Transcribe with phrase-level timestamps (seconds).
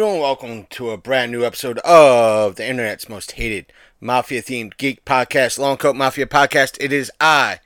[0.00, 3.70] everyone, welcome to a brand new episode of the internet's most hated
[4.00, 6.78] mafia themed geek podcast, Long Coat Mafia Podcast.
[6.80, 7.60] It is I,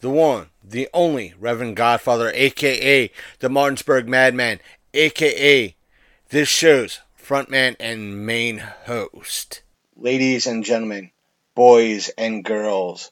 [0.00, 3.10] the one, the only Reverend Godfather, aka
[3.40, 4.58] the Martinsburg Madman,
[4.94, 5.76] aka
[6.30, 8.56] this show's frontman and main
[8.86, 9.60] host.
[9.98, 11.10] Ladies and gentlemen,
[11.54, 13.10] boys and girls,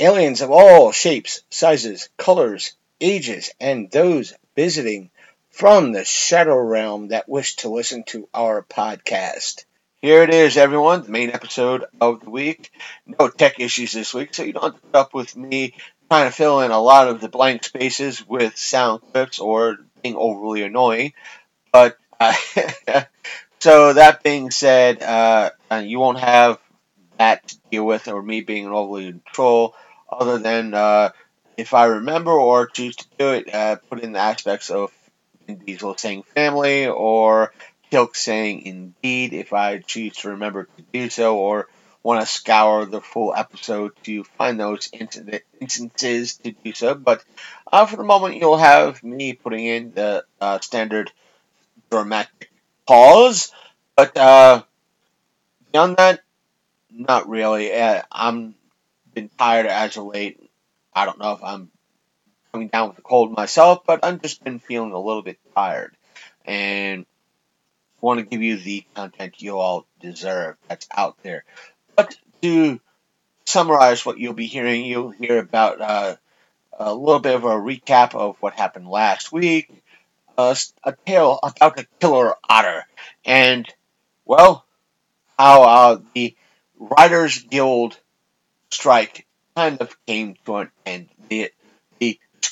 [0.00, 5.10] aliens of all shapes, sizes, colors, ages, and those visiting
[5.56, 9.64] from the shadow realm that wish to listen to our podcast.
[10.02, 12.70] Here it is, everyone, the main episode of the week.
[13.06, 15.72] No tech issues this week, so you don't have to put up with me
[16.10, 20.14] trying to fill in a lot of the blank spaces with sound clips or being
[20.14, 21.14] overly annoying.
[21.72, 22.34] But uh,
[23.58, 26.58] so that being said, uh, you won't have
[27.16, 29.74] that to deal with, or me being an overly control,
[30.12, 31.12] other than uh,
[31.56, 34.92] if I remember or choose to do it, uh, put in the aspects of
[35.54, 37.52] Diesel saying family or
[37.90, 41.68] Teal'c saying indeed if I choose to remember to do so or
[42.02, 44.90] want to scour the full episode to find those
[45.60, 46.94] instances to do so.
[46.94, 47.24] But
[47.70, 51.10] uh, for the moment, you'll have me putting in the uh, standard
[51.90, 52.50] dramatic
[52.86, 53.52] pause.
[53.96, 54.62] But uh,
[55.72, 56.20] beyond that,
[56.90, 57.72] not really.
[57.72, 58.54] Uh, I'm
[59.12, 60.38] been tired as of late.
[60.94, 61.70] I don't know if I'm
[62.56, 65.94] coming down with a cold myself, but I've just been feeling a little bit tired.
[66.46, 67.04] And
[68.00, 71.44] want to give you the content you all deserve that's out there.
[71.96, 72.80] But to
[73.44, 76.16] summarize what you'll be hearing, you'll hear about uh,
[76.78, 79.70] a little bit of a recap of what happened last week,
[80.38, 82.84] uh, a tale about the killer otter,
[83.26, 83.68] and,
[84.24, 84.64] well,
[85.38, 86.34] how uh, the
[86.78, 87.98] Writers Guild
[88.70, 91.08] strike kind of came to an end.
[91.28, 91.50] The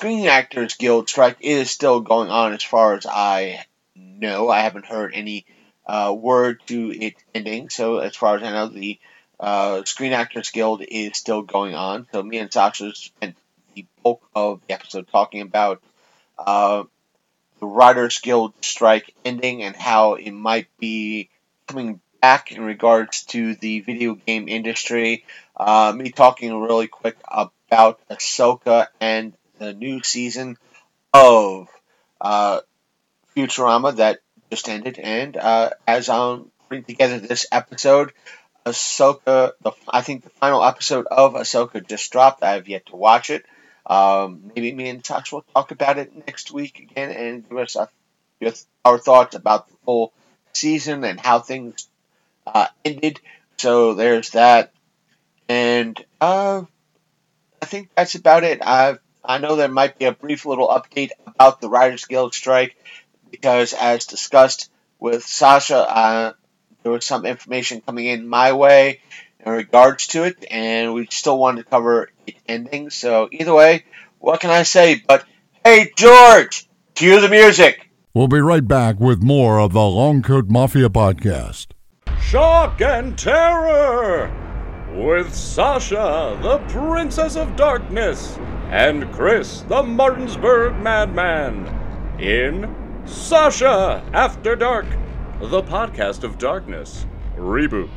[0.04, 3.64] Screen Actors Guild strike is still going on as far as I
[3.96, 4.50] know.
[4.50, 5.46] I haven't heard any
[5.86, 7.70] uh, word to it ending.
[7.70, 8.98] So as far as I know, the
[9.40, 12.06] uh, Screen Actors Guild is still going on.
[12.12, 13.34] So me and Sasha spent
[13.74, 15.82] the bulk of the episode talking about
[16.38, 16.84] uh,
[17.60, 21.30] the Writers Guild strike ending and how it might be
[21.66, 25.24] coming back in regards to the video game industry.
[25.56, 29.32] Uh, me talking really quick about Ahsoka and
[29.64, 30.56] the new season
[31.12, 31.68] of
[32.20, 32.60] uh,
[33.36, 34.20] Futurama that
[34.50, 38.12] just ended, and uh, as I'm putting together this episode,
[38.66, 42.42] Ahsoka, the, I think the final episode of Ahsoka just dropped.
[42.42, 43.44] I have yet to watch it.
[43.86, 47.76] Um, maybe me and Tosh will talk about it next week again and give us
[48.84, 50.12] our thoughts about the full
[50.54, 51.88] season and how things
[52.46, 53.20] uh, ended.
[53.58, 54.72] So there's that.
[55.48, 56.62] And uh,
[57.60, 58.60] I think that's about it.
[58.62, 62.76] I I know there might be a brief little update about the Writers Guild strike
[63.30, 64.70] because, as discussed
[65.00, 66.32] with Sasha, uh,
[66.82, 69.00] there was some information coming in my way
[69.40, 72.90] in regards to it, and we still wanted to cover it ending.
[72.90, 73.84] So, either way,
[74.18, 75.02] what can I say?
[75.06, 75.24] But
[75.64, 77.90] hey, George, cue the music.
[78.12, 81.68] We'll be right back with more of the Long Coat Mafia podcast.
[82.20, 84.30] Shock and terror
[84.94, 88.38] with Sasha, the Princess of Darkness,
[88.74, 91.64] and Chris, the Martinsburg Madman,
[92.18, 92.74] in
[93.06, 94.86] Sasha After Dark,
[95.40, 97.88] the podcast of darkness reboot.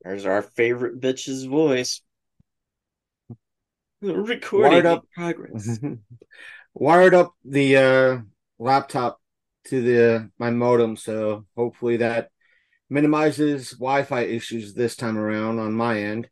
[0.00, 2.00] There's our favorite bitch's voice.
[4.00, 5.04] Recording Wired up.
[5.14, 5.78] progress.
[6.72, 8.18] Wired up the uh,
[8.58, 9.20] laptop
[9.66, 12.30] to the my modem, so hopefully that
[12.94, 16.28] minimizes Wi-Fi issues this time around on my end.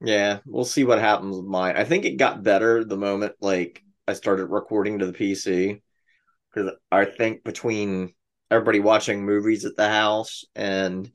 [0.00, 1.76] Yeah, we'll see what happens with mine.
[1.76, 5.82] I think it got better the moment like I started recording to the PC
[6.50, 8.14] because I think between
[8.50, 11.10] everybody watching movies at the house and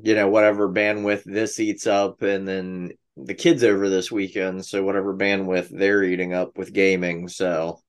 [0.00, 4.84] you know whatever bandwidth this eats up, and then the kids over this weekend, so
[4.84, 7.80] whatever bandwidth they're eating up with gaming, so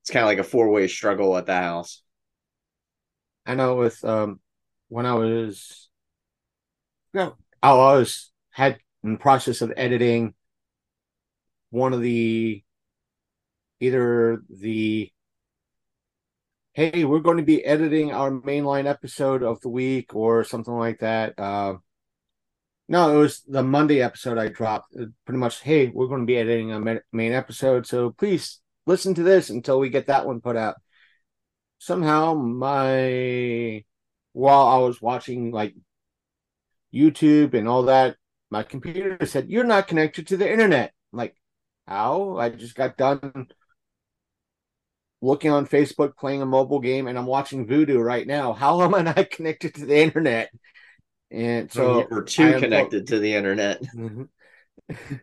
[0.00, 2.03] it's kind of like a four way struggle at the house.
[3.46, 4.40] I know with um
[4.88, 5.88] when I was
[7.12, 10.34] no, I was had in the process of editing
[11.70, 12.62] one of the
[13.80, 15.10] either the
[16.72, 21.00] hey we're going to be editing our mainline episode of the week or something like
[21.00, 21.74] that uh,
[22.88, 26.26] no it was the monday episode i dropped uh, pretty much hey we're going to
[26.26, 30.40] be editing a main episode so please listen to this until we get that one
[30.40, 30.76] put out
[31.84, 33.84] somehow my
[34.32, 35.74] while i was watching like
[36.92, 38.16] youtube and all that
[38.50, 41.36] my computer said you're not connected to the internet I'm like
[41.86, 43.48] how i just got done
[45.24, 48.52] looking on Facebook playing a mobile game and I'm watching Voodoo right now.
[48.52, 50.50] How am I not connected to the internet?
[51.30, 53.82] And so we're too unplugged- connected to the internet.
[53.96, 54.28] Mhm.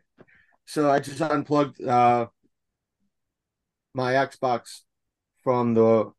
[0.66, 2.28] so I just unplugged uh,
[3.94, 4.82] my Xbox
[5.44, 6.12] from the,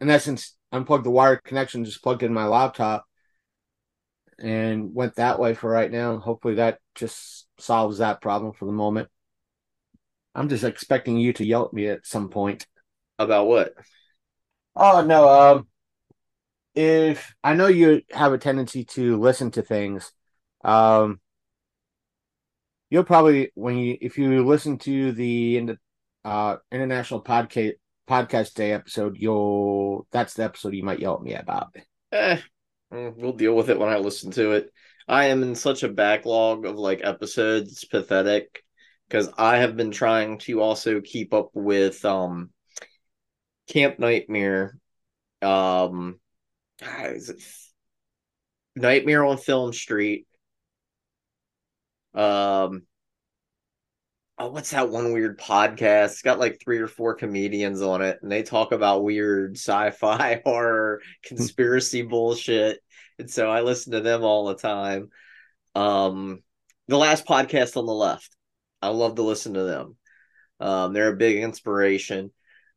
[0.00, 3.04] in essence, unplugged the wired connection, just plugged in my laptop,
[4.38, 6.18] and went that way for right now.
[6.18, 9.08] Hopefully that just solves that problem for the moment.
[10.34, 12.66] I'm just expecting you to yell at me at some point.
[13.18, 13.74] About what?
[14.74, 15.68] Oh no, um
[16.74, 20.12] if I know you have a tendency to listen to things,
[20.64, 21.20] um
[22.90, 25.78] you'll probably when you if you listen to the the
[26.24, 27.74] uh international podcast
[28.12, 31.74] podcast day episode, you'll that's the episode you might yell at me about.
[32.12, 32.38] Eh,
[32.92, 34.70] mm, we'll deal with it when I listen to it.
[35.08, 38.62] I am in such a backlog of like episodes, pathetic.
[39.08, 42.50] Because I have been trying to also keep up with um
[43.68, 44.78] Camp Nightmare.
[45.40, 46.20] Um
[46.82, 47.08] ah,
[48.76, 50.26] Nightmare on Film Street.
[52.14, 52.82] Um
[54.42, 56.06] oh, what's that one weird podcast?
[56.06, 60.40] It's got like three or four comedians on it, and they talk about weird sci-fi
[60.44, 62.80] horror conspiracy bullshit.
[63.18, 65.10] And so I listen to them all the time.
[65.74, 66.42] Um
[66.88, 68.36] the last podcast on the left.
[68.82, 69.96] I love to listen to them.
[70.60, 72.32] Um they're a big inspiration.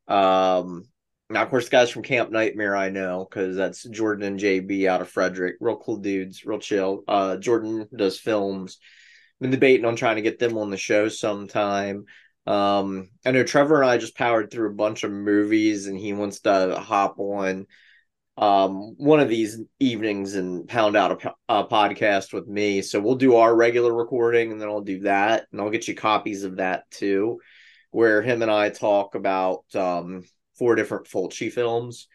[0.07, 0.83] Um
[1.31, 5.01] now, of course, guys from Camp Nightmare, I know because that's Jordan and JB out
[5.01, 5.55] of Frederick.
[5.59, 7.03] Real cool dudes, real chill.
[7.07, 8.77] Uh, Jordan does films.
[9.41, 12.05] Been debating on trying to get them on the show sometime.
[12.47, 16.13] Um, I know Trevor and I just powered through a bunch of movies, and he
[16.13, 17.67] wants to hop on
[18.37, 22.81] um one of these evenings and pound out a, a podcast with me.
[22.81, 25.95] So we'll do our regular recording, and then I'll do that, and I'll get you
[25.95, 27.39] copies of that too,
[27.91, 30.23] where him and I talk about um
[30.57, 32.07] four different Fulci films.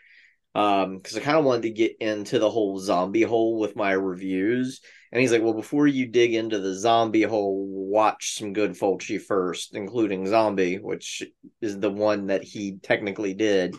[0.55, 3.93] Um, because I kind of wanted to get into the whole zombie hole with my
[3.93, 4.81] reviews.
[5.13, 9.21] And he's like, Well, before you dig into the zombie hole, watch some good Fulci
[9.21, 11.23] first, including Zombie, which
[11.61, 13.75] is the one that he technically did.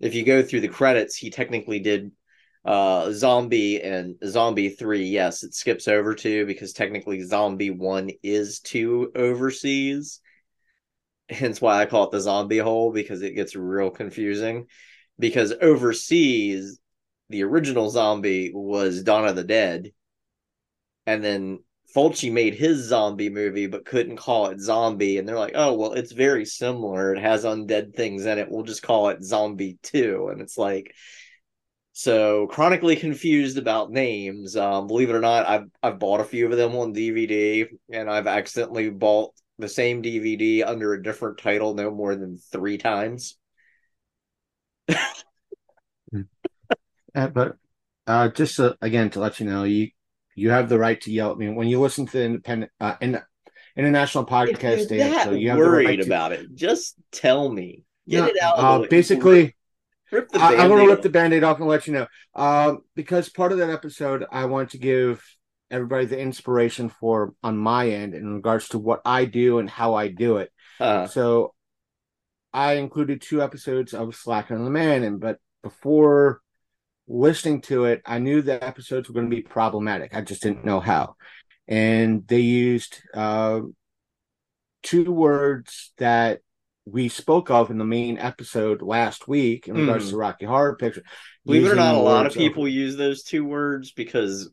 [0.00, 2.12] If you go through the credits, he technically did
[2.64, 8.60] uh zombie and zombie 3 yes it skips over two because technically zombie 1 is
[8.60, 10.22] two overseas
[11.28, 14.66] hence why I call it the zombie hole because it gets real confusing.
[15.18, 16.78] Because overseas,
[17.30, 19.92] the original zombie was Dawn of the Dead,
[21.06, 21.60] and then
[21.94, 25.92] Fulci made his zombie movie but couldn't call it zombie, and they're like, "Oh, well,
[25.92, 27.14] it's very similar.
[27.14, 28.50] It has undead things in it.
[28.50, 30.94] We'll just call it Zombie 2." And it's like
[31.92, 34.56] so chronically confused about names.
[34.56, 38.10] Um, believe it or not, I've I've bought a few of them on DVD, and
[38.10, 43.36] I've accidentally bought the same DVD under a different title no more than three times.
[47.14, 47.56] Uh, but
[48.06, 49.90] uh, just uh, again to let you know, you
[50.34, 52.96] you have the right to yell at me when you listen to the independent uh,
[53.00, 53.20] in,
[53.76, 55.12] international podcast day.
[55.24, 57.84] So you have the worried right to, about it, just tell me.
[58.08, 58.58] Get No, it out.
[58.58, 59.56] of the uh, basically,
[60.10, 62.06] rip the I, I'm going to rip the band-aid off and let you know.
[62.34, 65.24] Um, because part of that episode, I want to give
[65.70, 69.94] everybody the inspiration for on my end in regards to what I do and how
[69.94, 70.52] I do it.
[70.78, 71.54] Uh, So
[72.52, 76.40] I included two episodes of Slacking on the Man, and but before
[77.06, 80.14] listening to it, I knew the episodes were going to be problematic.
[80.14, 81.16] I just didn't know how.
[81.68, 83.60] And they used uh,
[84.82, 86.40] two words that
[86.86, 90.10] we spoke of in the main episode last week in regards Mhm.
[90.10, 91.02] to Rocky Horror Picture.
[91.46, 94.50] believe it or not, a lot of people use those two words because,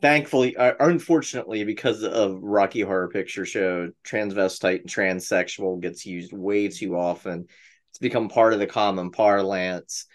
[0.00, 6.68] thankfully, or unfortunately, because of Rocky Horror Picture Show, transvestite and transsexual gets used way
[6.68, 7.46] too often.
[7.90, 10.06] It's become part of the common parlance.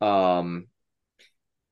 [0.00, 0.66] Um,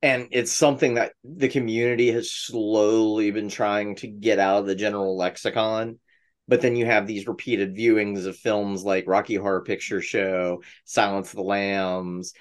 [0.03, 4.75] and it's something that the community has slowly been trying to get out of the
[4.75, 5.99] general lexicon.
[6.47, 11.31] But then you have these repeated viewings of films like Rocky Horror Picture Show, Silence
[11.31, 12.35] of the Lambs,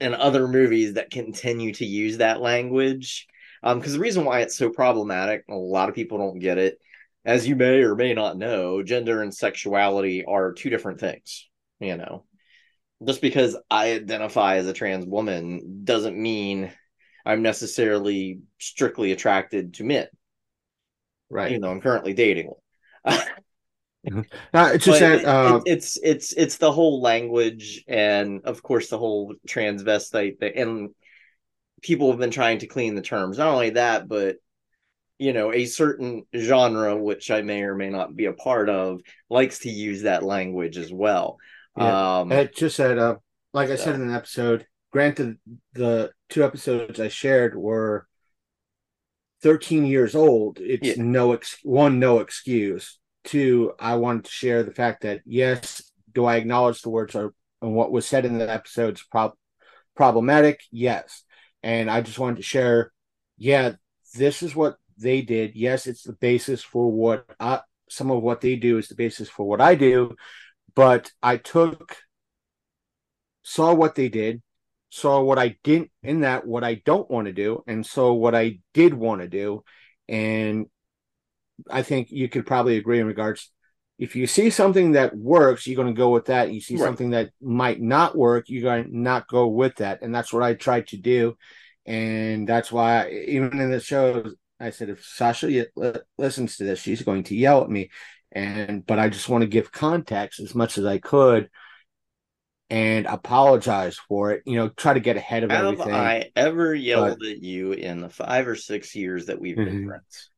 [0.00, 3.26] and other movies that continue to use that language.
[3.62, 6.78] Um, because the reason why it's so problematic, a lot of people don't get it.
[7.24, 11.48] As you may or may not know, gender and sexuality are two different things.
[11.80, 12.24] You know,
[13.06, 16.72] just because I identify as a trans woman doesn't mean
[17.24, 20.06] I'm necessarily strictly attracted to men.
[21.30, 21.52] Right.
[21.52, 22.52] You know, I'm currently dating
[23.04, 23.18] one.
[24.52, 28.88] Uh, it's just that uh, it- it's it's it's the whole language and of course
[28.88, 30.90] the whole transvestite thing and
[31.82, 34.36] people have been trying to clean the terms not only that but
[35.18, 39.00] you know, a certain genre, which I may or may not be a part of,
[39.30, 41.38] likes to use that language as well.
[41.76, 42.20] Yeah.
[42.20, 43.16] Um, It just said, uh,
[43.52, 45.38] like I So- said in an episode, granted,
[45.72, 48.06] the two episodes I shared were
[49.42, 50.58] 13 years old.
[50.60, 51.02] It's Yeah.
[51.02, 52.98] no ex- one, no excuse.
[53.24, 57.32] Two, I wanted to share the fact that yes, do I acknowledge the words are
[57.60, 59.36] and what was said in the episodes prob-
[59.94, 60.62] problematic?
[60.70, 61.22] Yes,
[61.62, 62.92] and I just wanted to share.
[63.38, 63.74] Yeah,
[64.14, 65.54] this is what they did.
[65.54, 69.28] Yes, it's the basis for what I, some of what they do is the basis
[69.28, 70.16] for what I do,
[70.74, 71.96] but I took
[73.42, 74.42] saw what they did,
[74.90, 78.34] saw what I didn't in that what I don't want to do, and saw what
[78.34, 79.64] I did want to do.
[80.08, 80.66] And
[81.70, 83.50] I think you could probably agree in regards
[83.98, 86.52] if you see something that works, you're going to go with that.
[86.52, 86.84] You see Right.
[86.84, 90.02] something that might not work, you're going to not go with that.
[90.02, 91.36] And that's what I tried to do.
[91.86, 94.24] And that's why, even in the show,
[94.58, 95.66] I said, if Sasha
[96.18, 97.90] listens to this, she's going to yell at me.
[98.34, 101.50] And, but I just want to give context as much as I could
[102.70, 104.42] and apologize for it.
[104.46, 105.92] You know, try to get ahead of have everything.
[105.92, 109.86] I ever yelled at you in the five or six years that we've been Mhm.
[109.86, 110.30] friends?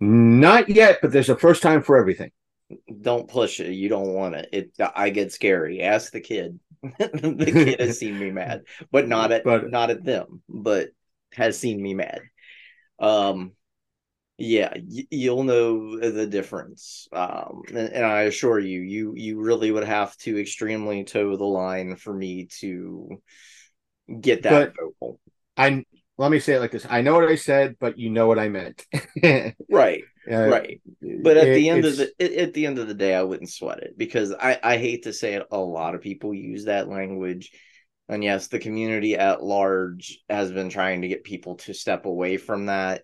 [0.00, 2.30] Not yet, but there's a first time for everything.
[3.00, 3.72] Don't push it.
[3.72, 4.48] You don't want it.
[4.52, 4.70] It.
[4.94, 5.82] I get scary.
[5.82, 6.58] Ask the kid.
[6.98, 10.88] the kid has seen me mad, but not at But- not at them, but
[11.32, 12.20] has seen me mad.
[12.98, 13.52] Um,
[14.38, 17.08] yeah, y- you'll know the difference.
[17.12, 21.44] Um, and, and I assure you, you you really would have to extremely toe the
[21.44, 23.20] line for me to
[24.20, 25.20] get that vocal.
[25.56, 25.84] I
[26.18, 28.38] let me say it like this: I know what I said, but you know what
[28.38, 28.86] I meant.
[29.68, 30.04] Right.
[30.30, 30.80] Uh, right
[31.22, 33.22] but at it- the end of the at, at the end of the day i
[33.22, 36.64] wouldn't sweat it because i i hate to say it a lot of people use
[36.64, 37.52] that language
[38.08, 42.36] and yes the community at large has been trying to get people to step away
[42.36, 43.02] from that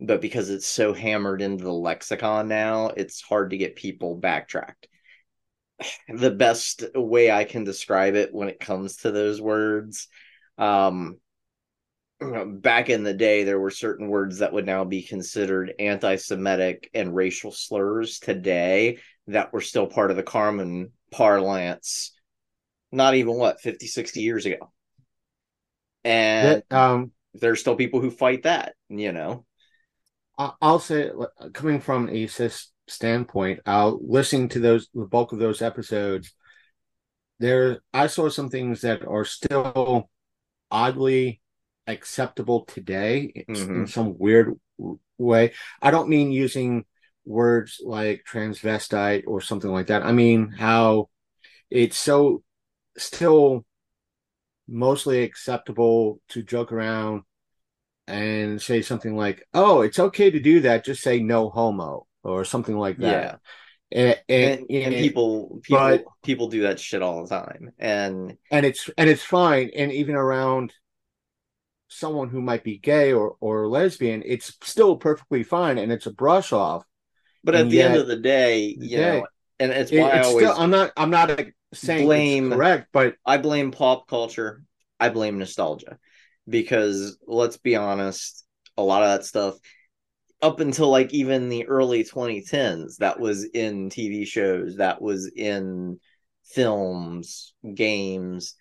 [0.00, 4.88] but because it's so hammered into the lexicon now it's hard to get people backtracked.
[6.08, 10.08] The best way i can describe it when it comes to those words
[10.58, 11.18] um
[12.46, 17.14] back in the day there were certain words that would now be considered anti-semitic and
[17.14, 22.16] racial slurs today that were still part of the Carmen parlance
[22.92, 24.72] not even what 50 60 years ago.
[26.04, 29.44] And that, um, there's still people who fight that you know
[30.38, 31.10] I'll say,
[31.52, 36.32] coming from a cis standpoint, I'll listening to those the bulk of those episodes.
[37.38, 40.10] There, I saw some things that are still
[40.70, 41.40] oddly
[41.86, 43.88] acceptable today in Mhm.
[43.88, 44.58] some weird
[45.18, 45.52] way.
[45.80, 46.84] I don't mean using
[47.24, 50.02] words like transvestite or something like that.
[50.02, 51.08] I mean how
[51.70, 52.42] it's so
[52.96, 53.64] still
[54.68, 57.22] mostly acceptable to joke around
[58.06, 60.84] and say something like, "Oh, it's okay to do that.
[60.84, 63.40] Just say no homo" or something like that.
[63.92, 68.36] And, and, and, and people people but- people do that shit all the time and
[68.50, 69.70] and it's and it's fine.
[69.76, 70.72] And even around
[71.88, 76.12] someone who might be gay or or lesbian, it's still perfectly fine, and it's a
[76.12, 76.84] brush off.
[77.44, 79.12] but at the end of the day you Yeah.
[79.20, 79.26] know
[79.60, 80.92] and it's It- why I always still, I'm not.
[80.96, 81.40] I'm not
[81.72, 84.62] saying blame- it's correct, but I blame pop culture.
[84.98, 85.98] I blame nostalgia
[86.48, 88.44] because let's be honest,
[88.76, 89.56] a lot of that stuff
[90.42, 95.98] up until like even the early 2010s that was in TV shows, that was in
[96.44, 98.54] films, games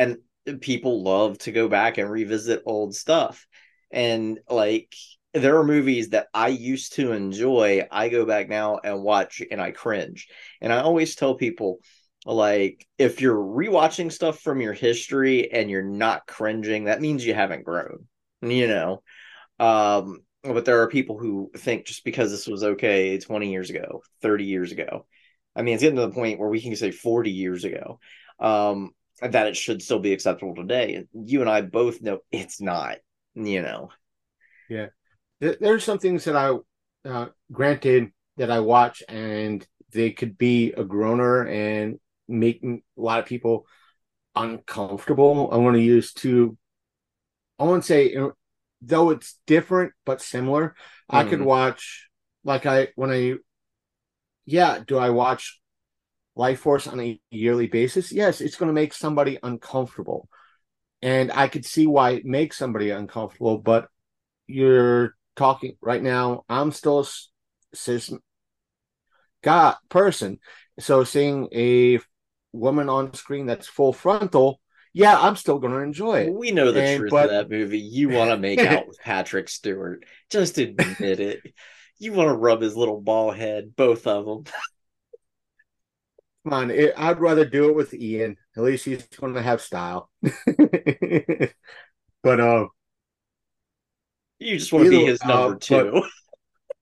[0.00, 0.18] and
[0.60, 3.46] people love to go back and revisit old stuff.
[3.90, 4.94] And like
[5.34, 9.60] there are movies that I used to enjoy, I go back now and watch and
[9.60, 10.28] I cringe.
[10.60, 11.80] And I always tell people
[12.26, 17.34] like if you're rewatching stuff from your history and you're not cringing that means you
[17.34, 18.06] haven't grown
[18.42, 19.02] you know?
[19.58, 24.02] Um but there are people who think just because this was okay 20 years ago
[24.22, 25.06] 30 years ago
[25.54, 27.98] i mean it's getting to the point where we can say 40 years ago
[28.38, 31.04] um that it should still be acceptable today.
[31.12, 32.96] You and i both know it's not
[33.34, 33.90] you know?
[34.68, 34.86] Yeah.
[35.40, 36.56] There- there's some things that I,
[37.08, 41.98] uh, granted, that I watch and they could be a groaner and
[42.30, 43.66] making a lot of people
[44.36, 45.50] uncomfortable.
[45.52, 46.56] I want to use two.
[47.58, 48.16] I want to say,
[48.82, 50.74] though it's different but similar,
[51.08, 51.44] I could Mhm.
[51.44, 52.08] watch
[52.44, 53.34] like I when I,
[54.46, 54.82] yeah.
[54.86, 55.60] Do I watch
[56.36, 58.12] Lifeforce on a yearly basis?
[58.12, 60.28] Yes, it's going to make somebody uncomfortable,
[61.02, 63.58] and I could see why it makes somebody uncomfortable.
[63.58, 63.88] But
[64.46, 66.44] you're talking right now.
[66.48, 67.06] I'm still a
[67.76, 68.12] cis
[69.42, 70.38] guy person,
[70.78, 71.98] so seeing a
[72.52, 74.60] woman on screen that's full frontal,
[74.92, 76.34] yeah, I'm still going to enjoy it.
[76.34, 77.78] We know the And- truth but- of that movie.
[77.78, 80.04] You want to make out with Patrick Stewart.
[80.30, 81.40] Just admit it.
[81.98, 84.44] You want to rub his little ball head, both of them.
[86.44, 88.36] Come on, it, I'd rather do it with Ian.
[88.56, 90.10] At least he's going to have style.
[90.22, 91.52] but
[92.40, 92.66] uh,
[94.38, 96.02] You just want to be his number uh, two.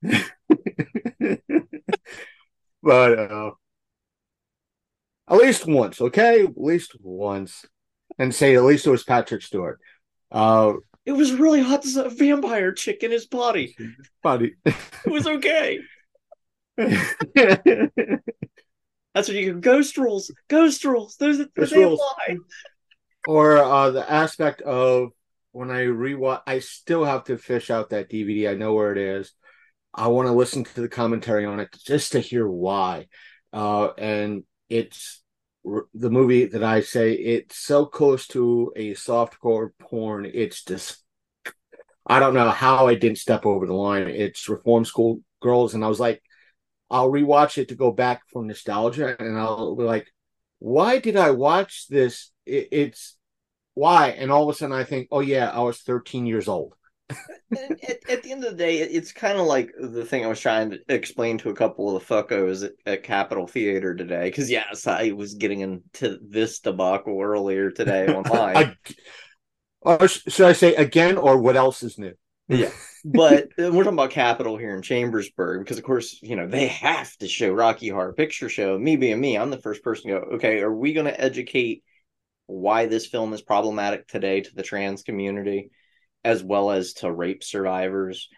[2.82, 3.50] but uh,
[5.30, 7.64] at least once, okay, at least once,
[8.18, 9.80] and say at least it was Patrick Stewart.
[10.30, 10.74] Uh,
[11.06, 11.82] It was really hot.
[11.82, 13.76] There's a vampire chick in his body.
[14.22, 14.54] Body.
[14.64, 14.74] It
[15.06, 15.80] was okay.
[19.14, 20.32] That's what you can ghost rules.
[20.48, 21.16] Ghost rules.
[21.16, 22.00] Those Ghost they rules.
[22.00, 22.36] apply.
[23.26, 25.10] or uh, the aspect of
[25.52, 28.50] when I rewatch, I still have to fish out that DVD.
[28.50, 29.32] I know where it is.
[29.94, 33.08] I want to listen to the commentary on it just to hear why.
[33.52, 35.22] Uh, and it's
[35.94, 40.30] the movie that I say it's so close to a softcore porn.
[40.32, 41.02] It's just,
[42.06, 44.08] I don't know how I didn't step over the line.
[44.08, 46.22] It's Reform School Girls, and I was like,
[46.90, 50.08] I'll rewatch it to go back for nostalgia, and I'll be like,
[50.58, 52.30] why did I watch this?
[52.46, 53.16] It, it's
[53.74, 56.74] why, and all of a sudden I think, oh yeah, I was 13 years old.
[57.10, 60.40] At, at the end of the day, it's kind of like the thing I was
[60.40, 64.24] trying to explain to a couple of the fuckos at, at Capitol Theater today.
[64.24, 68.56] Because yes, I was getting into this debacle earlier today online.
[68.56, 68.74] I,
[69.80, 72.12] or should I say again, or what else is new?
[72.48, 72.70] Yeah.
[73.04, 76.68] but uh, we're talking about Capitol here in Chambersburg because, of course, you know they
[76.68, 78.78] have to show Rocky Horror Picture Show.
[78.78, 80.26] Me being me, I'm the first person to go.
[80.34, 81.82] Okay, are we going to educate
[82.46, 85.70] why this film is problematic today to the trans community,
[86.24, 88.28] as well as to rape survivors?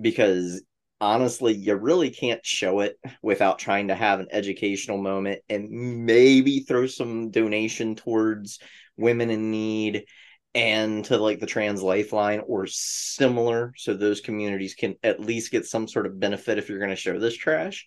[0.00, 0.62] Because
[1.00, 6.60] honestly, you really can't show it without trying to have an educational moment and maybe
[6.60, 8.58] throw some donation towards
[8.96, 10.04] women in need
[10.54, 15.64] and to like the trans lifeline or similar so those communities can at least get
[15.64, 17.86] some sort of benefit if you're going to show this trash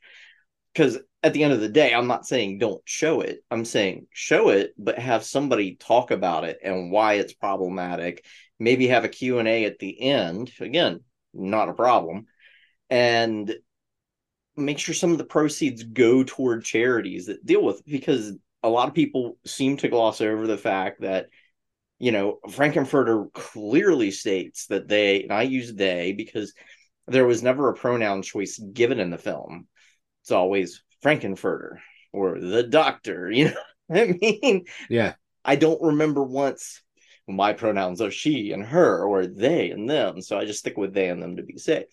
[0.74, 4.08] because at the end of the day i'm not saying don't show it i'm saying
[4.14, 8.26] show it but have somebody talk about it and why it's problematic
[8.64, 11.00] maybe have a q&a at the end again
[11.34, 12.26] not a problem
[12.90, 13.56] and
[14.56, 18.88] make sure some of the proceeds go toward charities that deal with because a lot
[18.88, 21.28] of people seem to gloss over the fact that
[22.04, 26.54] you know, Frank-N-Furter clearly states that they, and I use they because
[27.08, 29.70] there was never a pronoun choice given in the film.
[30.22, 31.78] It's always Frank-N-Furter
[32.12, 33.54] or the doctor, you know.
[33.90, 35.14] I mean, Yeah,
[35.46, 36.83] I don't remember once
[37.28, 40.22] my pronouns are she and her or they and them.
[40.22, 41.88] So I just stick with they and them to be safe.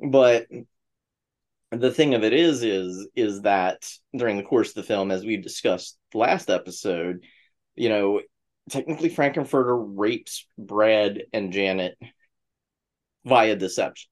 [0.00, 0.46] But
[1.70, 5.24] the thing of it is, is, is that during the course of the film, as
[5.24, 7.24] we discussed last episode,
[7.76, 8.20] you know,
[8.68, 11.96] technically Frank-N-Furter rapes Brad and Janet
[13.24, 14.10] via deception,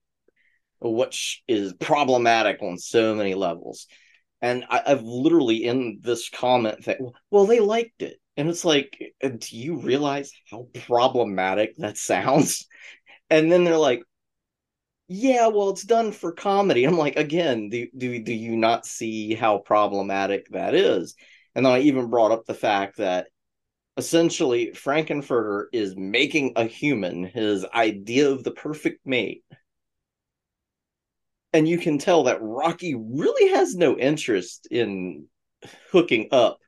[0.80, 3.86] which is problematic on so many levels.
[4.40, 6.98] And I, I've literally in this comment that,
[7.30, 8.20] well, they liked it.
[8.38, 12.66] And it's like, do you realize how problematic that sounds?
[13.30, 14.02] And then they're like,
[15.06, 16.84] yeah, well, it's done for comedy.
[16.84, 21.14] I'm like, again, do, do, do you not see how problematic that is?
[21.54, 23.26] And then I even brought up the fact that
[23.98, 29.44] essentially Frank-N-Furter is making a human his idea of the perfect mate.
[31.52, 35.26] And you can tell that Rocky really has no interest in
[35.90, 36.60] hooking up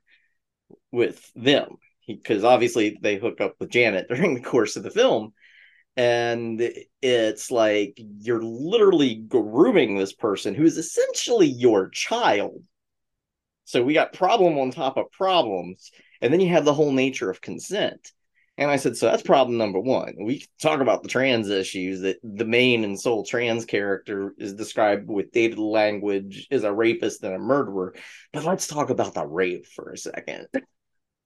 [0.91, 1.77] with them
[2.07, 5.33] because obviously they hook up with Janet during the course of the film.
[5.97, 6.61] And
[7.01, 12.63] it's like you're literally grooming this person who is essentially your child.
[13.65, 15.91] So we got problem on top of problems.
[16.21, 18.11] And then you have the whole nature of consent.
[18.57, 20.13] And I said, so that's problem number one.
[20.21, 25.09] We talk about the trans issues that the main and sole trans character is described
[25.09, 27.95] with dated language as a rapist and a murderer.
[28.31, 30.47] But let's talk about the rape for a second.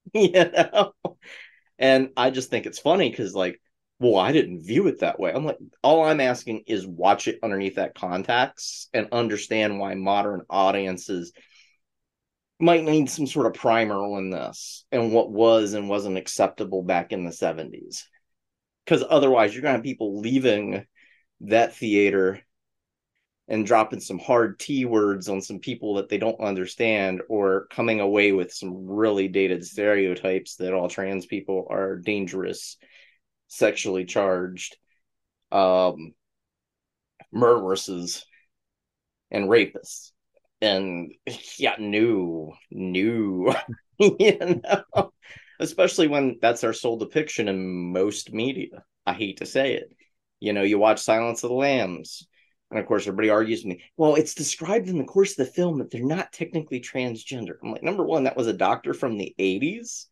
[0.14, 0.94] you know?
[1.78, 3.60] And I just think it's funny because, like,
[4.00, 5.32] well, I didn't view it that way.
[5.34, 10.42] I'm like, all I'm asking is watch it underneath that context and understand why modern
[10.50, 11.32] audiences
[12.60, 17.12] might need some sort of primer on this and what was and wasn't acceptable back
[17.12, 18.08] in the 70s.
[18.86, 20.86] Because otherwise, you're going to have people leaving
[21.42, 22.45] that theater
[23.48, 28.00] and dropping some hard T words on some people that they don't understand, or coming
[28.00, 32.78] away with some really dated stereotypes that all trans people are dangerous,
[33.48, 34.78] sexually charged,
[35.52, 36.14] um,
[37.34, 38.24] murderesses,
[39.32, 40.12] and rapists
[40.62, 41.14] and
[41.58, 43.54] yeah, new, new,
[44.00, 45.12] you know.
[45.60, 48.84] especially when that's our sole depiction in most media.
[49.06, 49.96] I hate to say it.
[50.40, 52.28] You know, you watch Silence of the Lambs,
[52.76, 53.84] and of course, everybody argues with me.
[53.96, 57.54] Well, it's described in the course of the film that they're not technically transgender.
[57.64, 60.08] I'm like, number one, that was a doctor from the 80s.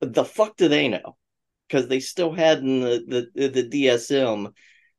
[0.00, 1.16] But the fuck do they know?
[1.68, 4.52] Because they still had in the, the, the DSM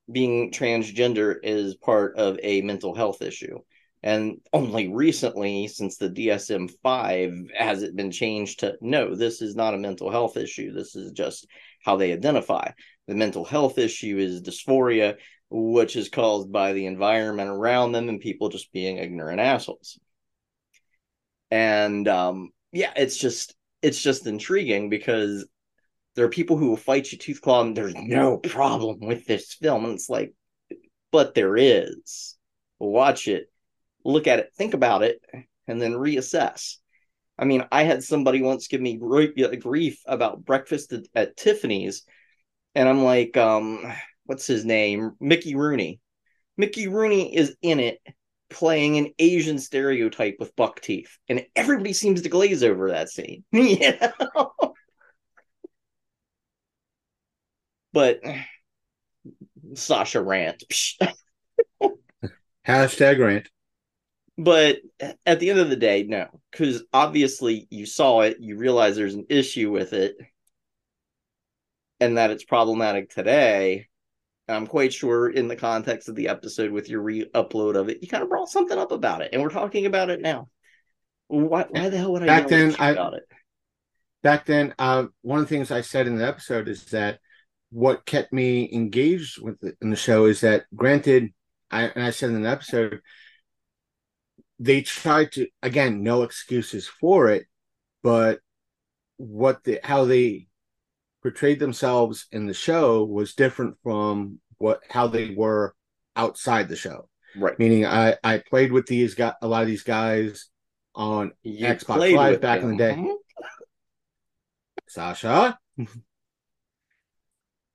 [0.09, 3.59] being transgender is part of a mental health issue.
[4.01, 9.53] And only recently, since the DSM 5, has it been changed to no, this is
[9.53, 10.71] not a mental health issue.
[10.71, 11.45] This is just
[11.83, 12.71] how they identify.
[13.07, 15.17] The mental health issue is dysphoria,
[15.49, 19.99] which is caused by the environment around them and people just being ignorant assholes.
[21.49, 25.47] And um, yeah, it's just it's just intriguing because
[26.15, 29.53] there are people who will fight you tooth claw and there's no problem with this
[29.53, 29.85] film.
[29.85, 30.33] And it's like,
[31.11, 32.35] but there is.
[32.79, 33.49] Watch it
[34.07, 35.21] look at it, think about it,
[35.67, 36.77] and then reassess.
[37.37, 42.03] I mean, I had somebody once give me grief about breakfast at, at Tiffany's,
[42.73, 43.93] and I'm like, um,
[44.27, 45.13] what's his name?
[45.19, 45.99] Mickey Rooney.
[46.57, 47.99] Mickey Rooney is in it
[48.49, 53.43] playing an Asian stereotype with buck teeth, and everybody seems to glaze over that scene.
[53.51, 54.11] yeah.
[57.93, 58.21] but
[59.73, 60.63] Sasha rant.
[62.67, 63.49] Hashtag rant.
[64.37, 64.79] But
[65.25, 69.15] at the end of the day, no, because obviously you saw it, you realize there's
[69.15, 70.15] an issue with it,
[71.99, 73.87] and that it's problematic today.
[74.47, 78.01] And I'm quite sure in the context of the episode with your re-upload of it,
[78.01, 80.47] you kind of brought something up about it, and we're talking about it now.
[81.27, 83.23] Why, why the hell would I back then, I, about it?
[84.23, 87.19] Back then, uh, one of the things I said in the episode is that
[87.69, 91.33] what kept me engaged with the, in the show is that, granted,
[91.69, 93.01] I, and I said in the episode,
[94.59, 97.45] they tried to again no excuses for it
[98.03, 98.39] but
[99.17, 100.47] what the how they
[101.27, 105.75] portrayed themselves in the show was different from what how they were
[106.15, 107.09] outside the show.
[107.35, 107.59] Right.
[107.59, 110.47] Meaning i i played with these got a lot of these guys
[110.95, 112.71] on you xbox live back them.
[112.71, 112.93] in the day.
[112.93, 113.11] Mm-hmm.
[114.87, 115.59] sasha?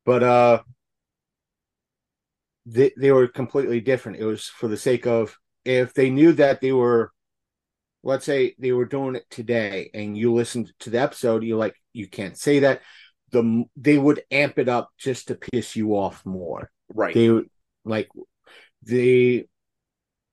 [0.06, 0.62] But uh
[2.64, 4.18] they, they were completely different.
[4.18, 7.12] It was for the sake of if they knew that they were
[8.02, 11.76] let's say they were doing it today and you listened to the episode you're like
[11.92, 12.80] you can't say that
[13.32, 16.70] the they would amp it up just to piss you off more.
[16.94, 17.14] Right.
[17.14, 17.40] They
[17.84, 18.08] like
[18.82, 19.46] they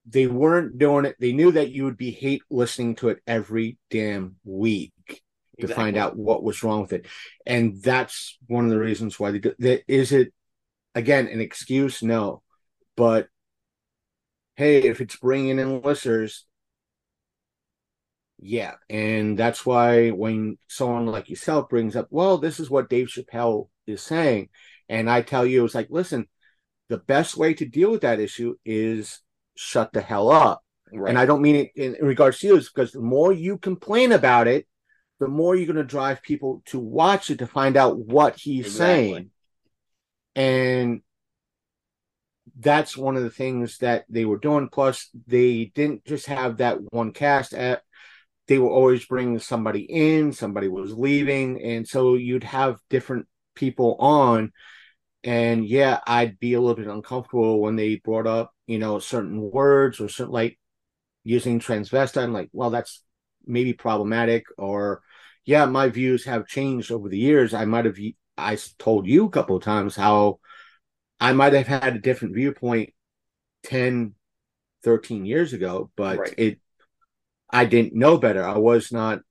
[0.06, 1.16] they weren't doing it.
[1.20, 5.84] They knew that you would be hate listening to it every damn week to exactly.
[5.84, 7.06] find out what was wrong with it.
[7.46, 10.34] And that's one of the reasons why they do that is it
[10.96, 12.04] again an excuse?
[12.04, 12.44] No.
[12.96, 13.28] But
[14.56, 16.46] hey, if it's bringing in listeners,
[18.42, 18.74] yeah.
[18.90, 23.70] And that's why when someone like yourself brings up, well, this is what Dave Chappelle
[23.86, 24.50] is saying.
[24.88, 26.28] And I tell you, it's like, listen,
[26.88, 29.22] the best way to deal with that issue is
[29.56, 30.64] shut the hell up.
[30.92, 31.10] Right.
[31.10, 34.12] And I don't mean it in, in regards to you, because the more you complain
[34.12, 34.66] about it,
[35.20, 38.68] the more you're going to drive people to watch it to find out what he's
[38.68, 39.12] exactly.
[39.12, 39.32] saying.
[40.36, 41.02] And
[42.58, 44.70] that's one of the things that they were doing.
[44.70, 47.54] Plus, they didn't just have that one cast.
[47.54, 47.84] At
[48.50, 53.96] they were always bringing somebody in, somebody was leaving, and so you'd have different people
[54.00, 54.52] on.
[55.24, 59.40] And yeah, I'd be a little bit uncomfortable when they brought up, you know, certain
[59.40, 60.58] words or certain like
[61.24, 62.24] using transvestite.
[62.24, 63.04] I'm like, well, that's
[63.46, 64.46] maybe problematic.
[64.58, 65.04] Or
[65.46, 67.54] yeah, my views have changed over the years.
[67.54, 68.00] I might have
[68.36, 70.40] I told you a couple of times how
[71.20, 72.94] I might have had a different viewpoint
[73.66, 74.16] 10,
[74.84, 76.34] 13 years ago, but right.
[76.36, 76.60] it
[77.50, 78.44] I didn't know better.
[78.44, 79.22] I was not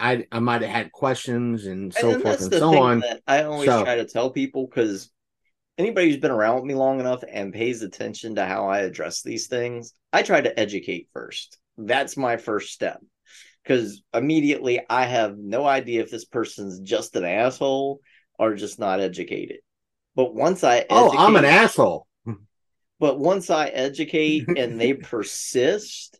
[0.00, 3.02] I I might have had questions and so and forth and so on.
[3.26, 5.10] I always so, try to tell people because
[5.78, 9.22] anybody who's been around with me long enough and pays attention to how I address
[9.22, 11.58] these things, I try to educate first.
[11.78, 13.00] That's my first step.
[13.62, 18.00] Because immediately I have no idea if this person's just an asshole
[18.38, 19.58] or just not educated.
[20.14, 22.06] But once I educate, oh, I'm an asshole.
[23.00, 26.18] But once I educate and they persist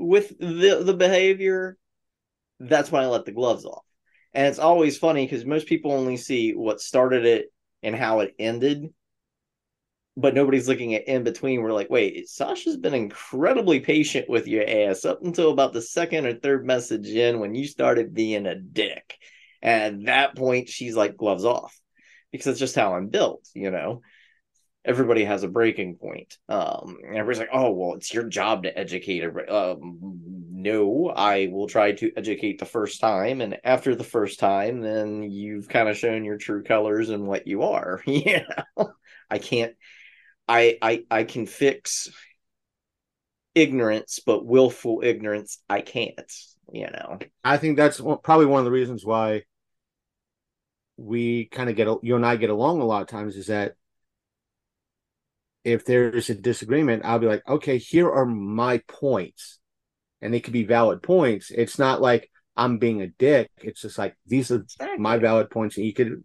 [0.00, 1.76] with the the behavior,
[2.58, 3.84] that's when I let the gloves off.
[4.32, 8.34] And it's always funny because most people only see what started it and how it
[8.38, 8.92] ended,
[10.16, 11.62] but nobody's looking at in between.
[11.62, 16.26] We're like, wait, Sasha's been incredibly patient with your ass up until about the second
[16.26, 19.16] or third message in when you started being a dick.
[19.62, 21.78] And at that point, she's like, gloves off
[22.30, 24.02] because it's just how I'm built, you know.
[24.84, 26.38] Everybody has a breaking point.
[26.48, 29.48] Um, and everybody's like, "Oh, well, it's your job to educate." Everybody.
[29.48, 34.80] Um, no, I will try to educate the first time, and after the first time,
[34.80, 38.02] then you've kind of shown your true colors and what you are.
[38.06, 38.44] yeah,
[39.30, 39.74] I can't.
[40.48, 42.08] I I I can fix
[43.54, 46.32] ignorance, but willful ignorance, I can't.
[46.72, 47.18] You know.
[47.44, 49.42] I think that's probably one of the reasons why
[50.96, 53.74] we kind of get you and I get along a lot of times is that
[55.64, 59.58] if there's a disagreement, I'll be like, okay, here are my points.
[60.22, 61.50] And they could be valid points.
[61.50, 63.50] It's not like I'm being a dick.
[63.62, 64.66] It's just like these are
[64.98, 66.22] my valid points, and you could,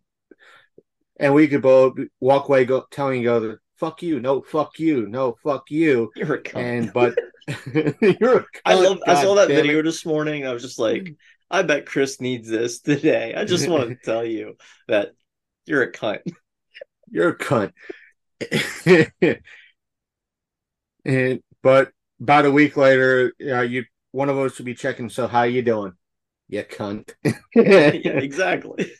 [1.17, 5.07] and we could both walk away go telling each other, fuck you, no, fuck you,
[5.07, 6.11] no, fuck you.
[6.15, 6.61] You're a cunt.
[6.61, 7.17] And but
[8.01, 8.45] you're a cunt.
[8.65, 8.99] I love.
[9.05, 9.83] God I saw that video it.
[9.83, 10.45] this morning.
[10.45, 11.15] I was just like,
[11.49, 13.33] I bet Chris needs this today.
[13.35, 15.11] I just want to tell you that
[15.65, 16.21] you're a cunt.
[17.09, 17.71] You're a cunt.
[21.05, 25.09] And but about a week later, uh, you one of us would be checking.
[25.09, 25.93] So how you doing?
[26.47, 27.13] You cunt.
[27.23, 28.91] yeah, exactly.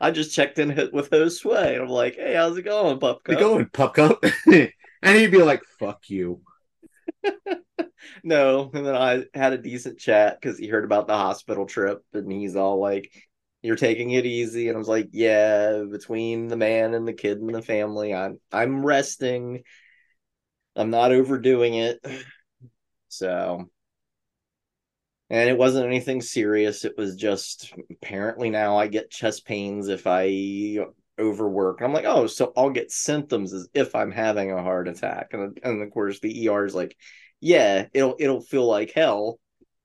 [0.00, 1.74] I just checked in with Sway.
[1.74, 3.34] And I'm like, hey, how's it going, Pup Cup?
[3.34, 4.24] It going, Pup Cup?
[4.46, 6.42] and he'd be like, fuck you.
[8.22, 12.02] no, and then I had a decent chat because he heard about the hospital trip,
[12.14, 13.10] and he's all like,
[13.62, 17.38] "You're taking it easy," and I was like, "Yeah." Between the man and the kid
[17.38, 19.64] and the family, I'm I'm resting.
[20.76, 22.04] I'm not overdoing it,
[23.08, 23.70] so.
[25.28, 26.84] And it wasn't anything serious.
[26.84, 30.78] It was just apparently now I get chest pains if I
[31.18, 31.82] overwork.
[31.82, 35.28] I'm like, oh, so I'll get symptoms as if I'm having a heart attack.
[35.32, 36.96] And and of course the ER is like,
[37.40, 39.38] yeah, it'll it'll feel like hell.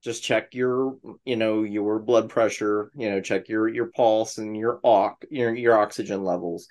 [0.06, 4.56] Just check your, you know, your blood pressure, you know, check your your pulse and
[4.56, 6.68] your ox your your oxygen levels.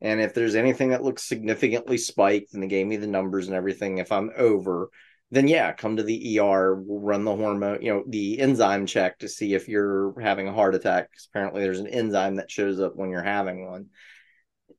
[0.00, 3.56] And if there's anything that looks significantly spiked, and they gave me the numbers and
[3.56, 4.88] everything, if I'm over,
[5.32, 6.76] then yeah, come to the ER.
[6.76, 10.52] We'll run the hormone, you know, the enzyme check to see if you're having a
[10.52, 11.10] heart attack.
[11.10, 13.86] Because apparently, there's an enzyme that shows up when you're having one.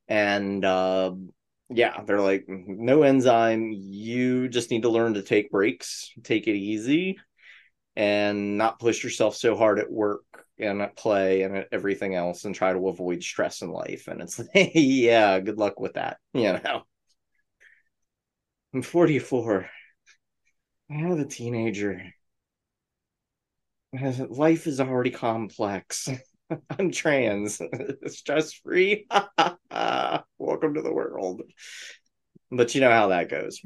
[0.08, 1.12] And uh,
[1.68, 3.70] yeah, they're like, no enzyme.
[3.70, 7.18] You just need to learn to take breaks, take it easy,
[7.98, 10.22] and not push yourself so hard at work
[10.56, 14.06] and at play and at everything else and try to avoid stress in life.
[14.06, 16.18] And it's like, yeah, good luck with that.
[16.32, 16.82] You know,
[18.72, 19.68] I'm 44.
[20.90, 22.00] I have a teenager.
[23.92, 26.08] Life is already complex.
[26.78, 27.60] I'm trans.
[28.06, 29.06] Stress free.
[30.38, 31.42] Welcome to the world.
[32.52, 33.60] But you know how that goes.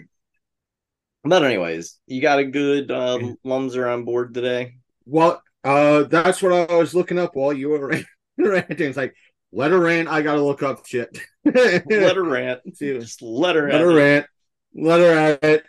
[1.24, 4.74] But anyways, you got a good um, Lumser on board today.
[5.06, 7.88] Well, uh, that's what I was looking up while you were
[8.36, 8.88] ranting.
[8.88, 9.14] It's like
[9.52, 10.08] let her rant.
[10.08, 11.16] I gotta look up shit.
[11.44, 12.60] let her rant.
[12.74, 13.70] Just let her.
[13.70, 14.26] Let her rant.
[14.74, 15.64] Let her at it.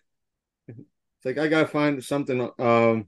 [0.67, 2.49] It's like I gotta find something.
[2.57, 3.07] Um,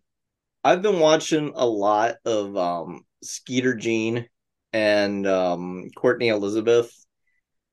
[0.64, 4.28] I've been watching a lot of um Skeeter Jean
[4.74, 6.92] and um, Courtney Elizabeth,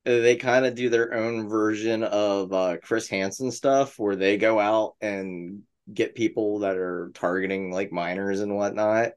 [0.04, 4.58] they kind of do their own version of uh, Chris Hansen stuff where they go
[4.58, 5.62] out and
[5.92, 9.10] get people that are targeting like minors and whatnot.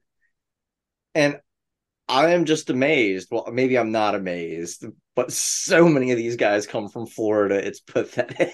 [1.16, 1.40] And
[2.08, 3.30] I am just amazed.
[3.32, 7.66] Well, maybe I'm not amazed, but so many of these guys come from Florida.
[7.66, 8.54] It's pathetic.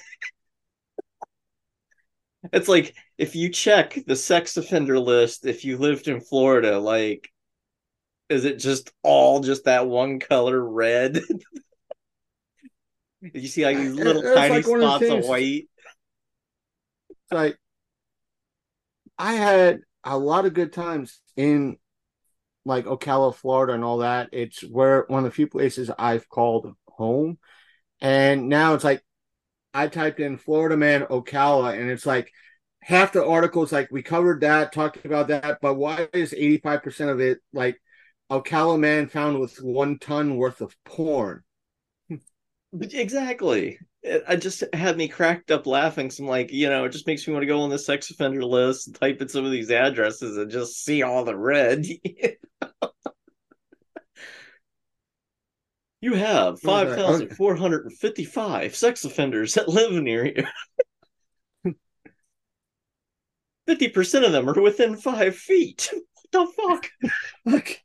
[2.53, 7.29] it's like if you check the sex offender list, if you lived in Florida, like
[8.29, 11.19] is it just all just that one color red?
[13.21, 15.69] Did you see like these little it's tiny like spots of, of white?
[17.09, 17.57] It's like
[19.17, 21.77] I had a lot of good times in
[22.65, 24.29] like Ocala, Florida, and all that.
[24.31, 27.37] It's where one of the few places I've called home.
[27.99, 29.03] And now it's like
[29.73, 32.31] I typed in Florida man Ocala, and it's like
[32.81, 37.19] half the articles like we covered that, talked about that, but why is 85% of
[37.19, 37.79] it like
[38.31, 41.43] Ocala man found with one ton worth of porn.
[42.79, 43.79] Exactly.
[44.03, 46.09] It, I just had me cracked up laughing.
[46.09, 48.43] Some like, you know, it just makes me want to go on the sex offender
[48.45, 51.85] list and type in some of these addresses and just see all the red.
[56.01, 60.45] you have 5,455 sex offenders that live near you.
[63.67, 65.89] 50% of them are within five feet.
[66.33, 66.81] What the
[67.43, 67.81] fuck?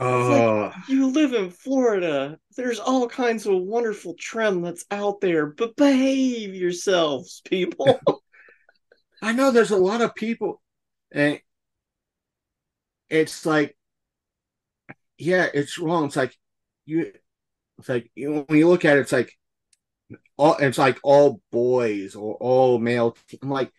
[0.00, 2.38] Uh, like, you live in Florida.
[2.56, 8.00] There's all kinds of wonderful trim that's out there, but behave yourselves, people.
[9.22, 10.62] I know there's a lot of people,
[11.12, 11.38] and
[13.10, 13.76] it's like,
[15.18, 16.06] yeah, it's wrong.
[16.06, 16.34] It's like
[16.86, 17.12] you,
[17.78, 19.36] it's like you, when you look at it, it's like
[20.38, 23.18] all it's like all boys or all male.
[23.42, 23.70] I'm like,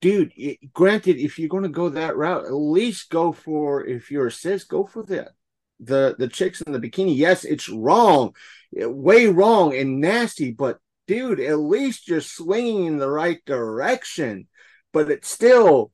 [0.00, 0.32] dude.
[0.36, 4.28] It, granted, if you're going to go that route, at least go for if you're
[4.28, 5.32] a cis, go for the
[5.80, 7.16] the the chicks in the bikini.
[7.16, 8.34] Yes, it's wrong,
[8.76, 14.48] eh, way wrong and nasty, but dude, at least you're swinging in the right direction.
[14.92, 15.90] But it's still,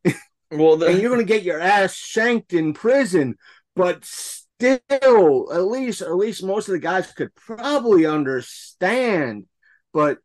[0.51, 3.37] Well, the, and you're to get your ass shanked in prison.
[3.75, 9.47] But still, at least, at least most of the guys could probably understand.
[9.93, 10.19] But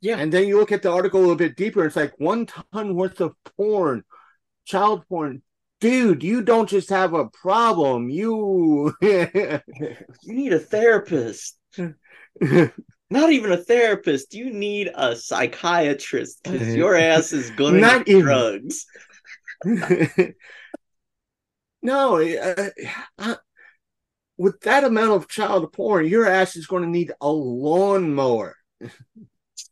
[0.00, 0.18] Yeah.
[0.18, 1.84] and then you look at the article a little bit deeper.
[1.86, 4.04] It's like one ton worth of porn,
[4.66, 5.42] child porn.
[5.80, 8.08] Dude, you don't just have a problem.
[8.08, 9.60] You you
[10.24, 11.58] need a therapist.
[13.10, 14.34] Not even a therapist.
[14.34, 18.86] You need a psychiatrist because your ass is gonna even- drugs.
[21.82, 22.70] no, uh,
[23.18, 23.34] uh,
[24.36, 28.56] with that amount of child porn, your ass is going to need a lawnmower.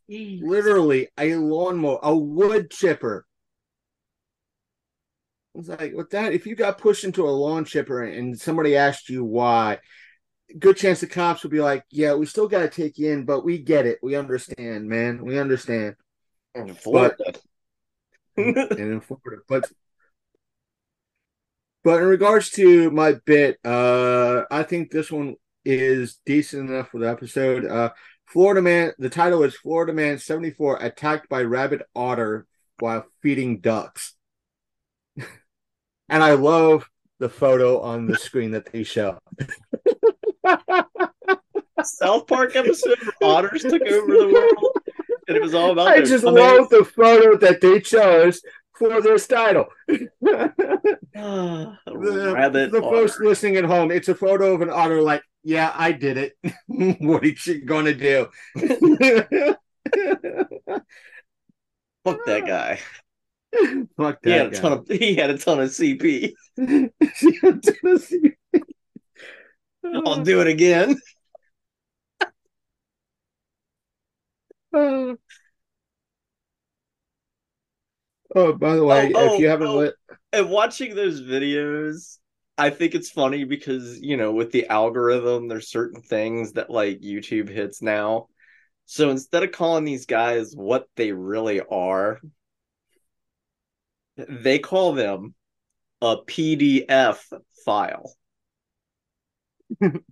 [0.08, 3.26] Literally, a lawnmower, a wood chipper.
[5.54, 9.08] It's like with that, if you got pushed into a lawn chipper and somebody asked
[9.08, 9.80] you why,
[10.58, 13.24] good chance the cops would be like, "Yeah, we still got to take you in,
[13.24, 13.98] but we get it.
[14.02, 15.24] We understand, man.
[15.24, 15.96] We understand."
[16.54, 17.16] In Florida.
[18.36, 19.42] and in Florida.
[19.48, 19.70] But
[21.84, 26.98] but in regards to my bit, uh, I think this one is decent enough for
[26.98, 27.64] the episode.
[27.64, 27.90] Uh,
[28.26, 28.92] Florida man.
[28.98, 32.46] The title is Florida man seventy four attacked by rabid otter
[32.78, 34.14] while feeding ducks.
[36.08, 36.88] And I love
[37.18, 39.18] the photo on the screen that they show.
[41.84, 44.78] South Park episode where otters took over the world,
[45.28, 45.88] and it was all about.
[45.88, 48.42] I just love the photo that they chose
[48.74, 49.66] for this title.
[51.14, 55.70] Ah, the, the folks listening at home, it's a photo of an otter like, yeah,
[55.76, 56.32] I did it.
[57.00, 58.28] what is she gonna do?
[62.04, 62.80] Fuck that guy.
[63.96, 66.32] Fuck He had that a ton of he had a ton of CP.
[66.58, 68.12] of
[70.06, 70.96] I'll do it again.
[74.74, 75.16] Oh,
[78.34, 79.76] oh, by the way, Oh, if you oh, haven't oh.
[79.76, 80.14] lit, oh.
[80.32, 82.18] And watching those videos,
[82.56, 87.00] I think it's funny because you know with the algorithm, there's certain things that like
[87.00, 88.28] YouTube hits now.
[88.86, 92.20] So instead of calling these guys what they really are,
[94.16, 95.34] they call them
[96.00, 97.18] a PDF
[97.64, 98.14] file.
[99.80, 100.02] and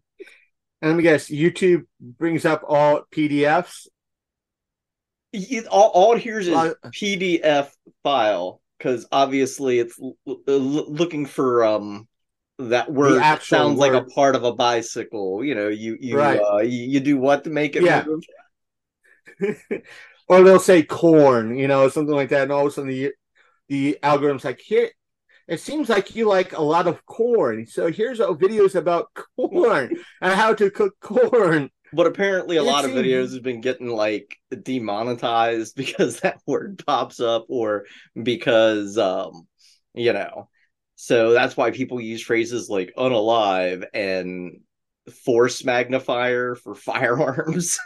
[0.83, 3.89] let me guess, YouTube brings up all PDFs.
[5.33, 7.71] It- all, all it hears is Well, PDF
[8.03, 12.09] file because obviously it's l- l- looking for um
[12.59, 15.45] that word sounds like a part of a bicycle.
[15.45, 16.41] You know, you you Right.
[16.41, 18.05] uh, you, you do what to make it Yeah.
[18.05, 18.23] move?
[20.29, 23.13] or they'll say corn, you know, something like that, and all of a sudden the
[23.71, 24.91] the algorithm's like, here,
[25.49, 29.97] it seems like you like a lot of corn, so here's a videos about corn
[30.21, 31.71] and how to cook corn.
[31.93, 36.83] But apparently, a It lot of videos have been getting like demonetized because that word
[36.87, 37.87] pops up, or
[38.21, 39.47] because um,
[39.95, 40.49] you know.
[40.97, 44.61] So that's why people use phrases like unalive and
[45.25, 47.79] force magnifier for firearms.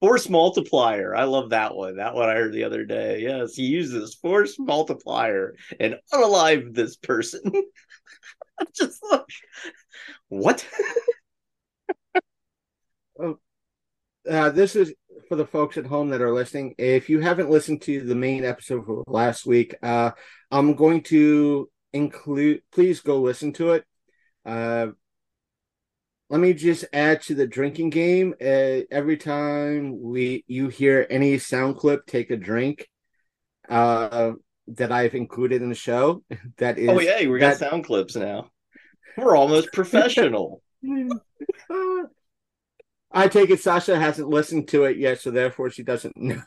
[0.00, 1.14] Force multiplier.
[1.14, 1.96] I love that one.
[1.96, 3.20] That one I heard the other day.
[3.20, 7.42] Yes, he uses force multiplier and unalive this person.
[8.74, 9.22] Just like,
[10.28, 10.66] what?
[14.28, 14.92] Uh, this is
[15.28, 16.74] for the folks at home that are listening.
[16.76, 20.10] If you haven't listened to the main episode from last week, uh,
[20.50, 22.60] I'm going to include.
[22.70, 23.84] Please go listen to it.
[24.44, 24.88] Uh,
[26.30, 28.34] let me just add to the drinking game.
[28.40, 32.88] Uh, every time we you hear any sound clip, take a drink.
[33.68, 34.32] Uh,
[34.76, 36.22] that I've included in the show.
[36.58, 36.88] That is.
[36.88, 38.50] oh yeah, we got that- sound clips now.
[39.16, 40.62] We're almost professional.
[43.12, 46.42] I take it Sasha hasn't listened to it yet, so therefore she doesn't know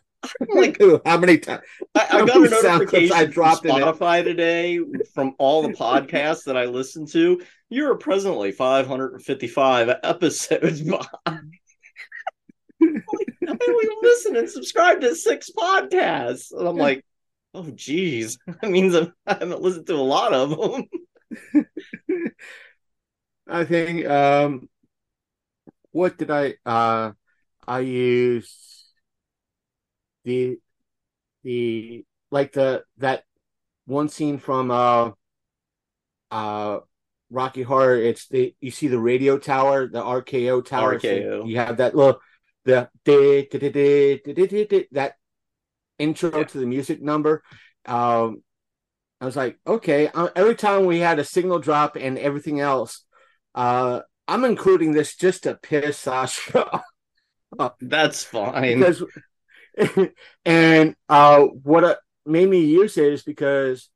[0.50, 1.62] like how many times.
[1.96, 3.72] I, I got a many sound clips notification I from dropped it?
[3.72, 4.80] Spotify today
[5.14, 7.42] from all the podcasts that I listen to.
[7.70, 11.54] You are presently 555 episodes behind.
[12.80, 16.52] Like, I only listen and subscribe to six podcasts.
[16.52, 17.06] And I'm like,
[17.54, 18.38] oh, geez.
[18.62, 21.66] That means I'm, I haven't listened to a lot of them.
[23.48, 24.70] I think um
[25.92, 27.12] what did I uh
[27.68, 28.73] I used
[30.24, 30.58] the
[31.44, 33.24] the like the that
[33.86, 35.12] one scene from uh
[36.32, 36.80] uh
[37.30, 41.00] Rocky Horror, it's the you see the radio tower, the RKO tower.
[41.00, 41.42] RKO.
[41.42, 42.22] So you have that little
[42.64, 43.60] the de, de,
[44.66, 45.16] de, that
[45.98, 46.44] intro yeah.
[46.44, 47.44] to the music number.
[47.86, 48.44] Um,
[49.20, 50.08] I was like, okay.
[50.08, 53.04] Uh, every time we had a signal drop and everything else,
[53.56, 56.82] uh, I'm including this just to piss Sasha.
[57.60, 57.74] Off.
[57.82, 59.04] That's fine because
[60.46, 61.96] and uh what uh,
[62.26, 63.90] made me use it is because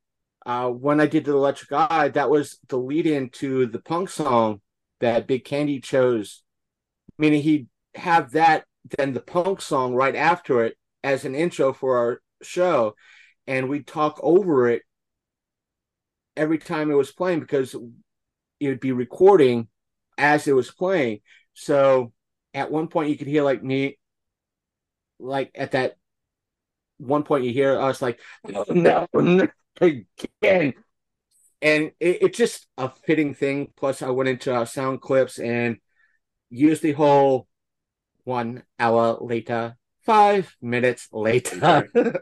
[0.46, 4.08] uh when I did the electric eye that was the lead in to the punk
[4.10, 4.60] song
[5.00, 6.42] that Big Candy chose.
[7.18, 8.64] Meaning he'd have that
[8.96, 12.94] then the punk song right after it as an intro for our show.
[13.46, 14.82] And we'd talk over it
[16.36, 17.74] every time it was playing because
[18.60, 19.68] it would be recording
[20.16, 21.20] as it was playing.
[21.54, 22.12] So
[22.54, 23.97] at one point you could hear like me
[25.18, 25.96] like at that
[26.98, 29.48] one point you hear us like no, no,
[29.80, 30.74] again.
[31.60, 33.72] And it, it's just a fitting thing.
[33.76, 35.78] Plus i went into uh, sound clips and
[36.50, 37.48] used the whole
[38.24, 41.88] one hour later five minutes later.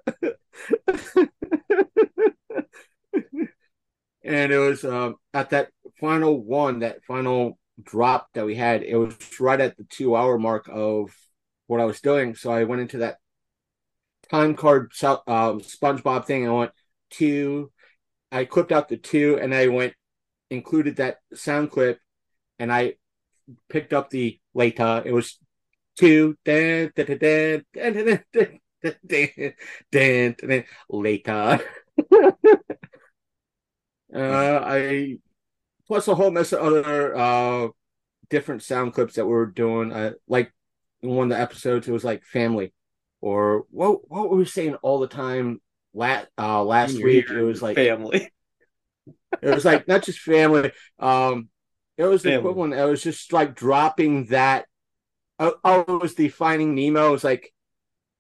[4.24, 5.68] And it was um at that
[6.01, 10.36] final one that final drop that we had it was right at the two hour
[10.36, 11.14] mark of
[11.66, 12.34] what I was doing.
[12.34, 13.18] So I went into that
[14.30, 16.46] time card um, SpongeBob thing.
[16.46, 16.72] I went
[17.10, 17.72] two.
[18.32, 19.94] I clipped out the two, and I went
[20.50, 22.00] included that sound clip,
[22.58, 22.94] and I
[23.68, 25.02] picked up the later.
[25.04, 25.38] It was
[25.96, 26.36] two.
[26.44, 29.54] Dan, dan, dan, dan, dan, dan, dan,
[29.90, 31.60] dan, dan, later.
[34.14, 35.18] uh, I
[35.86, 37.68] plus a whole mess of other uh
[38.28, 39.92] different sound clips that we were doing.
[39.92, 40.52] Uh, like
[41.03, 42.72] in one of the episodes, it was like family,
[43.20, 45.61] or what what were we saying all the time?
[45.94, 48.30] Last uh, last week, it was like family.
[49.42, 50.72] it was like not just family.
[50.99, 51.49] Um,
[51.97, 52.74] it was the equivalent.
[52.74, 54.66] It was just like dropping that.
[55.38, 57.09] Oh, oh, it was the Finding Nemo.
[57.09, 57.53] It was like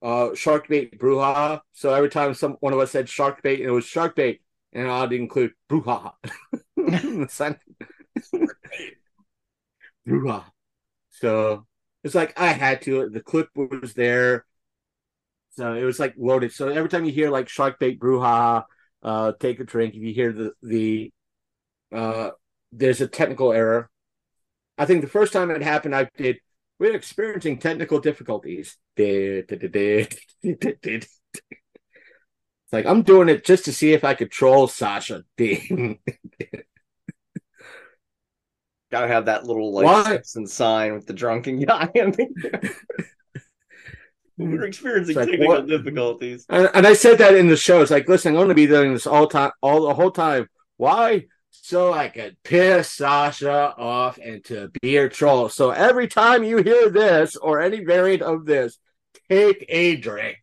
[0.02, 1.60] uh, shark bait brouhaha.
[1.72, 4.40] So every time some one of us said shark bait, it was shark bait,
[4.72, 6.12] and I'd include brouhaha.
[6.76, 7.58] The sun-
[10.06, 10.44] brouhaha.
[11.10, 11.66] So
[12.06, 13.10] it's like I had to.
[13.10, 14.46] The clip was there,
[15.50, 16.52] so it was like loaded.
[16.52, 18.64] So every time you hear like shark bait brouhaha,
[19.02, 19.94] uh, take a drink.
[19.94, 21.12] If you hear the the
[21.92, 22.30] uh,
[22.72, 23.90] there's a technical error.
[24.78, 26.38] I think the first time it happened, I did.
[26.78, 28.76] We're experiencing technical difficulties.
[32.66, 35.22] It's like I'm doing it just to see if I could troll Sasha.
[38.90, 40.04] Gotta have that little like Why?
[40.04, 41.90] Simpson sign with the drunken guy.
[41.96, 42.34] I mean,
[44.36, 44.52] hmm.
[44.52, 45.66] we're experiencing like, technical what?
[45.66, 46.46] difficulties.
[46.48, 47.82] And, and I said that in the show.
[47.82, 50.48] It's like, listen, I'm going to be doing this all time, all the whole time.
[50.76, 51.26] Why?
[51.50, 55.48] So I could piss Sasha off and to be her troll.
[55.48, 58.78] So every time you hear this or any variant of this,
[59.28, 60.36] take a drink.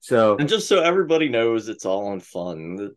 [0.00, 2.92] So And just so everybody knows, it's all in fun.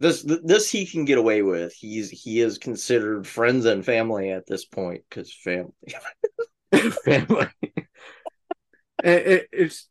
[0.00, 1.74] This this he can get away with.
[1.74, 5.72] He's he is considered friends and family at this point because family.
[7.04, 7.48] family.
[7.62, 9.88] it, it, it's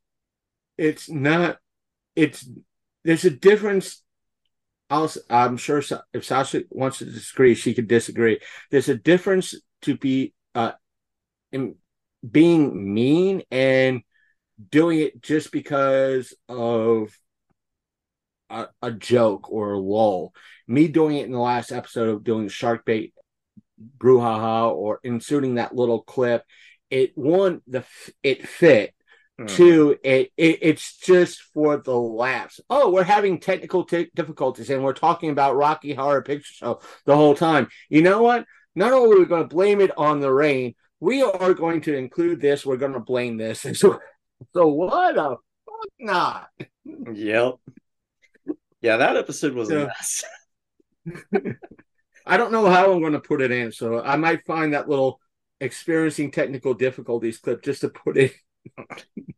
[0.79, 1.59] it's not.
[2.15, 2.49] It's
[3.03, 4.01] there's a difference.
[4.89, 5.83] I'm sure
[6.13, 8.39] if Sasha wants to disagree, she could disagree.
[8.71, 9.53] There's a difference
[9.83, 10.71] to be uh,
[11.51, 11.75] in
[12.27, 14.01] being mean and
[14.71, 17.15] doing it just because of
[18.49, 20.33] a, a joke or a lull.
[20.67, 23.13] Me doing it in the last episode of doing shark bait
[23.97, 26.43] brouhaha or inserting that little clip
[26.89, 27.83] it one the
[28.23, 28.93] it fit.
[29.39, 29.47] Mm.
[29.47, 32.59] two it, it it's just for the laughs.
[32.69, 37.15] Oh we're having technical t- difficulties and we're talking about rocky horror picture show the
[37.15, 37.69] whole time.
[37.87, 38.45] You know what?
[38.75, 41.95] Not only are we going to blame it on the rain we are going to
[41.95, 42.65] include this.
[42.65, 43.99] We're going to blame this so,
[44.53, 45.29] so what a
[45.65, 46.49] fuck not?
[46.85, 47.55] Yep.
[48.81, 49.85] Yeah, that episode was Yeah.
[49.85, 50.23] a mess.
[52.25, 54.89] I don't know how I'm going to put it in, so I might find that
[54.89, 55.19] little
[55.59, 58.33] experiencing technical difficulties clip just to put it.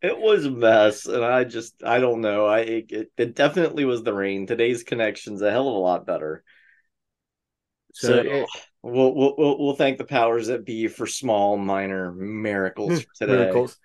[0.02, 2.46] It was a mess, and I just I don't know.
[2.46, 4.46] I it, it definitely was the rain.
[4.48, 6.44] Today's connection's a hell of a lot better.
[7.94, 8.50] So, So, it,
[8.84, 13.64] We'll, we'll we'll thank the powers that be for small minor miracles for today.
[13.64, 13.78] miracles.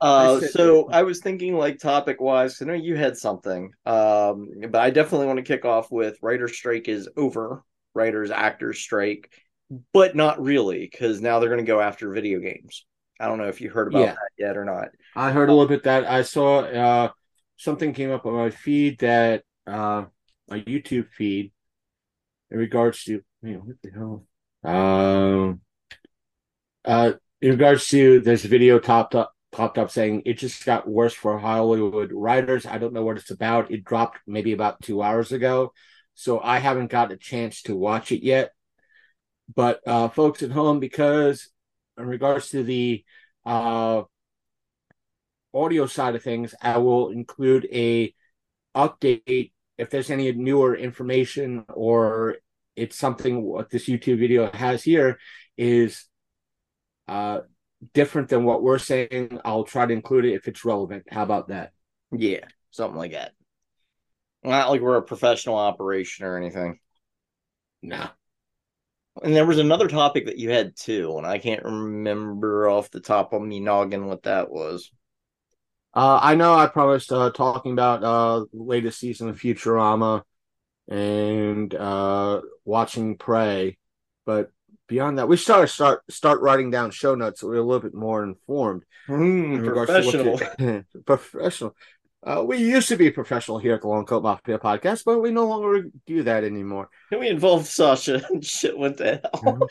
[0.00, 4.48] Uh, I so I was thinking, like topic wise, I know you had something, um,
[4.70, 7.62] but I definitely want to kick off with writer's strike is over,
[7.94, 9.30] writers actors strike,
[9.92, 12.84] but not really because now they're going to go after video games.
[13.20, 14.12] I don't know if you heard about Yeah.
[14.12, 14.88] that yet or not.
[15.16, 17.10] I heard a little bit that I saw uh,
[17.56, 20.06] something came up on my feed that uh,
[20.48, 21.52] my YouTube feed
[22.50, 24.24] in regards to Wait, what the hell?
[24.64, 25.60] Um,
[26.84, 31.14] uh, in regards to this video topped up, popped up saying it just got worse
[31.14, 32.66] for Hollywood writers.
[32.66, 33.70] I don't know what it's about.
[33.70, 35.72] It dropped maybe about two hours ago,
[36.14, 38.50] so I haven't got a chance to watch it yet.
[39.54, 41.48] But uh, folks at home, because
[41.96, 43.04] in regards to the
[43.46, 44.02] uh,
[45.54, 48.12] audio side of things, I will include a
[48.74, 52.36] update if there's any newer information or
[52.74, 55.18] it's something what this YouTube video has here
[55.56, 56.06] is
[57.06, 57.40] uh,
[57.92, 59.40] different than what we're saying.
[59.44, 61.04] I'll try to include it if it's relevant.
[61.10, 61.72] How about that?
[62.12, 63.32] Yeah, something like that.
[64.42, 66.78] Not like we're a professional operation or anything.
[67.82, 68.08] No.
[69.22, 73.00] And there was another topic that you had too, and I can't remember off the
[73.00, 74.90] top of me noggin what that was.
[75.94, 80.22] Uh, I know I promised uh, talking about uh, latest season of Futurama
[80.88, 83.78] and uh, watching Prey,
[84.26, 84.50] but
[84.88, 87.94] beyond that, we started start start writing down show notes so we're a little bit
[87.94, 88.84] more informed.
[89.08, 90.38] Mm, in to professional.
[90.38, 91.76] to- professional.
[92.26, 95.30] Uh, we used to be professional here at the Long Coat Mafia podcast, but we
[95.30, 96.88] no longer do that anymore.
[97.10, 99.68] Then we involved Sasha and shit went to hell.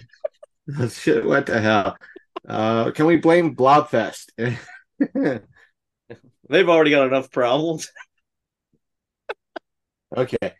[0.90, 1.98] Shit, what the hell?
[2.48, 4.30] Uh, can we blame Blobfest?
[4.38, 5.42] They've
[6.70, 7.92] already got enough problems.
[10.16, 10.54] okay.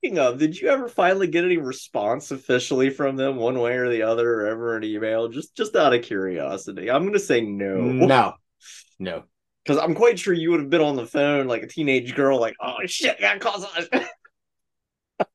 [0.00, 3.90] Speaking of, did you ever finally get any response officially from them, one way or
[3.90, 5.28] the other, or ever an email?
[5.28, 8.32] Just, just out of curiosity, I'm gonna say no, No.
[8.98, 9.24] No.
[9.62, 12.40] because I'm quite sure you would have been on the phone like a teenage girl,
[12.40, 14.08] like, "Oh shit, I got Sasha."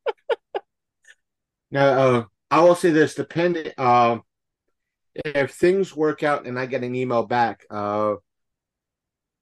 [1.72, 4.20] Now, uh, I will say this: depending, uh,
[5.14, 8.16] if things work out and I get an email back, uh,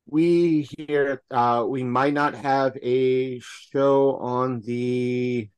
[0.06, 5.49] we here uh, we might not have a show on the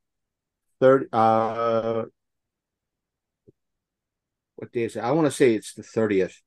[0.80, 1.10] third.
[1.12, 2.06] Uh,
[4.56, 5.04] what day is it?
[5.04, 6.42] I want to say it's the thirtieth,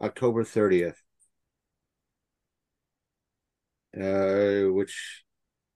[0.00, 1.00] October thirtieth,
[4.00, 5.24] uh, which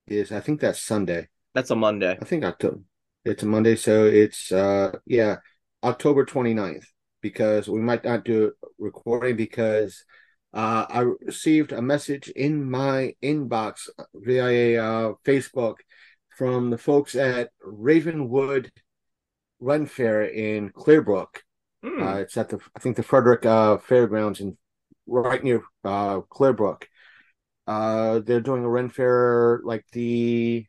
[0.06, 1.28] is I think that's Sunday.
[1.54, 2.16] That's a Monday.
[2.20, 2.80] I think October.
[3.24, 5.36] It's a Monday, so it's uh yeah,
[5.82, 6.86] October 29th
[7.20, 10.04] because we might not do recording because
[10.52, 15.76] uh I received a message in my inbox via uh, Facebook
[16.36, 18.70] from the folks at Ravenwood
[19.60, 21.42] Run Fair in Clearbrook.
[21.82, 22.02] Hmm.
[22.02, 24.56] Uh, it's at the I think the Frederick uh, Fairgrounds in
[25.06, 26.84] right near uh, Clearbrook.
[27.66, 30.66] Uh, they're doing a run Fair like the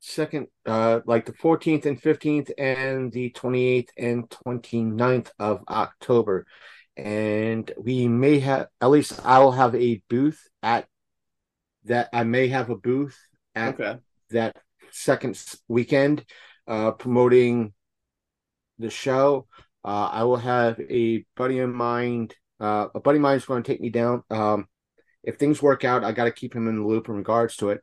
[0.00, 6.46] second, uh, like the 14th and 15th and the 28th and 29th of October.
[6.96, 10.86] And we may have, at least I'll have a booth at
[11.84, 12.08] that.
[12.12, 13.18] I may have a booth
[13.54, 13.98] at okay.
[14.30, 14.56] that
[14.90, 16.24] second weekend
[16.66, 17.72] uh, promoting
[18.78, 19.46] the show.
[19.84, 22.28] Uh, I will have a buddy of mine.
[22.60, 24.22] Uh, a buddy of mine is going to take me down.
[24.30, 24.68] Um,
[25.22, 27.70] if things work out, I got to keep him in the loop in regards to
[27.70, 27.80] it.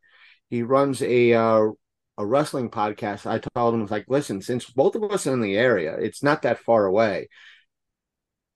[0.49, 1.67] He runs a uh,
[2.17, 3.25] a wrestling podcast.
[3.25, 6.41] I told him, like, listen, since both of us are in the area, it's not
[6.41, 7.29] that far away.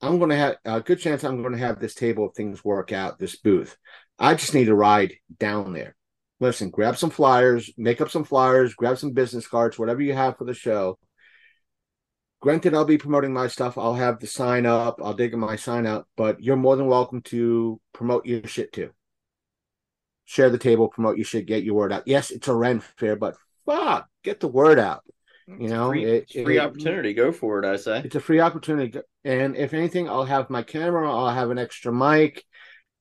[0.04, 2.64] I'm going to have a good chance I'm going to have this table of things
[2.64, 3.78] work out, this booth.
[4.20, 5.96] I just need to ride down there.
[6.42, 10.38] Listen, grab some flyers, make up some flyers, grab some business cards, whatever you have
[10.38, 11.00] for the show.
[12.42, 13.78] Granted, I'll be promoting my stuff.
[13.78, 15.00] I'll have the sign up.
[15.02, 18.74] I'll dig in my sign out, but you're more than welcome to promote your shit
[18.74, 18.90] too.
[20.26, 22.04] Share the table, promote your shit, get your word out.
[22.08, 25.06] Yes, it's a rent fair, but fuck, get the word out.
[25.48, 27.14] You know, free, it- free it- opportunity.
[27.14, 28.02] Go for it, I say.
[28.06, 29.00] It's a free opportunity.
[29.24, 32.44] And if anything, I'll have my camera, I'll have an extra mic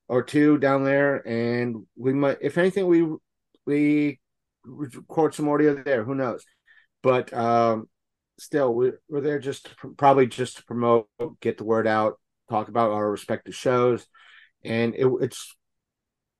[0.07, 1.25] or two down there.
[1.27, 3.07] And we might, if anything, we,
[3.65, 4.19] we
[4.65, 6.03] record some audio there.
[6.03, 6.43] Who knows?
[7.01, 7.87] But um,
[8.39, 11.07] still, we, we're there just to, pr- probably just to promote,
[11.41, 12.19] get the word out,
[12.49, 14.05] talk about our respective shows.
[14.63, 15.55] And it, it's,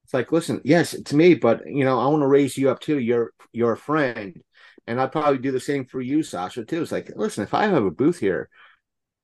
[0.04, 2.82] it's like, listen, yes, it's me, but you know, I want to raise you up
[2.82, 3.00] too.
[3.00, 4.42] You're, you're a friend.
[4.88, 6.82] And I'd probably do the same for you, Sasha, too.
[6.82, 8.50] It's like, listen, if I have a booth here,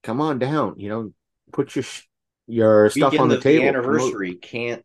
[0.04, 0.76] come on down.
[0.78, 1.14] You know,
[1.52, 2.08] put your sh-
[2.48, 3.66] your stuff on the of table.
[3.66, 4.84] anniversary can't.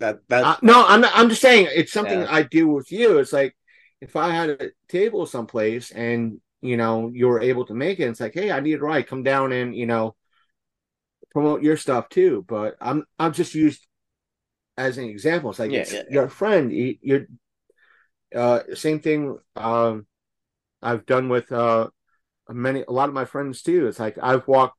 [0.00, 2.26] That that Uh, no, I'm not, I'm just saying it's something Yeah.
[2.28, 3.18] I do with you.
[3.18, 3.56] It's like
[4.00, 8.08] if I had a table someplace and you know you were able to make it,
[8.08, 9.06] it's like, hey, I need a ride.
[9.06, 10.16] Come down and you know
[11.30, 12.44] promote your stuff too.
[12.48, 13.86] But I'm I'm just used
[14.76, 15.50] as an example.
[15.50, 16.72] It's like Yeah, it's yeah, your friend.
[16.72, 17.26] You, you're
[18.34, 19.38] uh same thing.
[19.56, 20.06] Um,
[20.82, 21.88] I've done with uh
[22.48, 23.86] many a lot of my friends too.
[23.86, 24.78] It's like I've walked,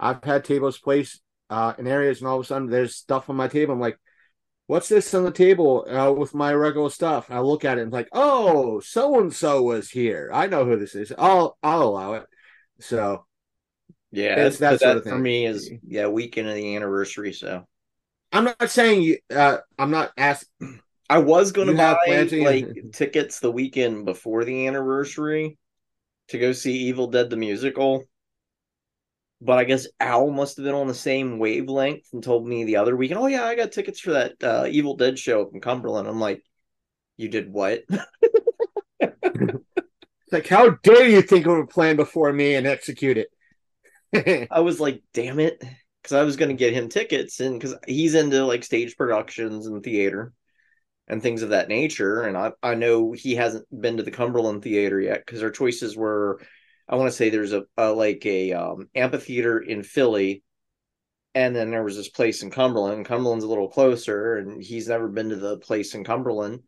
[0.00, 3.36] I've had tables placed uh in areas, and all of a sudden there's stuff on
[3.36, 3.74] my table.
[3.74, 3.98] I'm like,
[4.66, 7.30] what's this on the table uh, with my regular stuff?
[7.30, 10.30] I look at it and it's like, oh, so and so was here.
[10.32, 11.12] I know who this is.
[11.18, 12.26] I'll I'll allow it.
[12.80, 13.24] So
[14.10, 17.32] Yeah, that's, that sort of for me is yeah, weekend of the anniversary.
[17.32, 17.66] So
[18.32, 19.18] I'm not saying you.
[19.30, 20.80] Uh, I'm not asking.
[21.10, 25.58] I was buy plans to- like tickets the weekend before the anniversary
[26.28, 28.04] to go see Evil Dead the musical.
[29.40, 32.76] But I guess Al must have been on the same wavelength and told me the
[32.76, 35.60] other weekend, "Oh yeah, I got tickets for that uh, Evil Dead show up in
[35.60, 36.42] Cumberland." I'm like,
[37.16, 37.84] "You did what?"
[40.30, 44.48] Like, how dare you think of a plan before me and execute it?
[44.50, 45.62] I was like, "Damn it,"
[46.02, 49.66] because I was going to get him tickets, and because he's into like stage productions
[49.66, 50.32] and theater
[51.08, 54.62] and things of that nature, and I I know he hasn't been to the Cumberland
[54.62, 56.40] Theater yet because our choices were,
[56.88, 60.42] I want to say there's a, a like a um, amphitheater in Philly,
[61.34, 63.06] and then there was this place in Cumberland.
[63.06, 66.60] Cumberland's a little closer, and he's never been to the place in Cumberland,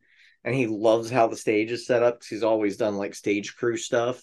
[0.44, 3.54] and he loves how the stage is set up because he's always done like stage
[3.56, 4.22] crew stuff,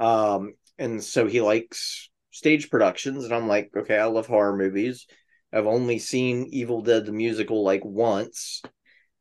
[0.00, 3.24] um, and so he likes stage productions.
[3.24, 5.06] And I'm like, okay, I love horror movies.
[5.52, 8.60] I've only seen Evil Dead the musical like once,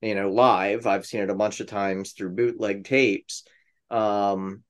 [0.06, 0.88] you know, live.
[0.88, 3.44] I've seen it a bunch of times through bootleg tapes.
[3.90, 4.64] Um,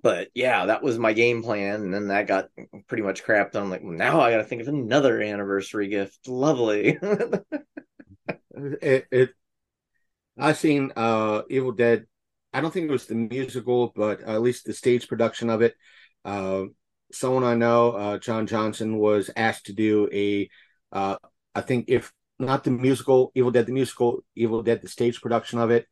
[0.00, 2.48] but yeah, that was my game plan, and then that got
[2.86, 3.70] pretty much crapped on.
[3.70, 6.28] Like, well, now I got to think of another anniversary gift.
[6.28, 6.98] Lovely.
[8.56, 9.30] it, it
[10.38, 12.06] I've seen uh Evil Dead.
[12.52, 15.74] I don't think it was the musical, but at least the stage production of it.
[16.24, 16.64] Uh,
[17.12, 20.48] someone I know, uh, John Johnson, was asked to do a.
[20.92, 21.16] Uh,
[21.54, 25.58] I think if not the musical, Evil Dead the musical, Evil Dead the stage production
[25.58, 25.86] of it,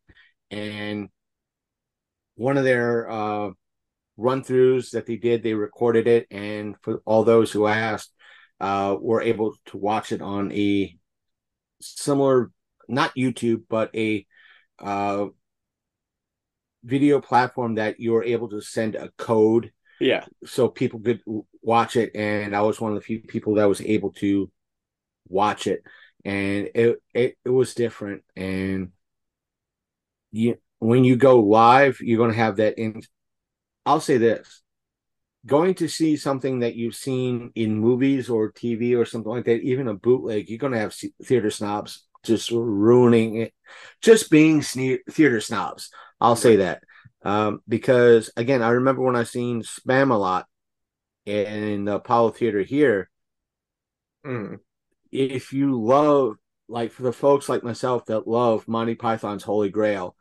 [0.51, 1.09] and
[2.36, 3.51] one of their uh,
[4.16, 8.12] run throughs that they did, they recorded it, and for all those who asked,
[8.61, 10.97] uh, were able to watch it on a
[11.80, 12.51] similar
[12.88, 14.26] not YouTube, but a
[14.78, 15.26] uh,
[16.84, 20.24] video platform that you were able to send a code yeah.
[20.45, 21.20] so people could
[21.62, 22.12] watch it.
[22.14, 24.51] And I was one of the few people that was able to
[25.28, 25.82] watch it,
[26.25, 28.22] and it it, it was different.
[28.37, 28.93] And
[30.33, 32.79] you when you go live, you're going to have that.
[32.79, 33.03] In
[33.87, 34.62] I'll say this.
[35.47, 39.61] Going to see something that you've seen in movies or TV or something like that,
[39.61, 43.53] even a bootleg, you're going to have theater snobs just ruining it,
[44.01, 45.91] just being sne- theater snobs.
[46.18, 46.83] I'll say that
[47.25, 50.45] um, because again, I remember when I seen Spamalot
[51.27, 53.11] in the Apollo Theater here.
[54.25, 54.61] Mm.
[55.14, 56.36] If you love,
[56.68, 60.16] like for the folks like myself that love Monty Python's Holy Grail,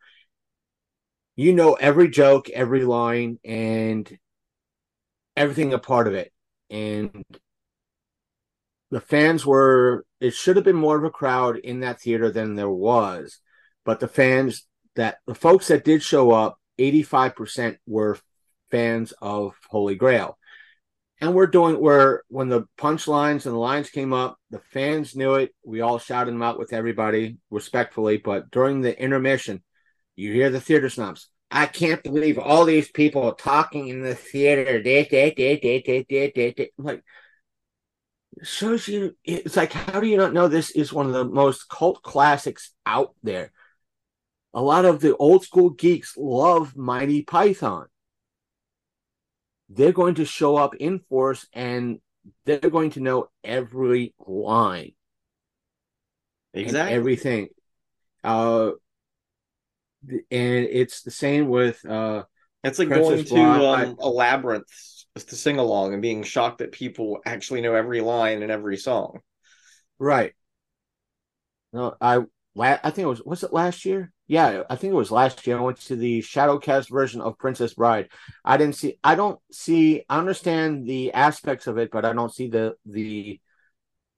[1.35, 4.17] you know every joke, every line, and
[5.35, 6.31] everything a part of it.
[6.69, 7.25] And
[8.93, 12.53] the fans were it should have been more of a crowd in that theater than
[12.53, 13.39] there was
[13.85, 18.19] but the fans that the folks that did show up 85% were
[18.69, 20.37] fans of holy grail
[21.23, 25.35] and we're doing where when the punchlines and the lines came up the fans knew
[25.35, 25.55] it.
[25.65, 28.17] We all shouted them out with everybody respectfully.
[28.17, 29.63] But during the intermission
[30.17, 31.29] you hear the theater snobs.
[31.49, 34.81] I can't believe all these people talking in the theater.
[36.77, 37.03] Like,
[38.41, 41.69] shows you it's like how do you not know this is one of the most
[41.69, 43.53] cult classics out there?
[44.53, 47.87] A lot of the old school geeks love mighty python
[49.69, 51.99] they're going to show up in force and
[52.45, 54.93] they're going to know every line
[56.53, 56.95] Exactly.
[56.95, 57.49] everything
[58.23, 58.71] uh
[60.09, 62.23] and it's the same with uh
[62.63, 64.67] It's like Princess going to um, a labyrinth
[65.15, 69.19] to sing along and being shocked that people actually know every line in every song.
[69.99, 70.33] Right.
[71.71, 72.19] No, I
[72.55, 74.11] la- I think it was was it last year?
[74.27, 75.57] Yeah, I think it was last year.
[75.57, 78.09] I went to the Shadowcast version of Princess Bride.
[78.43, 78.97] I didn't see.
[79.03, 80.03] I don't see.
[80.09, 83.39] I understand the aspects of it, but I don't see the the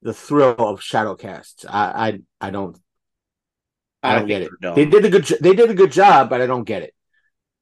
[0.01, 1.65] the thrill of Shadowcasts.
[1.67, 2.77] I I, I don't.
[4.03, 4.49] I don't get it.
[4.49, 4.75] think they're dumb.
[4.75, 5.25] They did a good.
[5.41, 6.93] They did a good job, but I don't get it.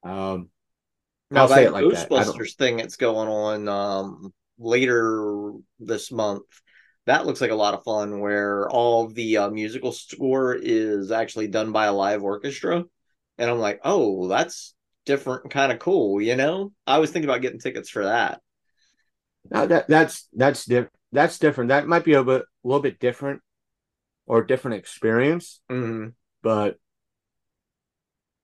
[0.04, 0.50] Um,
[1.30, 2.10] Now I'll that say it like that.
[2.10, 6.44] Ghostbusters thing that's going on um, later this month,
[7.06, 8.20] that looks like a lot of fun.
[8.20, 12.84] Where all the uh, musical score is actually done by a live orchestra,
[13.38, 14.74] and I'm like, oh, that's
[15.04, 16.20] different, kind of cool.
[16.20, 18.40] You know, I was thinking about getting tickets for that.
[19.50, 21.68] No, that that's that's diff- that's different.
[21.68, 23.42] That might be a bit a little bit different
[24.26, 26.76] or different experience, Mm, but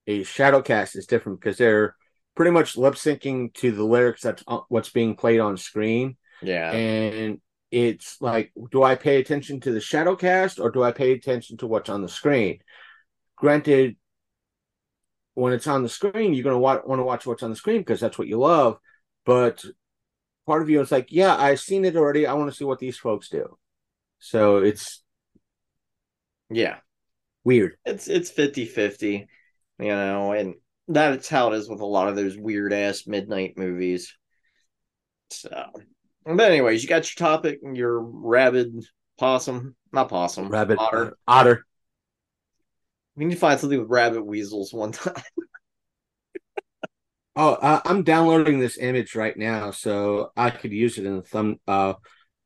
[0.07, 1.97] a shadowcast is different because they're
[2.35, 6.73] pretty much lip syncing to the lyrics that's uh, what's being played on screen, yeah,
[6.73, 7.41] and
[7.71, 11.57] it's like, do I pay attention to the shadow cast or do I pay attention
[11.59, 12.61] to what's on the screen?
[13.37, 13.97] Granted,
[15.35, 17.57] when it's on the screen, you're going to wa- want to watch what's on the
[17.57, 18.79] screen because that's what you love.
[19.25, 19.65] But
[20.47, 22.27] part of you is like, yeah, I've seen it already.
[22.27, 23.57] I want to see what these folks do.
[24.19, 25.03] So it's
[26.51, 26.79] Yeah.
[27.45, 27.77] weird.
[27.85, 29.29] It's it's 50-50,
[29.79, 30.55] you know, and
[30.89, 34.13] that's how it is with a lot of those weird ass midnight movies.
[35.31, 35.73] So
[36.25, 38.85] but anyways, you got your topic, and your rabid
[39.19, 39.77] possum.
[39.93, 40.49] Not possum.
[40.49, 41.17] Rabbit, Otter.
[41.27, 41.67] otter.
[43.17, 45.15] We need to find something with rabbit weasels one time.
[47.37, 51.23] Oh, uh, I'm downloading this image right now, so I could use it in the
[51.23, 51.61] thumb.
[51.67, 51.95] Uh,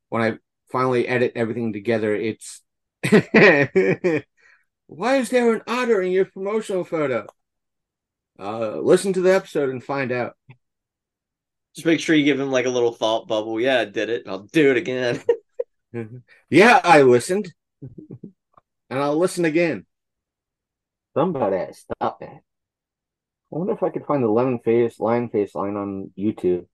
[0.09, 0.37] when I
[0.71, 2.61] finally edit everything together, it's
[4.87, 7.25] why is there an otter in your promotional photo?
[8.39, 10.37] Uh, listen to the episode and find out.
[11.75, 13.59] Just make sure you give him like a little thought bubble.
[13.59, 14.23] Yeah, I did it.
[14.23, 15.21] and I'll do it again.
[16.49, 19.85] yeah, I listened, and I'll listen again.
[21.15, 22.29] Somebody stop that.
[23.53, 26.65] I wonder if I could find the lemon face lion face line on YouTube.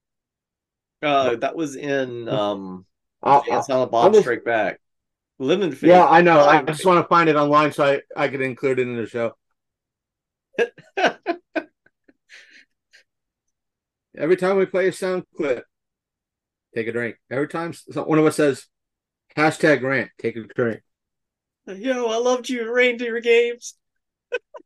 [1.04, 2.86] Uh, that was in um
[3.24, 4.80] I, Jay and I, Silent Bob just- Strike Back.
[5.40, 5.90] Lemon face.
[5.90, 6.40] yeah, I know.
[6.40, 9.08] I just want to find it online so I, I could include it in the
[9.08, 9.34] show.
[14.18, 15.64] Every time we play a sound clip,
[16.76, 17.16] take a drink.
[17.30, 18.66] Every time one of us says
[19.38, 20.82] hashtag rant, take a drink.
[21.68, 23.76] Yo, I loved you in reindeer games.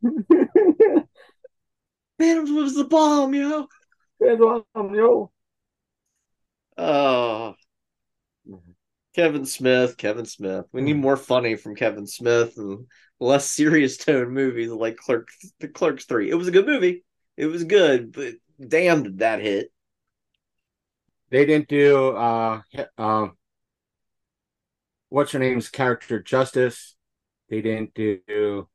[2.18, 3.68] Phantoms was the bomb, yo.
[4.20, 5.32] yo.
[6.78, 7.56] Oh.
[9.16, 10.66] Kevin Smith, Kevin Smith.
[10.74, 11.02] We need mm.
[11.02, 12.86] more funny from Kevin Smith and
[13.20, 15.30] less serious tone movies like Clerk
[15.60, 16.30] the Clerks 3.
[16.30, 17.04] It was a good movie.
[17.38, 19.72] It was good, but damn did that hit.
[21.30, 23.38] They didn't do uh he- um
[25.10, 26.96] what's her name's character justice.
[27.50, 28.68] They didn't do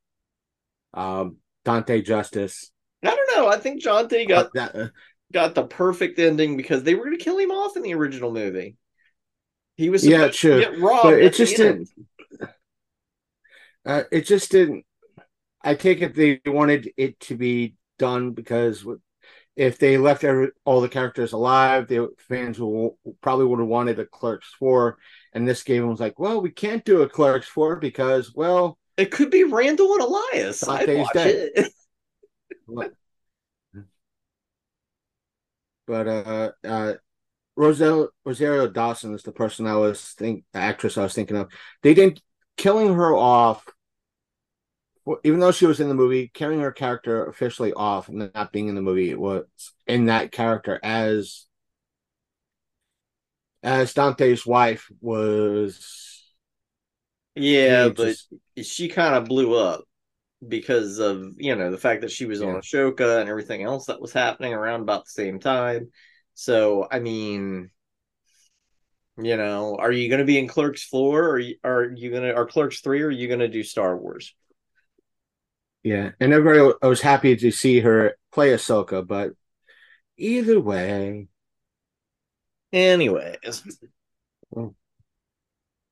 [0.95, 2.72] um Dante justice.
[3.05, 3.49] I don't know.
[3.49, 4.89] I think John T got Uh, that, uh,
[5.33, 8.33] got the perfect ending because they were going to kill him off in the original
[8.33, 8.76] movie.
[9.76, 10.57] He was Yeah, true.
[10.57, 11.05] to get robbed.
[11.05, 11.89] But it just didn't-
[13.87, 14.85] uh, it just didn't.
[15.62, 18.85] I take it they wanted it to be done because
[19.57, 23.98] if they left every, all the characters alive, the fans will probably would have wanted
[23.98, 24.98] a Clerks four,
[25.32, 29.11] and this game was like, well, we can't do a Clerks four because, well, It
[29.11, 30.66] could be Randal and Elias.
[30.68, 31.51] I'd watch dead.
[31.55, 31.72] it.
[35.86, 36.92] but uh, uh,
[37.57, 41.51] Roselle Rosario Dawson is the person I was think the actress I was thinking of.
[41.82, 42.20] They didn't
[42.57, 43.66] killing her off,
[45.24, 48.68] even though she was in the movie, carrying her character officially off and not being
[48.68, 49.44] in the movie was
[49.86, 51.46] in that character as
[53.62, 56.32] as Dante's wife was.
[57.34, 58.32] yeah, but just-
[58.62, 59.84] she kind of blew up
[60.48, 62.61] because of you know the fact that she was on Yeah.
[62.61, 65.90] Ahsoka and everything else that was happening around about the same time.
[66.34, 67.70] So I mean,
[69.18, 72.34] you know, are you going to be in Clerks four, or are you going to,
[72.34, 74.34] are Clerks three, or are you going to do Star Wars?
[75.83, 79.33] Yeah, and everybody was happy to see her play Ahsoka, but
[80.18, 81.28] either way,
[82.72, 83.62] Anyways,
[84.55, 84.68] hmm.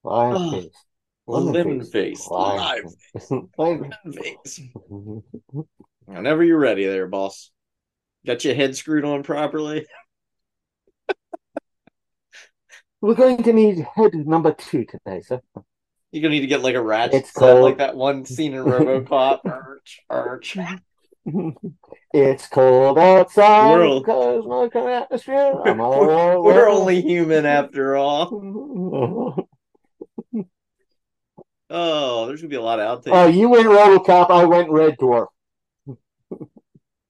[0.02, 0.84] lion Oh, face.
[1.26, 2.84] lemon face, live
[3.30, 4.26] Lion lemon face.
[4.44, 4.60] face.
[6.06, 7.50] Whenever you're ready, there, boss.
[8.26, 9.86] Got your head screwed on properly.
[13.00, 15.40] We're going to need head number two today, sir.
[16.12, 18.54] You're gonna need to get like a ratchet It's set, called- like that one scene
[18.54, 19.40] in RoboCop.
[19.44, 20.56] arch, arch.
[22.14, 25.52] it's cold outside We're all- because my current atmosphere.
[25.66, 29.46] I'm all We're, we're only human after all.
[31.70, 33.10] Oh, there's gonna be a lot of outtakes.
[33.12, 34.30] Oh, you went RoboCop.
[34.30, 35.26] I went Red Dwarf.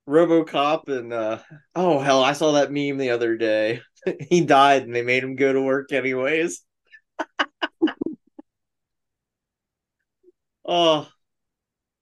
[0.09, 1.39] RoboCop and uh
[1.77, 3.83] oh hell, I saw that meme the other day.
[4.29, 6.63] he died and they made him go to work anyways.
[10.69, 11.09] Oh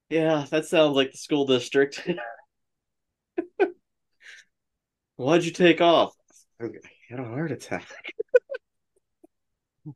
[0.09, 2.07] yeah, that sounds like the school district.
[5.15, 6.13] Why'd you take off?
[6.61, 6.67] I
[7.09, 7.87] had a heart attack.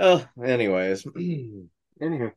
[0.00, 1.04] oh, anyways.
[2.02, 2.32] Anywho,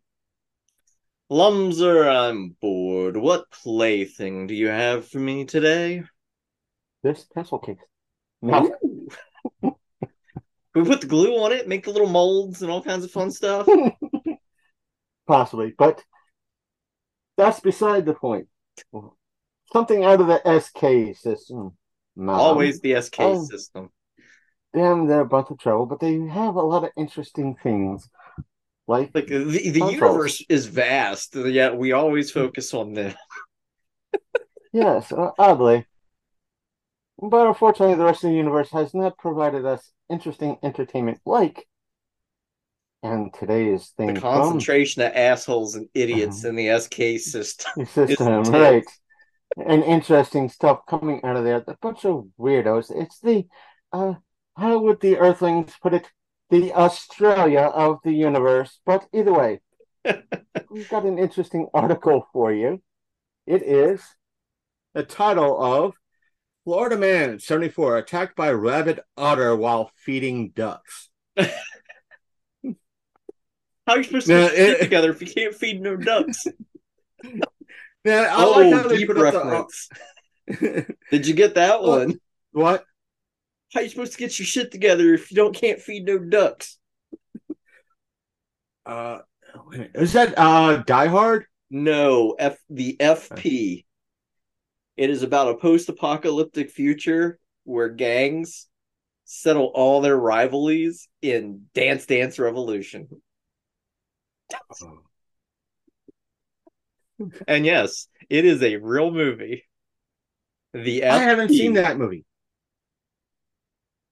[1.30, 3.18] Lumser, I'm bored.
[3.18, 6.04] What plaything do you have for me today?
[7.04, 7.78] this pencil case.
[8.42, 8.74] No,
[9.62, 9.72] we
[10.74, 13.68] put the glue on it, make the little molds and all kinds of fun stuff?
[15.30, 16.04] Possibly, but
[17.38, 18.48] that's beside the point.
[19.72, 21.78] Something out of the SK system.
[22.16, 22.34] No.
[22.34, 23.44] Always the SK Oh.
[23.46, 23.92] system.
[24.74, 28.10] Damn, they're a bunch of trouble, but they have a lot of interesting things.
[28.88, 33.14] Like, Like the, the universe is vast, yet we always focus on them.
[34.74, 35.86] yes, uh, oddly.
[37.22, 41.68] But unfortunately, the rest of the universe has not provided us interesting entertainment like.
[43.02, 46.50] And today's thing The from concentration of assholes and idiots Uh-huh.
[46.50, 47.86] in the SK system.
[47.94, 48.86] system, right?
[49.58, 51.64] And interesting stuff coming out of there.
[51.68, 52.92] A bunch of weirdos.
[52.94, 53.46] It's the,
[53.94, 54.16] uh,
[54.58, 56.12] how would the Earthlings put it?
[56.50, 58.80] The Australia of the universe.
[58.86, 59.62] But either way,
[60.70, 62.82] we've got an interesting article for you.
[63.48, 64.04] It is
[64.94, 65.94] the title of
[66.66, 71.10] Florida Man 74 attacked by rabid otter while feeding ducks.
[73.90, 76.46] How are you supposed to No, get it- together if you can't feed no ducks?
[78.06, 79.90] Now, I oh, like how they deep put up reference.
[80.48, 82.18] the Did you get that one?
[82.54, 82.86] what?
[83.74, 86.78] How you supposed to get your shit together if you don't can't feed no ducks?
[88.86, 89.18] Uh,
[89.66, 89.92] wait a minute.
[89.96, 91.46] is that uh Die Hard?
[91.70, 93.84] No, F the FP.
[94.96, 98.68] It is about a post-apocalyptic future where gangs
[99.26, 103.10] settle all their rivalries in Dance Dance Revolution.
[107.48, 109.66] And yes, it is a real movie.
[110.74, 112.26] The I haven't seen that movie.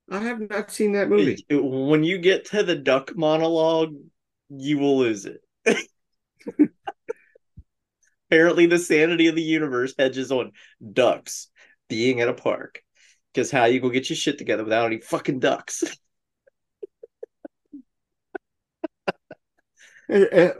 [0.09, 1.45] I have not seen that movie.
[1.49, 3.93] It- when you get to the duck monologue,
[4.49, 5.41] you will lose it.
[8.29, 10.51] Apparently, the sanity of the universe hedges on
[10.93, 11.47] ducks
[11.87, 12.81] being at a park.
[13.33, 15.83] Because how you go get your shit together without any fucking ducks?
[20.09, 20.53] Eh, eh,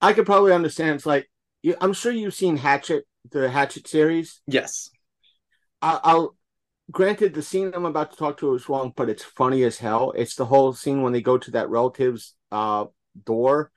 [0.00, 0.96] I could probably understand.
[0.96, 1.28] It's like
[1.62, 4.40] you, I'm sure you've seen Hatchet, the Hatchet series.
[4.46, 4.90] yes.
[5.80, 6.36] I, I'll
[6.90, 10.12] granted the scene I'm about to talk to is wrong, but it's funny as hell.
[10.16, 12.86] It's the whole scene when they go to that relative's uh
[13.24, 13.70] door,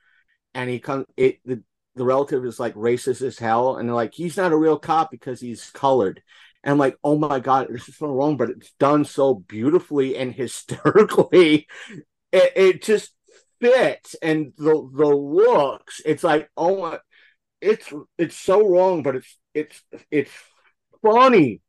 [0.54, 1.06] and he comes.
[1.16, 1.62] It the
[1.94, 5.10] the relative is like racist as hell, and they're like, he's not a real cop
[5.10, 6.22] because he's colored.
[6.64, 10.16] And I'm like, oh my god, this is so wrong, but it's done so beautifully
[10.16, 11.66] and hysterically.
[12.34, 13.12] It, it just
[13.62, 16.02] fits, and the the looks.
[16.06, 17.00] It's like, oh my,
[17.60, 20.32] it's it's so wrong, but it's it's it's
[21.02, 21.62] funny.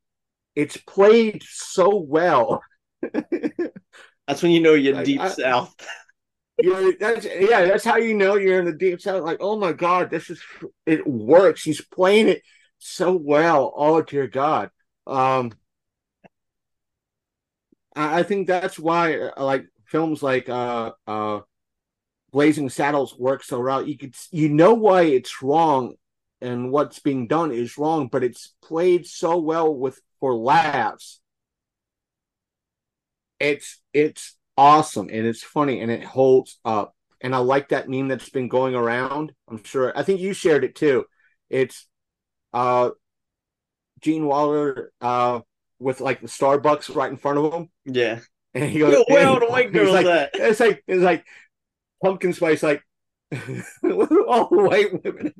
[0.55, 2.61] It's played so well.
[4.27, 5.75] That's when you know you're Like, deep I- south.
[6.61, 9.23] know, that's yeah, that's how you know you're in the deep south.
[9.23, 10.41] Like, oh my god, this is
[10.85, 11.63] it works.
[11.63, 12.41] He's playing it
[12.77, 13.73] so well.
[13.75, 14.69] Oh dear God.
[15.07, 15.51] Um,
[17.95, 21.41] I, I think that's why uh, like films like uh uh
[22.33, 23.87] Blazing Saddles works so well.
[23.87, 25.93] You could you know why it's wrong
[26.41, 31.21] and what's being done is wrong, but it's played so well with for laughs.
[33.39, 36.95] It's it's awesome and it's funny and it holds up.
[37.21, 39.31] And I like that meme that's been going around.
[39.47, 41.05] I'm sure I think you shared it too.
[41.51, 41.87] It's
[42.51, 42.89] uh
[44.01, 45.41] Gene Wilder uh
[45.77, 47.69] with like the Starbucks right in front of him.
[47.85, 48.21] Yeah.
[48.55, 50.31] And he goes, Yo, where all the white girls like, at?
[50.33, 51.25] It's like it's like
[52.03, 52.83] pumpkin spice, like
[53.31, 53.39] all
[54.49, 55.33] the white women.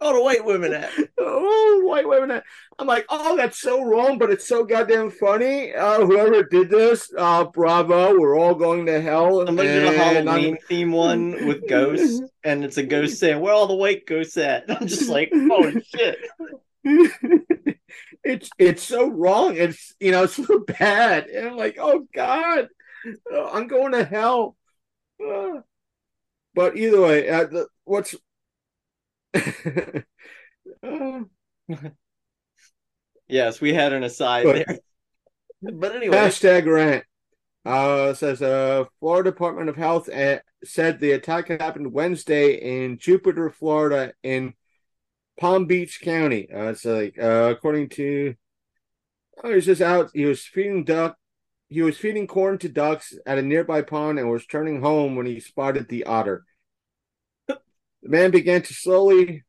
[0.00, 0.90] All the white women at.
[1.18, 2.30] Oh, white women.
[2.32, 2.44] At.
[2.78, 5.72] I'm like, oh, that's so wrong, but it's so goddamn funny.
[5.74, 8.18] Uh, whoever did this, uh, bravo.
[8.18, 9.40] We're all going to hell.
[9.46, 13.18] I'm looking at a and I'm- Halloween theme one with ghosts, and it's a ghost
[13.18, 14.64] saying, Where all the white ghosts at?
[14.68, 16.18] I'm just like, Oh shit.
[18.24, 19.56] it's it's so wrong.
[19.56, 22.68] It's you know it's so bad, and I'm like, oh god,
[23.32, 24.56] uh, I'm going to hell.
[25.24, 25.60] Uh,
[26.54, 28.14] but either way, uh, the, what's
[30.82, 31.20] uh,
[33.28, 34.78] Yes, we had an aside But- there.
[35.72, 37.04] But anyway, hashtag rant?
[37.64, 43.48] Uh, says uh, Florida Department of Health uh, said the attack happened Wednesday in Jupiter,
[43.48, 44.52] Florida, in
[45.40, 46.52] Palm Beach County.
[46.52, 48.34] Uh, it's like uh, according to,
[49.42, 50.10] oh, he's just out.
[50.12, 51.16] He was feeding duck.
[51.74, 55.26] He was feeding corn to ducks at a nearby pond and was turning home when
[55.26, 56.44] he spotted the otter.
[57.48, 57.58] The
[58.04, 59.42] man began to slowly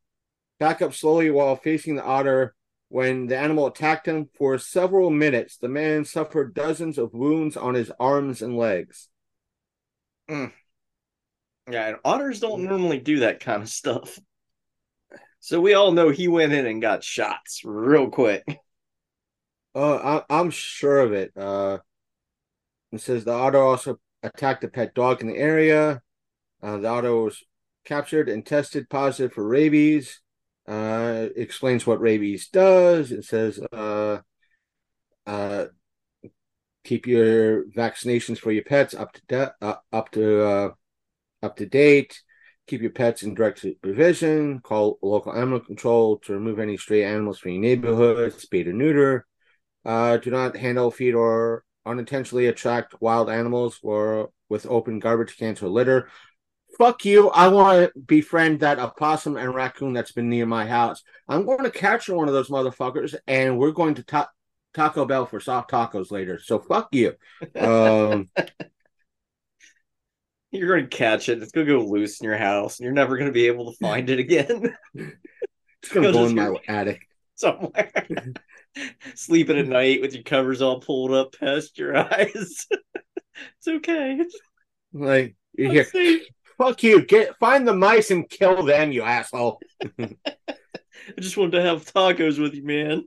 [0.60, 2.56] back up slowly while facing the otter.
[2.90, 7.76] When the animal attacked him for several minutes, the man suffered dozens of wounds on
[7.76, 9.08] his arms and legs.
[10.28, 10.50] yeah,
[11.70, 14.18] and otters don't normally do that kind of stuff.
[15.42, 18.44] So we all know he went in and got shots real quick.
[19.76, 21.32] Uh, I, I'm sure of it.
[21.38, 21.80] Uh,
[22.96, 26.02] it says the otter also attacked a pet dog in the area.
[26.62, 27.44] Uh, the otter was
[27.86, 30.22] captured and tested positive for rabies.
[30.68, 33.12] Uh, explains what rabies does.
[33.12, 34.20] It says uh,
[35.28, 35.66] uh,
[36.84, 40.70] keep your vaccinations for your pets up to de- uh, up to uh,
[41.44, 42.20] up to date.
[42.66, 44.60] Keep your pets in direct supervision.
[44.62, 48.34] Call local animal control to remove any stray animals from your neighborhood.
[48.34, 49.28] Spay or neuter.
[49.86, 55.68] Do not handle, feed, or unintentionally attract wild animals or with open garbage cans or
[55.70, 56.10] litter.
[56.78, 57.30] Fuck you.
[57.30, 61.04] I want to befriend that opossum and raccoon that's been near my house.
[61.28, 64.30] I'm going to capture one of those motherfuckers and we're going to ta-
[64.74, 66.38] Taco Bell for soft tacos later.
[66.44, 67.14] So fuck you.
[67.56, 68.30] Um,
[70.52, 71.42] You're going to catch it.
[71.42, 73.72] It's going to go loose in your house, and you're never going to be able
[73.72, 77.02] to find it again it's going to Go go in my attic.
[77.36, 77.92] somewhere.
[79.16, 82.68] Sleeping at night with your covers all pulled up past your eyes.
[83.58, 84.20] it's okay.
[84.94, 85.84] Like, you're I'm here.
[85.86, 86.24] safe.
[86.58, 87.06] Fuck you.
[87.06, 89.60] Get Find the mice and kill them, you asshole.
[90.00, 90.10] I
[91.20, 93.06] just wanted to have tacos with you, man.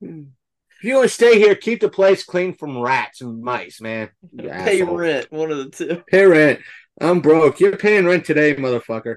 [0.00, 4.10] If you want to stay here, keep the place clean from rats and mice, man.
[4.32, 4.96] You Pay asshole.
[4.96, 6.02] rent, one of the two.
[6.06, 6.60] Pay rent.
[7.00, 7.60] I'm broke.
[7.60, 9.16] You're paying rent today, motherfucker.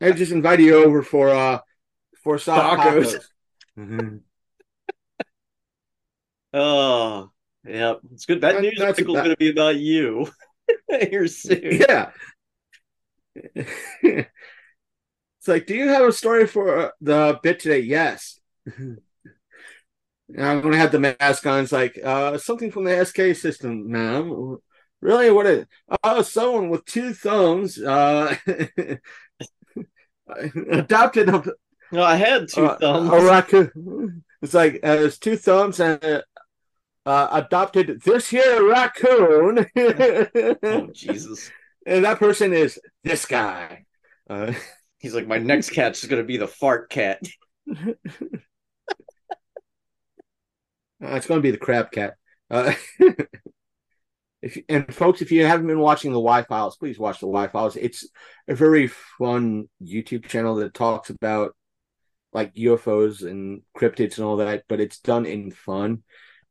[0.00, 1.58] I just invited you over for uh
[2.22, 3.14] for soft Tacos.
[3.14, 3.24] tacos.
[3.78, 4.20] Mhm.
[6.54, 7.30] Oh,
[7.66, 7.94] yeah.
[8.12, 8.40] It's good.
[8.40, 10.28] That That- news article article's about- going to be about you
[11.10, 11.60] here soon.
[11.62, 12.10] Yeah.
[14.02, 14.28] it's
[15.48, 17.80] like, do you have a story for uh, the bit today?
[17.80, 18.38] Yes.
[20.38, 21.64] I'm gonna have the mask on.
[21.64, 24.56] It's like uh, something from the SK system, ma'am.
[25.02, 25.66] Really, what is?
[26.02, 28.34] Oh, someone with two thumbs uh,
[30.70, 31.44] adopted a,
[31.92, 33.10] No, I had two uh, thumbs.
[33.12, 34.24] a raccoon.
[34.40, 36.22] It's like uh, it's two thumbs and
[37.06, 39.66] uh, adopted this here raccoon.
[40.62, 41.50] oh, Jesus.
[41.86, 43.84] and that person is this guy.
[44.28, 44.52] Uh,
[44.98, 47.20] He's like, my next catch is going to be the fart cat.
[51.02, 52.14] Uh, it's going to be the crab cat.
[52.50, 52.72] Uh,
[54.40, 57.48] if and folks, if you haven't been watching the Why Files, please watch the Why
[57.48, 57.76] Files.
[57.76, 58.08] It's
[58.48, 61.54] a very fun YouTube channel that talks about
[62.32, 66.02] like UFOs and cryptids and all that, but it's done in fun.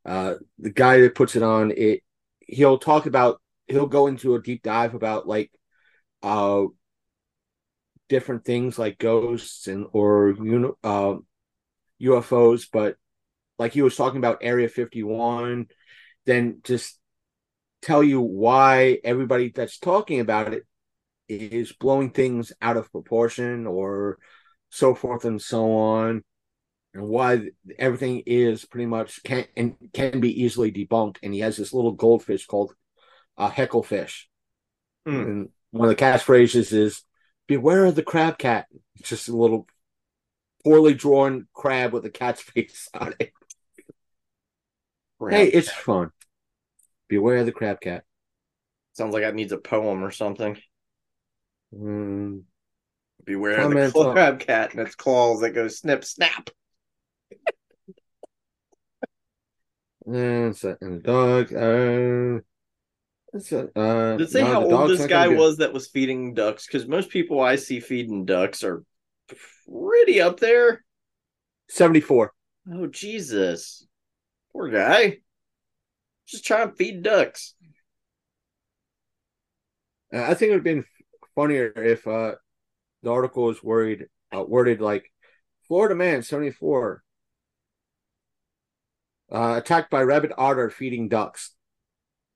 [0.06, 2.02] Uh, the guy that puts it on, it
[2.40, 5.50] he'll talk about he'll go into a deep dive about like
[6.22, 6.66] uh
[8.10, 11.16] different things like ghosts and or you know uh,
[12.02, 12.96] UFOs, but
[13.58, 15.68] like he was talking about Area 51,
[16.26, 17.00] then just
[17.82, 20.64] tell you why everybody that's talking about it
[21.28, 24.18] is blowing things out of proportion or
[24.70, 26.24] so forth and so on,
[26.94, 31.18] and why everything is pretty much can and can be easily debunked.
[31.24, 32.74] And he has this little goldfish called
[33.38, 34.26] a hecklefish,
[35.06, 35.16] Hmm.
[35.16, 37.04] and one of the catchphrases is
[37.48, 39.68] "Beware of the crab cat." It's just a little
[40.64, 43.34] poorly drawn crab with a cat's face on it.
[45.30, 46.12] Hey, it's fun.
[47.08, 48.04] Beware of the crab cat.
[48.94, 50.62] Sounds like that needs a poem or something.
[51.74, 52.44] Mm,
[53.26, 56.50] Beware Comment of the crab cat and its claws that go snip snap.
[60.06, 61.54] And, and the dog.
[61.54, 62.42] Uh,
[63.36, 66.68] uh, Did it say no, how old this guy was that was feeding ducks?
[66.68, 68.84] Because most people I see feeding ducks are
[69.66, 70.84] pretty up there.
[71.70, 72.32] 74.
[72.72, 73.88] Oh Jesus,
[74.52, 75.18] poor guy.
[76.28, 77.56] Just trying to feed ducks.
[80.14, 80.86] Uh, I think it would have been
[81.36, 82.36] funnier if uh,
[83.02, 85.12] the article was worried, uh, worded like
[85.68, 87.04] Florida man, 74,
[89.34, 91.54] uh, attacked by rabid otter feeding ducks.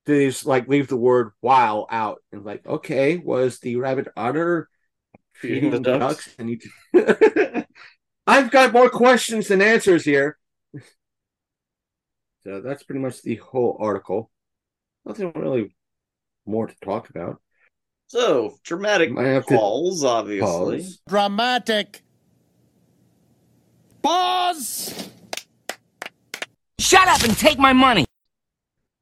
[0.04, 4.68] They just like leave the word while out and like, okay, was the rabid otter
[5.34, 6.24] Feeding feeding, the ducks?
[6.26, 6.34] ducks?
[6.38, 6.58] And you
[8.26, 10.38] I've got more questions than answers here.
[12.44, 14.30] So that's pretty much the whole article.
[15.04, 15.74] Nothing really
[16.46, 17.40] more to talk about.
[18.08, 20.78] So dramatic Might calls, obviously.
[20.78, 20.98] Pause.
[21.08, 22.02] Dramatic.
[24.02, 25.10] Pause!
[26.80, 28.04] Shut up and take my money.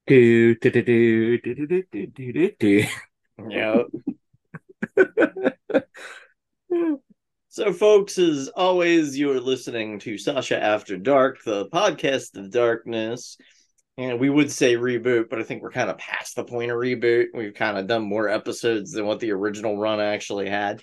[0.06, 2.84] Do, do, do, do, do, do, do, do, do, do.
[3.48, 3.82] Yeah.
[7.48, 13.38] So, folks, as always, you are listening to Sasha After Dark, the podcast of darkness.
[13.96, 16.76] And we would say reboot, but I think we're kind of past the point of
[16.76, 17.28] reboot.
[17.32, 20.82] We've kind of done more episodes than what the original run actually had.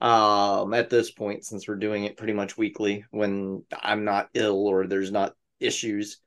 [0.00, 4.68] Um, at this point, since we're doing it pretty much weekly when I'm not ill
[4.68, 6.18] or there's not issues,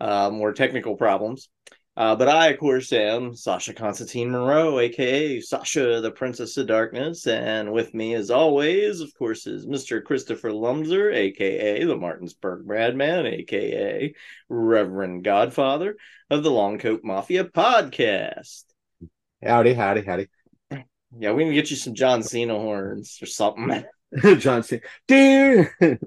[0.00, 1.48] uh, more technical problems.
[1.96, 7.26] Uh, but I, of course, am Sasha Constantine Moreau, aka Sasha, the Princess of Darkness,
[7.26, 10.02] and with me, as always, of course, is Mr.
[10.02, 14.14] Christopher Lumser, aka the Martinsburg Madman, aka
[14.48, 15.96] Reverend Godfather
[16.30, 18.64] of the Longcoat Mafia podcast.
[19.44, 20.28] Howdy, howdy, howdy.
[21.18, 23.84] Yeah, we can get you some John Cena horns or something.
[24.38, 24.82] John Cena.
[25.06, 25.68] Dude.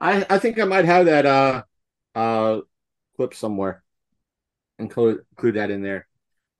[0.00, 1.62] I I think I might have that uh
[2.14, 2.60] uh
[3.22, 3.82] clip somewhere.
[4.78, 6.06] Include include that in there.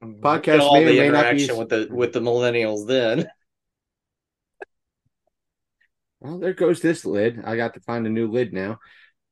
[0.03, 3.29] Podcast Get all may the may not be- interaction with the with the millennials then.
[6.21, 7.43] Well, there goes this lid.
[7.45, 8.79] I got to find a new lid now.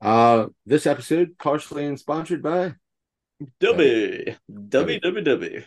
[0.00, 2.74] Uh this episode partially and sponsored by
[3.60, 4.34] W
[4.68, 5.62] W W W.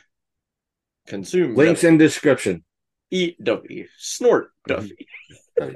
[1.08, 1.94] Consume links W.
[1.94, 2.66] in description.
[3.10, 3.88] eat W.
[3.98, 4.94] Snort W.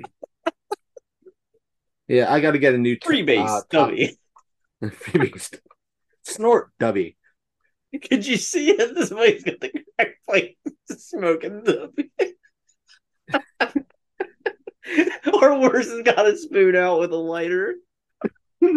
[2.10, 3.92] Yeah, I got to get a new Freebase uh, top-
[4.84, 5.60] Freebase.
[6.28, 7.14] Snort W.
[8.10, 8.78] Could you see it?
[8.96, 10.56] This boy's got the crack pipe
[10.90, 11.90] smoking W.
[15.34, 17.76] or worse, has got a spoon out with a lighter.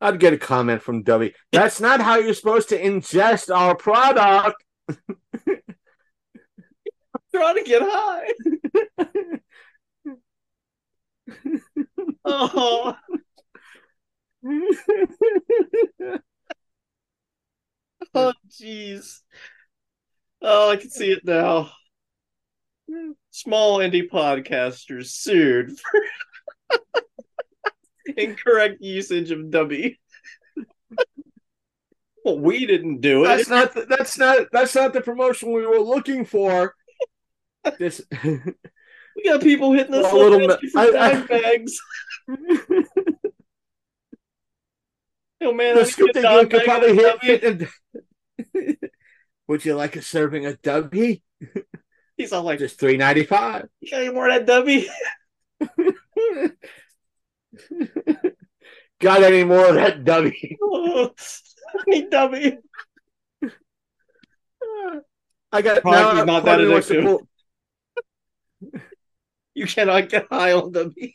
[0.00, 1.32] I'd get a comment from W.
[1.52, 4.62] That's not how you're supposed to ingest our product.
[4.88, 4.96] I'm
[7.34, 8.28] Trying to get high.
[12.24, 12.96] Oh,
[18.14, 19.20] oh, jeez.
[20.42, 21.70] Oh, I can see it now.
[23.30, 26.80] Small indie podcasters sued for
[28.16, 29.94] incorrect usage of W.
[32.24, 33.28] Well, we didn't do it.
[33.28, 33.74] That's not.
[33.74, 34.46] The, that's not.
[34.50, 36.74] That's not the promotion we were looking for.
[37.78, 38.00] This.
[39.16, 41.80] We got people hitting us Well, a little bit- I- I- dime bags.
[45.40, 47.68] Oh man, the scoop that you could probably hit.
[48.54, 48.76] W.
[49.48, 51.16] Would you like a serving of W?
[52.16, 53.68] He's all like, Just three ninety five.
[53.80, 54.88] "You got any more of that W?"
[58.98, 60.56] Got any more of that?
[60.62, 61.10] Oh,
[61.78, 62.62] I need W.
[65.52, 67.26] I got is not that of me wants to addictive.
[69.56, 71.10] You cannot get high on W,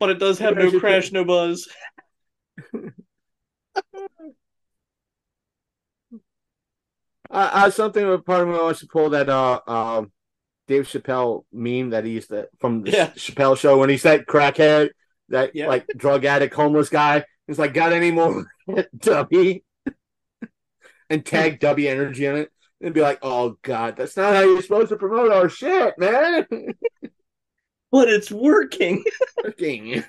[0.00, 1.68] but it does have no crash, no buzz.
[7.30, 10.10] I, I something a part of me wants to pull that uh um
[10.66, 13.06] Dave Chappelle meme that he used to from the Yeah.
[13.10, 14.90] Chappelle show when he's that crackhead,
[15.28, 15.68] that Yeah.
[15.68, 17.24] like drug addict, homeless guy.
[17.46, 18.46] He's like, got any more
[18.98, 19.60] W?
[21.10, 22.50] and tag W energy in it
[22.80, 26.46] and be like, oh god, that's not how you're supposed to promote our shit, man.
[27.92, 29.04] But it's working.
[29.44, 30.04] Fucking-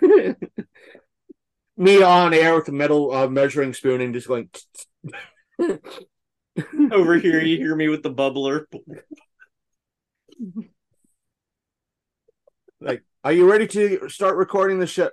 [1.77, 4.49] Me on air with a metal uh, measuring spoon and just going.
[6.91, 8.65] Over here, you hear me with the bubbler.
[12.79, 15.09] like, are you ready to start recording the show?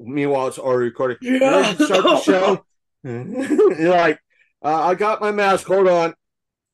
[0.00, 1.18] Meanwhile, it's already recording.
[1.22, 2.64] To start the show?
[3.04, 4.18] You're like,
[4.64, 5.66] uh, I got my mask.
[5.66, 6.14] Hold on.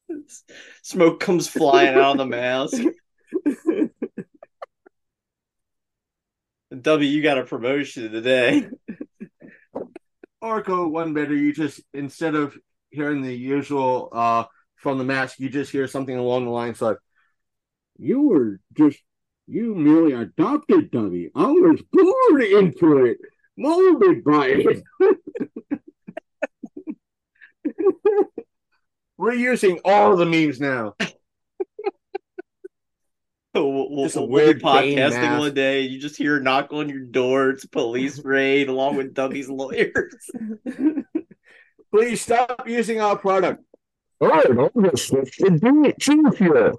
[0.83, 2.83] Smoke comes flying out of the mask.
[6.81, 8.69] W, you got a promotion today.
[10.43, 11.35] Orco one better.
[11.35, 12.57] You just instead of
[12.91, 14.45] hearing the usual uh
[14.77, 16.99] from the mask, you just hear something along the lines like,
[17.97, 18.99] "You were just
[19.47, 21.31] you merely adopted dummy.
[21.35, 23.19] I was born into it,
[23.57, 24.83] molded by it."
[29.18, 30.95] We're using all the memes now.
[33.54, 35.80] We'll, we'll, Just a we'll weird podcasting one day.
[35.80, 37.50] You just hear a knock on your door.
[37.50, 40.14] It's a police raid along with W's lawyers.
[41.90, 43.64] Please stop using our product.
[44.20, 46.72] Oh, I'm just to do it too here.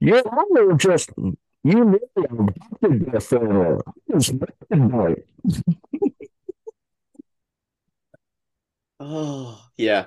[0.00, 1.32] Yeah, I was just you
[1.64, 5.28] know adopted this uh, I was mad by it.
[9.00, 10.06] Oh, yeah.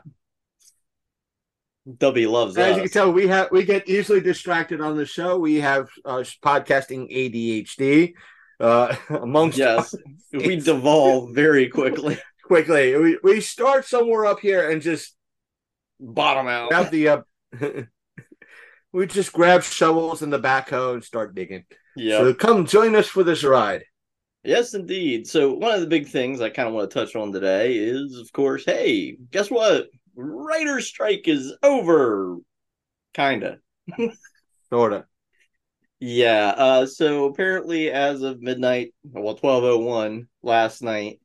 [1.98, 2.72] W loves that.
[2.72, 5.38] As you can tell, we have we get easily distracted on the show.
[5.38, 8.14] We have uh, podcasting ADHD.
[8.60, 9.96] Uh, amongst yes,
[10.34, 12.18] we devolve very quickly.
[12.44, 15.16] quickly, we, we start somewhere up here and just
[16.02, 16.92] Bottom out.
[16.92, 17.22] the uh,
[18.94, 21.66] we just grab shovels and the backhoe and start digging.
[21.96, 22.20] Yeah.
[22.20, 23.84] So come join us for this ride.
[24.44, 25.28] Yes, indeed.
[25.28, 28.18] So one of the big things I kind of want to touch on today is,
[28.18, 29.88] of course, hey, guess what?
[30.20, 32.38] Writer's strike is over.
[33.14, 33.60] Kinda.
[34.70, 35.06] Sorta.
[36.00, 36.54] Yeah.
[36.58, 41.20] Uh, so apparently, as of midnight, well, twelve oh one last night,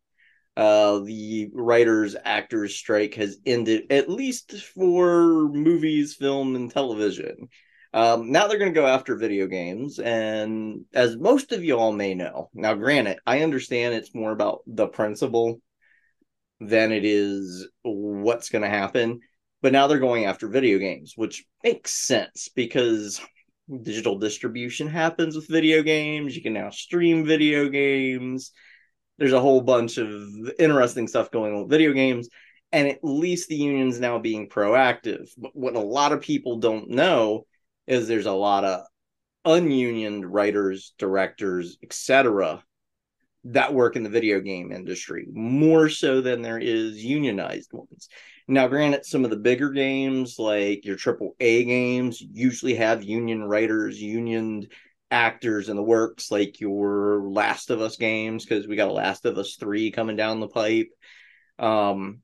[0.57, 7.49] uh, the writers actors strike has ended at least for movies, film, and television.
[7.93, 11.93] Um, now they're going to go after video games, and as most of you all
[11.93, 15.61] may know, now granted, I understand it's more about the principle
[16.61, 19.21] than it is what's going to happen.
[19.63, 23.21] But now they're going after video games, which makes sense because
[23.83, 26.37] digital distribution happens with video games.
[26.37, 28.53] You can now stream video games.
[29.19, 30.29] There's a whole bunch of
[30.59, 32.29] interesting stuff going on with video games.
[32.73, 35.31] And at least the union's now being proactive.
[35.39, 37.47] But what a lot of people don't know
[37.87, 38.85] is there's a lot of
[39.45, 42.63] ununioned writers, directors, etc
[43.45, 48.09] that work in the video game industry more so than there is unionized ones.
[48.49, 53.43] Now, granted, some of the bigger games, like your triple A games, usually have union
[53.43, 54.69] writers, union
[55.11, 59.25] actors in the works, like your Last of Us games, because we got a Last
[59.25, 60.89] of Us 3 coming down the pipe.
[61.59, 62.21] Um,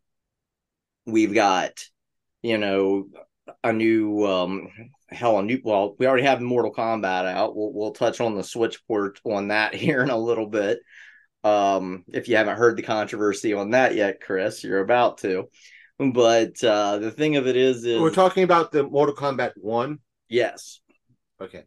[1.06, 1.84] we've got,
[2.42, 3.06] you know,
[3.64, 4.68] a new um
[5.08, 8.44] hell a new well we already have mortal kombat out we'll, we'll touch on the
[8.44, 10.78] switch port on that here in a little bit
[11.44, 15.48] um, if you haven't heard the controversy on that yet, Chris, you're about to.
[15.98, 19.98] But uh, the thing of it is, is we're talking about the Mortal Kombat one.
[20.28, 20.80] Yes.
[21.40, 21.64] Okay.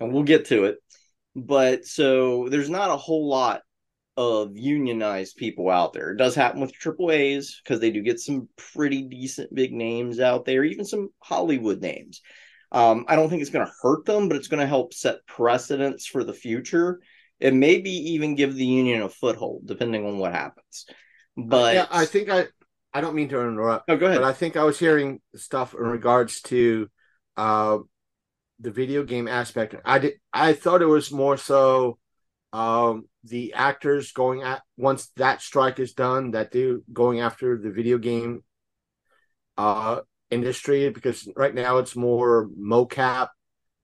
[0.00, 0.78] And we'll get to it.
[1.34, 3.60] But so there's not a whole lot
[4.16, 6.12] of unionized people out there.
[6.12, 10.20] It does happen with triple A's because they do get some pretty decent big names
[10.20, 12.22] out there, even some Hollywood names.
[12.72, 15.26] Um, I don't think it's going to hurt them, but it's going to help set
[15.26, 17.00] precedents for the future
[17.40, 20.86] and maybe even give the union a foothold, depending on what happens.
[21.36, 22.46] But yeah, I think I
[22.92, 23.90] I don't mean to interrupt.
[23.90, 24.20] Oh, go ahead.
[24.20, 26.88] But I think I was hearing stuff in regards to
[27.36, 27.78] uh,
[28.60, 29.74] the video game aspect.
[29.84, 30.14] I did.
[30.32, 31.98] I thought it was more so
[32.52, 37.70] um, the actors going at once that strike is done that they're going after the
[37.70, 38.42] video game
[39.58, 40.00] uh,
[40.30, 43.28] industry because right now it's more mocap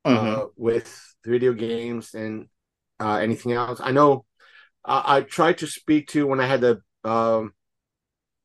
[0.06, 0.40] mm-hmm.
[0.42, 2.48] uh, with video games and
[3.02, 3.80] uh, anything else.
[3.82, 4.24] I know
[4.84, 7.52] I tried to speak to when I had the um,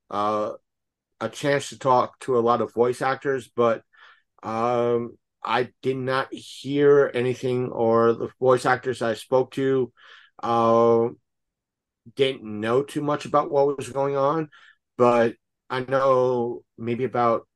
[0.10, 0.52] uh,
[1.20, 3.84] a chance to talk to a lot of voice actors, but
[4.44, 9.92] um, I did not hear anything, or the voice actors I spoke to
[10.44, 11.08] uh,
[12.16, 14.50] didn't know too much about what was going on.
[14.98, 15.36] But
[15.70, 17.48] I know maybe about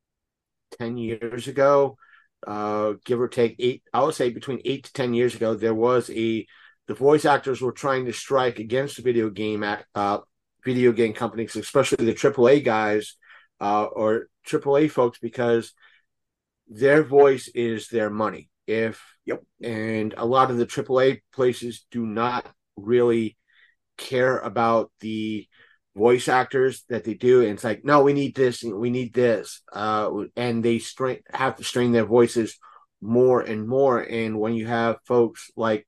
[0.79, 1.97] 10 years ago,
[2.45, 5.75] uh, give or take eight, I would say between eight to 10 years ago, there
[5.75, 6.45] was a
[6.91, 9.63] the voice actors were trying to strike against the video game
[9.95, 10.17] uh,
[10.65, 13.15] video game companies, especially the AAA guys
[13.61, 15.71] uh, or AAA folks, because
[16.67, 18.49] their voice is their money.
[18.67, 22.45] If yep, and a lot of the AAA places do not
[22.75, 23.37] really
[23.97, 25.47] care about the
[25.95, 29.61] voice actors that they do, and it's like, no, we need this, we need this,
[29.71, 32.59] uh, and they strain have to strain their voices
[32.99, 34.01] more and more.
[34.01, 35.87] And when you have folks like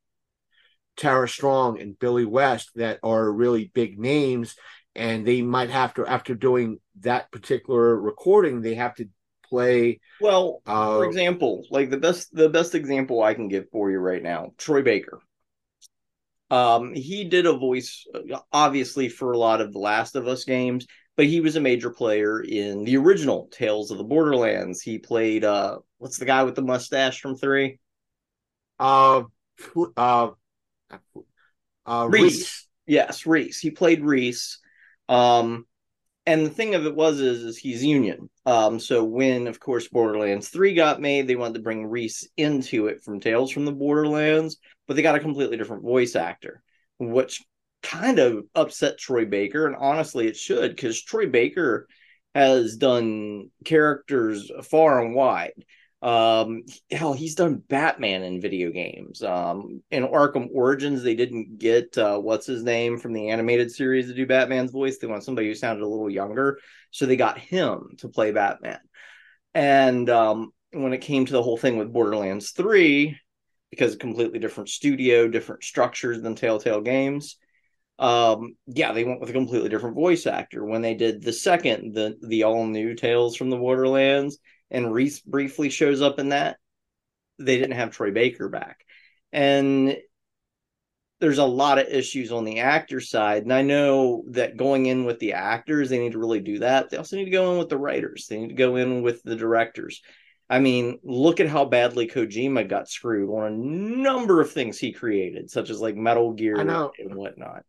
[0.98, 4.56] Tara Strong and Billy West that are really big names,
[4.96, 9.10] and they might have to after doing that particular recording, they have to
[9.50, 10.00] play.
[10.22, 14.00] Well, uh, for example, like the best the best example I can give for you
[14.00, 15.20] right now, Troy Baker.
[16.50, 18.06] Um, he did a voice
[18.52, 21.90] obviously for a lot of the Last of Us games, but he was a major
[21.90, 24.82] player in the original Tales of the Borderlands.
[24.82, 27.80] He played uh what's the guy with the mustache from 3?
[28.80, 29.24] Uh
[29.98, 30.32] uh
[31.86, 32.08] uh.
[32.10, 32.68] Rhys.
[32.86, 33.60] Yes, Rhys.
[33.60, 34.60] He played Rhys.
[35.08, 35.66] Um,
[36.26, 38.30] and the thing of it was is, is he's union.
[38.46, 42.88] Um, so when, of course, Borderlands Three got made, they wanted to bring Rhys into
[42.88, 44.58] it from Tales from the Borderlands,
[44.88, 46.64] but they got a completely different voice actor,
[47.00, 47.42] which
[47.82, 49.68] kind of upset Troy Baker.
[49.68, 51.88] And honestly, it should because Troy Baker
[52.34, 55.66] has done characters far and wide.
[56.04, 59.24] Um, hell, he's done Batman in video games.
[59.24, 64.08] Um, in Arkham Origins, they didn't get uh, what's his name from the animated series
[64.08, 64.98] to do Batman's voice.
[64.98, 66.60] They want somebody who sounded a little younger,
[66.92, 68.80] so they got him to play Batman.
[69.54, 73.18] And um, when it came to the whole thing with Borderlands Three,
[73.70, 77.38] because completely different studio, different structures than Telltale Games.
[77.98, 80.66] Um, yeah, they went with a completely different voice actor.
[80.66, 84.38] When they did the second, the the all new Tales from the Borderlands,
[84.74, 86.58] and Rhys briefly shows up in that,
[87.40, 88.86] they didn't have Troy Baker back.
[89.32, 89.98] And
[91.20, 93.44] there's a lot of issues on the actor side.
[93.44, 96.90] And I know that going in with the actors, they need to really do that.
[96.90, 99.24] They also need to go in with the writers, they need to go in with
[99.24, 100.02] the directors.
[100.50, 104.92] I mean, look at how badly Kojima got screwed on a number of things he
[104.92, 106.68] created, such as like Metal Gear
[107.00, 107.64] and whatnot.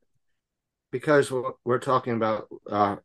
[0.91, 2.97] because we're, we're talking about uh,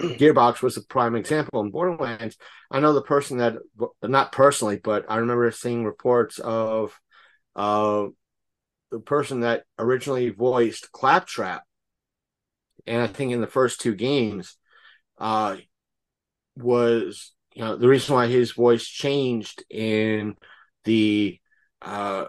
[0.00, 2.36] Gearbox was a prime example in Borderlands.
[2.70, 3.56] I know the person that
[4.02, 6.98] not personally, but I remember seeing reports of
[7.54, 8.06] uh,
[8.90, 11.64] the person that originally voiced Claptrap,
[12.86, 14.56] and I think in the first two games,
[15.18, 15.56] uh,
[16.56, 20.36] was you know the reason why his voice changed in
[20.84, 21.38] the
[21.82, 22.26] uh,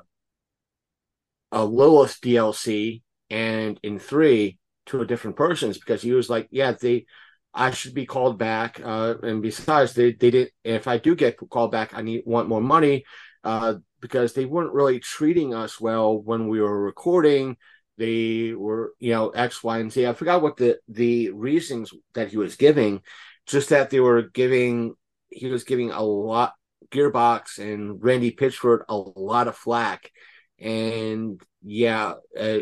[1.51, 4.57] uh Lilith DLC and in three
[4.87, 7.05] to a different person is because he was like, yeah, they
[7.53, 8.79] I should be called back.
[8.83, 10.51] Uh, and besides, they, they didn't.
[10.63, 13.05] if I do get called back, I need want more money.
[13.43, 17.55] Uh, because they weren't really treating us well when we were recording.
[17.97, 20.07] They were, you know, X, Y, and Z.
[20.07, 23.01] I forgot what the the reasons that he was giving,
[23.45, 24.95] just that they were giving
[25.29, 26.53] he was giving a lot
[26.91, 30.11] Gearbox and Randy Pitchford a lot of flack,
[30.59, 32.59] and yeah, uh,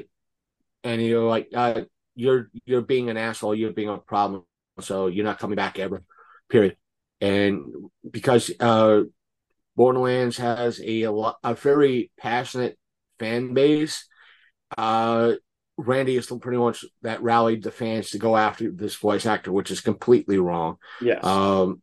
[0.84, 1.82] and you're like, uh,
[2.16, 4.44] you're you're being an asshole, you're being a problem,
[4.82, 6.04] so you're not coming back ever,
[6.50, 6.78] period.
[7.22, 7.64] And
[8.10, 9.04] because uh,
[9.76, 12.78] Borderlands has a a, lot, a very passionate
[13.20, 14.06] fan base,
[14.78, 15.34] uh,
[15.78, 19.52] Randy is still pretty much that rallied the fans to go after this voice actor,
[19.52, 20.78] which is completely wrong.
[21.02, 21.24] Yes.
[21.24, 21.82] Um,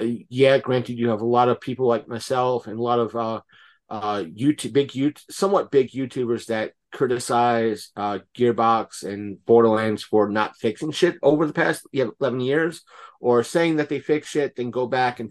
[0.00, 3.40] yeah, granted, you have a lot of people like myself and a lot of uh,
[3.88, 10.56] uh, YouTube, big YouTube, somewhat big YouTubers that criticize uh, Gearbox and Borderlands for not
[10.56, 12.82] fixing shit over the past 11 years,
[13.20, 15.30] or saying that they fix shit, then go back and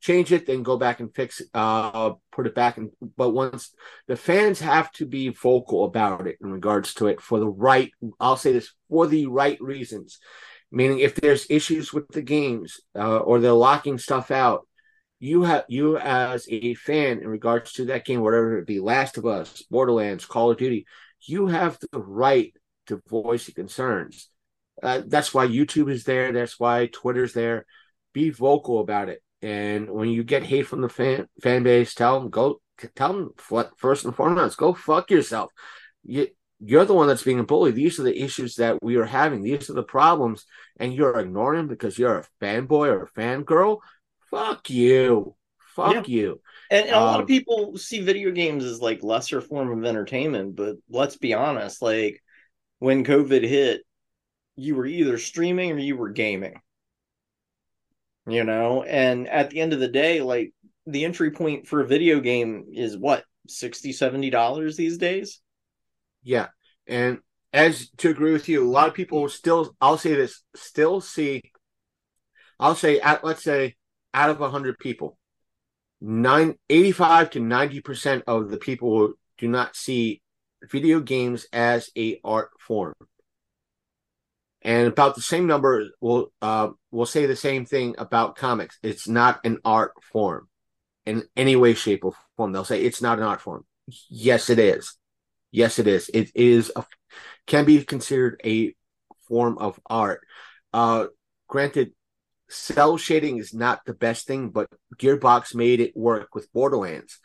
[0.00, 2.76] change it, then go back and fix it, uh, put it back.
[2.76, 3.72] And but once
[4.06, 7.92] the fans have to be vocal about it in regards to it for the right,
[8.20, 10.18] I'll say this for the right reasons.
[10.70, 14.67] Meaning, if there's issues with the games uh, or they're locking stuff out,
[15.20, 19.18] you have you as a fan in regards to that game, whatever it be, Last
[19.18, 20.86] of Us, Borderlands, Call of Duty,
[21.22, 22.54] you have the right
[22.86, 24.28] to voice your concerns.
[24.82, 26.32] Uh, that's why YouTube is there.
[26.32, 27.66] That's why Twitter's there.
[28.12, 29.22] Be vocal about it.
[29.42, 32.60] And when you get hate from the fan fan base, tell them go.
[32.94, 33.30] Tell them
[33.76, 35.50] first and foremost, go fuck yourself.
[36.04, 36.28] You
[36.60, 37.74] you're the one that's being bullied.
[37.74, 39.42] These are the issues that we are having.
[39.42, 40.44] These are the problems,
[40.78, 43.78] and you're ignoring them because you're a fanboy or a fangirl.
[44.30, 45.36] Fuck you.
[45.74, 46.02] Fuck Yeah.
[46.08, 46.40] you.
[46.70, 49.84] And, and a lot Um, of people see video games as like lesser form of
[49.88, 52.22] entertainment, but let's be honest, like
[52.80, 53.82] when COVID hit,
[54.56, 56.60] you were either streaming or you were gaming.
[58.26, 60.52] You know, and at the end of the day, like
[60.86, 65.40] the entry point for a video game is what, 60 70 dollars these days?
[66.22, 66.48] Yeah.
[66.86, 67.18] And
[67.52, 71.42] as to agree with you, a lot of people still, I'll say this, still see,
[72.60, 73.76] I'll say, at, let's say,
[74.14, 75.18] out of 100 people,
[76.00, 80.22] nine, 85 to 90% of the people do not see
[80.70, 82.94] video games as a art form.
[84.62, 88.76] And about the same number will uh, will say the same thing about comics.
[88.82, 90.48] It's not an art form
[91.06, 92.52] in any way, shape, or form.
[92.52, 93.64] They'll say it's not an art form.
[94.10, 94.96] Yes, it is.
[95.52, 96.10] Yes, it is.
[96.12, 96.84] It is a,
[97.46, 98.74] can be considered a
[99.28, 100.26] form of art.
[100.72, 101.06] Uh,
[101.46, 101.92] granted,
[102.48, 107.18] cell shading is not the best thing, but Gearbox made it work with Borderlands.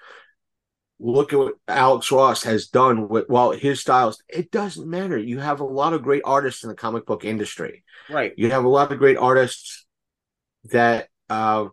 [0.99, 4.21] Look at what Alex Ross has done with well his styles.
[4.29, 5.17] It doesn't matter.
[5.17, 7.83] You have a lot of great artists in the comic book industry.
[8.09, 8.33] Right.
[8.37, 9.85] You have a lot of great artists
[10.65, 11.67] that uh,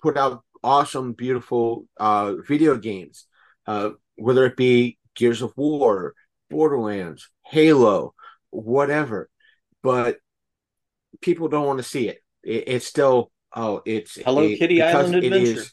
[0.00, 3.26] put out awesome, beautiful uh, video games,
[3.66, 6.14] uh, whether it be Gears of War,
[6.50, 8.14] Borderlands, Halo,
[8.50, 9.28] whatever.
[9.82, 10.18] But
[11.20, 12.18] people don't want to see it.
[12.42, 15.62] it it's still oh, it's Hello it- Kitty Island Adventure.
[15.62, 15.72] is-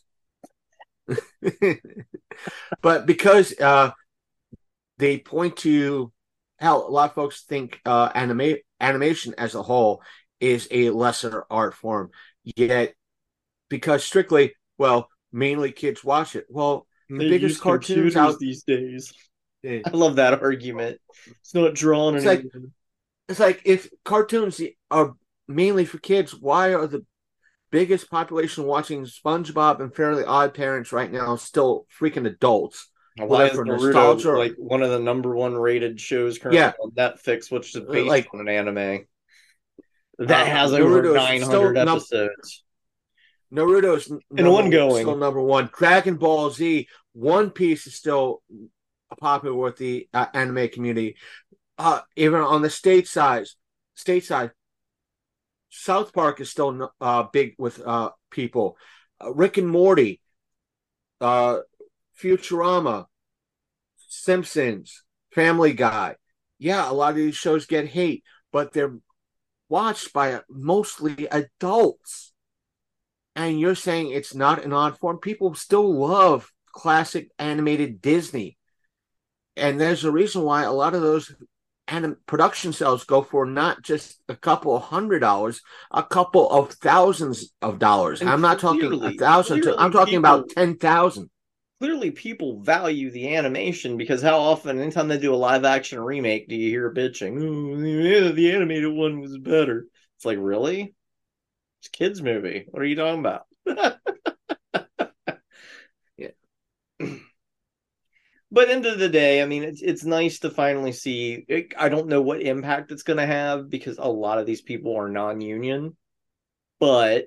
[2.81, 3.91] but because uh,
[4.97, 6.11] they point to
[6.57, 10.01] hell, a lot of folks think uh, anime animation as a whole
[10.39, 12.09] is a lesser art form.
[12.43, 12.93] Yet,
[13.69, 16.45] because strictly, well, mainly kids watch it.
[16.49, 18.39] Well, the They biggest cartoons out.
[18.39, 19.13] these days.
[19.63, 19.79] Yeah.
[19.85, 20.99] I love that argument.
[21.41, 22.45] It's not drawn It's like-
[23.27, 24.61] It's like if cartoons
[24.91, 25.15] are
[25.47, 27.05] mainly for kids, why are the
[27.71, 32.89] biggest population watching SpongeBob and Fairly Odd Parents right now still freaking adults?
[33.17, 36.73] Why is Naruto like one of the number one rated shows currently Yeah.
[36.81, 39.05] on Netflix, which is based Like- on an anime
[40.19, 41.41] that Uh, has over Naruto's nine
[41.73, 42.63] num- episodes?
[43.53, 45.05] Naruto's n- And number- ongoing.
[45.05, 45.69] still number one.
[45.77, 48.41] Dragon Ball Z, One Piece is still
[49.17, 51.15] popular with the uh, anime community.
[51.77, 53.45] Uh, even on the state side,
[53.97, 54.51] stateside,
[55.77, 58.77] South Park is still uh, big with uh, people.
[59.21, 60.21] Uh, Rick and Morty,
[61.19, 61.59] uh,
[62.19, 63.05] Futurama,
[63.97, 65.03] Simpsons,
[65.33, 66.15] Family Guy.
[66.57, 68.95] Yeah, a lot of these shows get hate, but they're
[69.67, 72.31] watched by mostly adults.
[73.35, 75.17] And you're saying it's not an art form.
[75.17, 78.57] People still love classic animated Disney.
[79.57, 81.35] And there's a reason why a lot of those
[81.87, 86.71] anim- production cells go for not just a couple of hundred dollars, a couple of
[86.73, 88.21] thousands of dollars.
[88.21, 91.29] And I'm not talking a thousand, to, I'm talking about people- 10,000.
[91.79, 96.47] clearly people value the animation because how often anytime they do a live action remake
[96.47, 99.85] do you hear bitching oh, yeah, the animated one was better
[100.15, 100.95] it's like really
[101.79, 103.45] it's a kids movie what are you talking about
[106.17, 106.29] Yeah.
[108.51, 111.89] but end of the day i mean it's it's nice to finally see it, i
[111.89, 115.09] don't know what impact it's going to have because a lot of these people are
[115.09, 115.95] non-union
[116.79, 117.25] but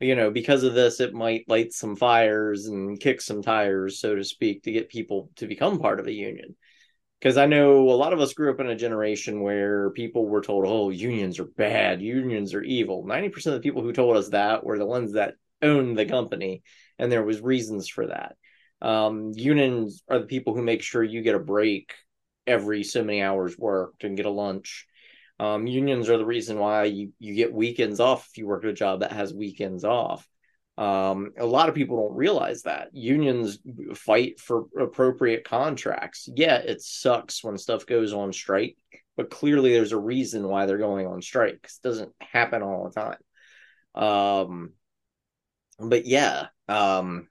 [0.00, 4.14] you know, because of this, it might light some fires and kick some tires, so
[4.14, 6.56] to speak, to get people to become part of a union.
[7.18, 10.40] Because I know a lot of us grew up in a generation where people were
[10.40, 13.04] told, oh, unions are bad, unions are evil.
[13.04, 16.62] 90% of the people who told us that were the ones that owned the company,
[16.96, 18.36] and there was reasons for that.
[18.80, 21.94] Um, unions are the people who make sure you get a break
[22.46, 24.86] every so many hours worked and get a lunch.
[25.40, 28.70] Um, unions are the reason why you, you get weekends off if you work at
[28.70, 30.26] a job that has weekends off.
[30.76, 33.58] Um, a lot of people don't realize that unions
[33.94, 36.28] fight for appropriate contracts.
[36.34, 38.76] Yeah, it sucks when stuff goes on strike,
[39.16, 41.60] but clearly there's a reason why they're going on strike.
[41.64, 43.18] It doesn't happen all the time.
[44.04, 44.72] Um,
[45.80, 47.28] but yeah, um,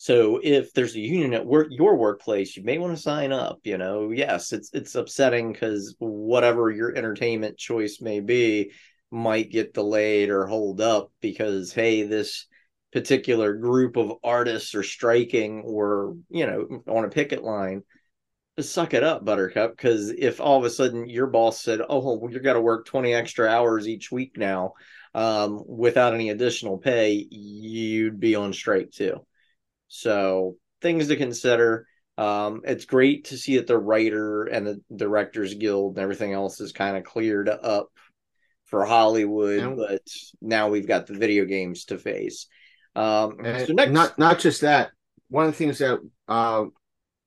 [0.00, 3.58] so if there's a union at work, your workplace, you may want to sign up.
[3.64, 8.72] You know, yes, it's it's upsetting because whatever your entertainment choice may be
[9.10, 12.46] might get delayed or hold up because hey, this
[12.94, 17.82] particular group of artists are striking or you know on a picket line.
[18.58, 19.76] Suck it up, Buttercup.
[19.76, 22.86] Because if all of a sudden your boss said, "Oh, well, you got to work
[22.86, 24.72] twenty extra hours each week now,"
[25.14, 29.26] um, without any additional pay, you'd be on strike too.
[29.90, 31.86] So things to consider.
[32.16, 36.60] Um, it's great to see that the writer and the directors guild and everything else
[36.60, 37.88] is kind of cleared up
[38.66, 40.02] for Hollywood, And- but
[40.40, 42.46] now we've got the video games to face.
[42.94, 44.90] Um, so next, not not just that.
[45.28, 45.98] One of the things that
[46.28, 46.64] uh,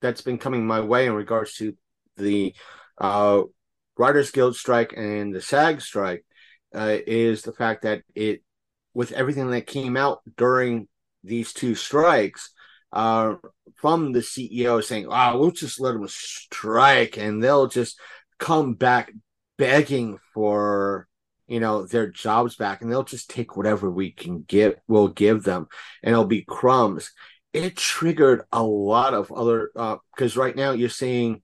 [0.01, 1.75] that's been coming my way in regards to
[2.17, 2.53] the
[2.97, 3.43] uh,
[3.97, 6.25] Writers Guild strike and the SAG strike
[6.73, 8.41] uh, is the fact that it,
[8.93, 10.87] with everything that came out during
[11.23, 12.51] these two strikes,
[12.91, 13.35] uh,
[13.75, 17.99] from the CEO saying, "Wow, we'll just let them strike, and they'll just
[18.39, 19.11] come back
[19.57, 21.07] begging for."
[21.47, 25.43] you know their jobs back and they'll just take whatever we can give we'll give
[25.43, 25.67] them
[26.01, 27.11] and it'll be crumbs
[27.53, 29.69] it triggered a lot of other
[30.15, 31.41] because right now you're seeing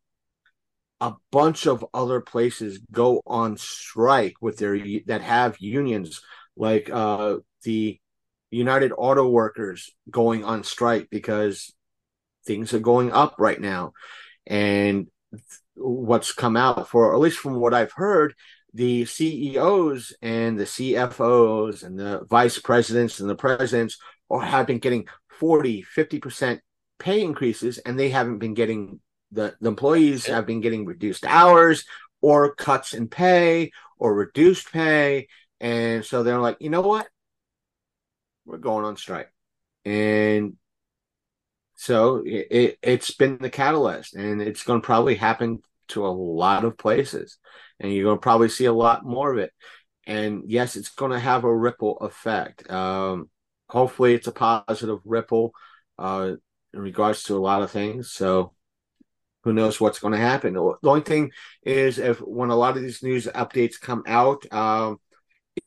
[1.01, 6.21] a bunch of other places go on strike with their that have unions
[6.57, 7.99] like uh the
[8.51, 11.73] united auto workers going on strike because
[12.45, 13.93] things are going up right now
[14.47, 15.07] and
[15.75, 18.33] what's come out for at least from what i've heard
[18.73, 23.97] the CEOs and the CFOs and the vice presidents and the presidents
[24.29, 25.07] all have been getting
[25.39, 26.59] 40, 50%
[26.99, 28.99] pay increases, and they haven't been getting
[29.31, 31.85] the, the employees have been getting reduced hours
[32.21, 35.27] or cuts in pay or reduced pay.
[35.59, 37.07] And so they're like, you know what?
[38.49, 39.31] We're going on strike.
[39.85, 40.57] And
[41.75, 46.09] so it, it, it's been the catalyst, and it's going to probably happen to a
[46.09, 47.37] lot of places
[47.79, 49.51] and you're going to probably see a lot more of it.
[50.05, 52.69] And yes, it's going to have a ripple effect.
[52.69, 53.29] Um,
[53.69, 55.53] hopefully, it's a positive ripple
[55.97, 56.33] uh,
[56.73, 58.11] in regards to a lot of things.
[58.11, 58.53] So,
[59.43, 60.53] who knows what's going to happen?
[60.53, 61.31] The only thing
[61.63, 64.99] is, if when a lot of these news updates come out, um,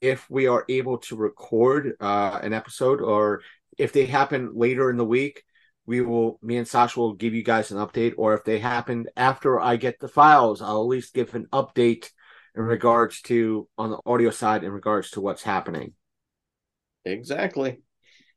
[0.03, 3.41] if we are able to record uh, an episode, or
[3.79, 5.45] if they happen later in the week,
[5.87, 9.07] we will me and Sasha will give you guys an update, or if they happen
[9.17, 12.11] after I get the files, I'll at least give an update
[12.55, 15.95] in regards to on the audio side in regards to what's happening.
[17.05, 17.81] Exactly.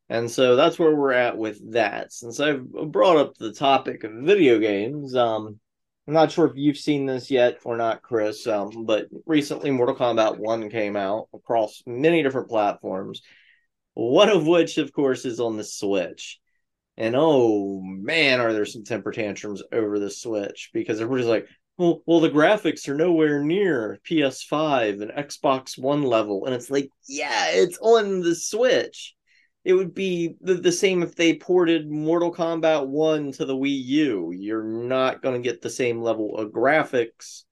[0.08, 2.14] And so that's where we're at with that.
[2.14, 5.60] Since I've brought up the topic of video games, um,
[6.08, 9.96] I'm not sure if you've seen this yet or not, Chris, um, but recently Mortal
[9.96, 13.24] Kombat 1 came out across many different platforms,
[13.96, 16.40] one of which, of course, is on the Switch.
[16.98, 22.02] And oh man, are there some temper tantrums over the Switch because everybody's like, well,
[22.06, 27.48] well, the graphics are nowhere near PS5 and Xbox One level, and it's like, yeah,
[27.50, 29.15] it's on the Switch.
[29.66, 33.84] It would be the, the same if they ported Mortal Kombat 1 to the Wii
[33.84, 34.32] U.
[34.32, 37.44] You're not going to get the same level of graphics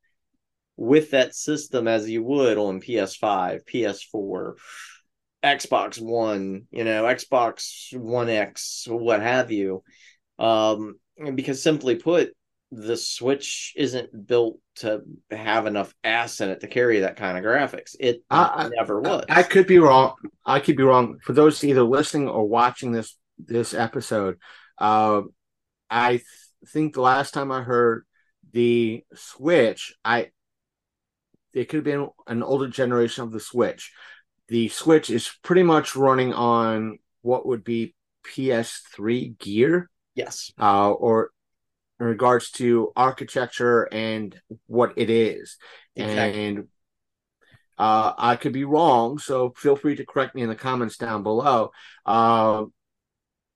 [0.78, 4.54] with that system as you would on PS5, PS4,
[5.44, 9.84] Xbox One, you know, Xbox One X, what have you.
[10.38, 11.00] Um,
[11.36, 12.36] because simply put,
[12.76, 17.44] the Switch isn't built to have enough ass in it to carry that kind of
[17.44, 17.96] graphics.
[18.00, 19.26] It I, never was.
[19.30, 20.16] I, I could be wrong.
[20.46, 21.20] I could be wrong.
[21.24, 24.38] For those either listening or watching this this episode,
[24.80, 25.22] uh,
[25.90, 26.24] I th-
[26.68, 28.06] think the last time I heard
[28.52, 30.32] the Switch, I
[31.54, 33.92] it could have been an older generation of the Switch.
[34.48, 37.94] The Switch is pretty much running on what would be
[38.26, 40.52] PS3 gear, yes.
[40.60, 41.30] uh, or
[42.04, 45.58] in regards to architecture and what it is.
[45.96, 46.46] Exactly.
[46.46, 46.68] And
[47.78, 51.24] uh, I could be wrong, so feel free to correct me in the comments down
[51.24, 51.72] below.
[52.06, 52.66] Uh,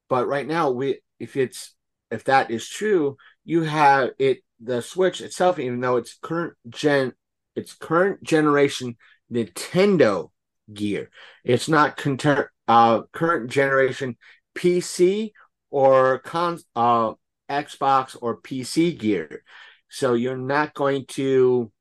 [0.09, 1.75] but right now, we if it's
[2.09, 7.11] if that is true, you have it the Switch itself, even though it's current gen,
[7.55, 8.95] it's current generation
[9.31, 10.31] Nintendo
[10.73, 11.09] gear.
[11.43, 14.15] It's not conter- uh, current generation
[14.55, 15.33] PC
[15.69, 17.13] or con uh,
[17.49, 19.43] Xbox or PC gear.
[19.89, 21.71] So you're not going to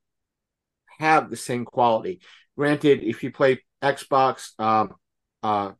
[0.99, 2.21] have the same quality.
[2.57, 4.95] Granted, if you play Xbox, um,
[5.43, 5.73] uh,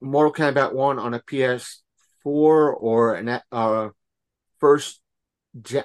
[0.00, 1.80] Mortal Kombat One on a PS4
[2.24, 3.88] or an uh,
[4.58, 5.00] first,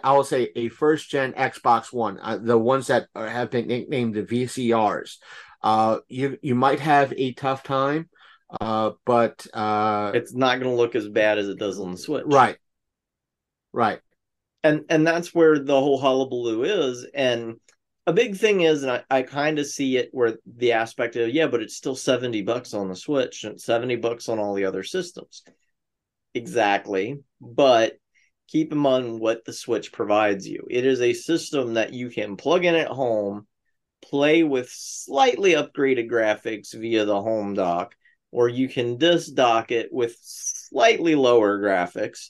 [0.04, 3.68] I will say a first gen Xbox One, uh, the ones that are, have been
[3.68, 5.18] nicknamed the VCRs,
[5.64, 8.10] uh, you you might have a tough time.
[8.60, 11.98] Uh, but uh, It's not going to look as bad as it does on the
[11.98, 12.24] Switch.
[12.28, 12.58] right,
[13.72, 14.00] right.
[14.64, 17.06] and and that's where the whole hullabaloo is.
[17.14, 17.56] And
[18.06, 21.30] a big thing is and i, I kind of see it where the aspect of
[21.30, 24.66] yeah but it's still 70 bucks on the switch and 70 bucks on all the
[24.66, 25.44] other systems.
[26.34, 27.20] Exactly.
[27.40, 27.94] But
[28.48, 30.68] keep in mind what the switch provides you.
[30.70, 33.48] It is a system that you can plug in at home
[34.02, 37.96] play with slightly upgraded graphics via the home dock
[38.34, 42.30] or you can disc dock it with slightly lower graphics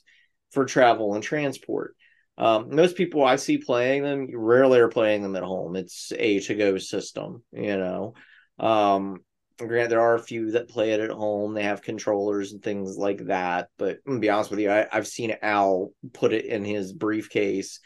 [0.51, 1.95] for travel and transport
[2.37, 5.75] um, most people I see playing them rarely are playing them at home.
[5.75, 8.15] It's a to go system, you know.
[8.59, 9.19] Um,
[9.57, 11.53] granted, there are a few that play it at home.
[11.53, 13.69] They have controllers and things like that.
[13.77, 16.91] But I'm gonna be honest with you, I, I've seen Al put it in his
[16.91, 17.79] briefcase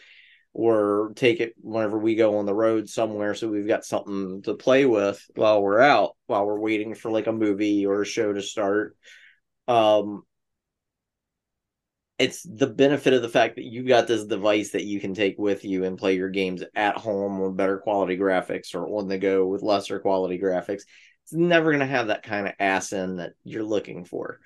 [0.58, 4.56] or take it whenever we go on the road somewhere, so we've got something to
[4.56, 8.34] play with while we're out, while we're waiting for like a movie or a show
[8.34, 8.98] to start.
[9.68, 10.24] Um,
[12.18, 15.36] it's the benefit of the fact that you've got this device that you can take
[15.38, 19.20] with you and play your games at home with better quality graphics or on the
[19.20, 20.82] go with lesser quality graphics.
[21.24, 24.40] It's never going to have that kind of ass in that you're looking for.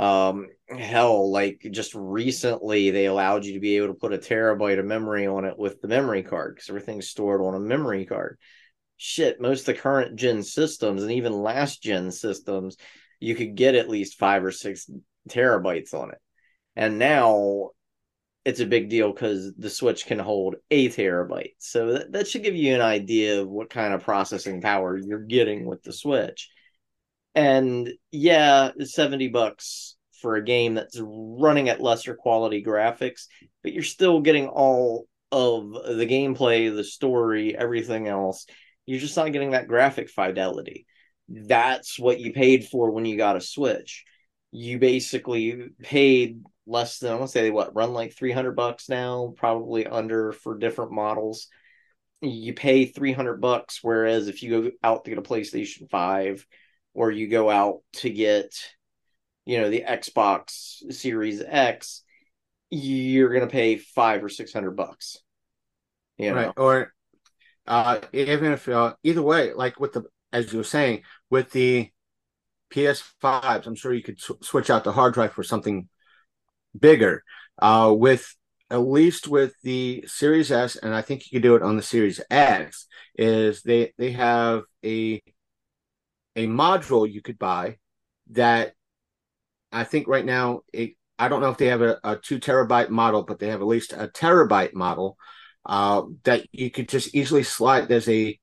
[0.00, 4.78] Um, hell, like just recently, they allowed you to be able to put a terabyte
[4.78, 8.38] of memory on it with the memory card because everything's stored on a memory card.
[8.96, 12.78] Shit, most of the current gen systems and even last gen systems,
[13.20, 14.88] you could get at least five or six
[15.28, 16.18] terabytes on it.
[16.76, 17.72] And now
[18.46, 21.56] it's a big deal because the switch can hold a terabyte.
[21.58, 25.18] So that, that should give you an idea of what kind of processing power you're
[25.18, 26.48] getting with the switch
[27.34, 33.26] and yeah 70 bucks for a game that's running at lesser quality graphics
[33.62, 38.46] but you're still getting all of the gameplay the story everything else.
[38.86, 40.86] You're just not getting that graphic fidelity.
[41.28, 44.04] That's what you paid for when you got a switch.
[44.50, 49.32] You basically paid less than I want to say what run like 300 bucks now,
[49.36, 51.46] probably under for different models.
[52.20, 56.44] You pay 300 bucks whereas if you go out to get a PlayStation 5
[56.94, 58.54] or you go out to get
[59.44, 62.02] you know the Xbox Series X,
[62.70, 65.18] you're going to pay 5 or 600 bucks.
[66.18, 66.36] You know?
[66.36, 66.52] Right.
[66.56, 66.92] Or
[67.66, 71.90] uh, even if uh, either way, like with the as you were saying with the
[72.72, 75.88] PS5s, I'm sure you could sw- switch out the hard drive for something
[76.78, 77.24] bigger.
[77.60, 78.34] Uh, with
[78.70, 81.82] at least with the Series S, and I think you could do it on the
[81.82, 82.86] Series X,
[83.16, 85.22] is they they have a
[86.40, 87.76] a module you could buy
[88.30, 88.72] that
[89.72, 92.90] I think right now it, I don't know if they have a, a two terabyte
[92.90, 95.16] model, but they have at least a terabyte model
[95.66, 97.88] uh, that you could just easily slide.
[97.88, 98.38] There's a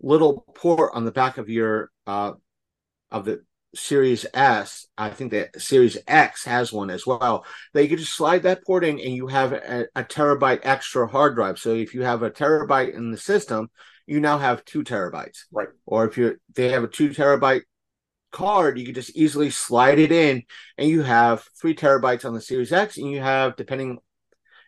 [0.00, 2.32] little port on the back of your uh,
[3.10, 3.44] of the
[3.74, 7.44] Series S, I think that Series X has one as well.
[7.72, 11.34] They could just slide that port in, and you have a, a terabyte extra hard
[11.34, 11.58] drive.
[11.58, 13.70] So if you have a terabyte in the system,
[14.06, 15.44] you now have two terabytes.
[15.52, 15.68] Right.
[15.86, 17.62] Or if you they have a two terabyte
[18.30, 20.42] card, you could just easily slide it in,
[20.76, 23.98] and you have three terabytes on the Series X, and you have, depending,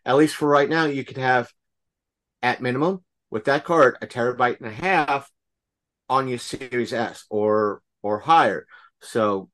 [0.05, 1.51] at least for right now, you could have
[2.43, 5.31] at minimum with that card a terabyte and a half
[6.09, 8.67] on your Series S or or higher.
[9.01, 9.51] So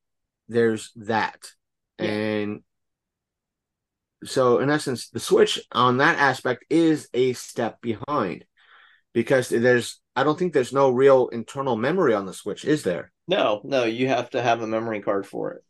[0.47, 1.47] there's that.
[1.99, 2.05] Yeah.
[2.05, 2.63] And
[4.23, 8.45] so in essence, the Switch on that aspect is a step behind
[9.13, 13.11] because there's I don't think there's no real internal memory on the Switch, is there?
[13.27, 15.63] No, no, you have to have a memory card for it.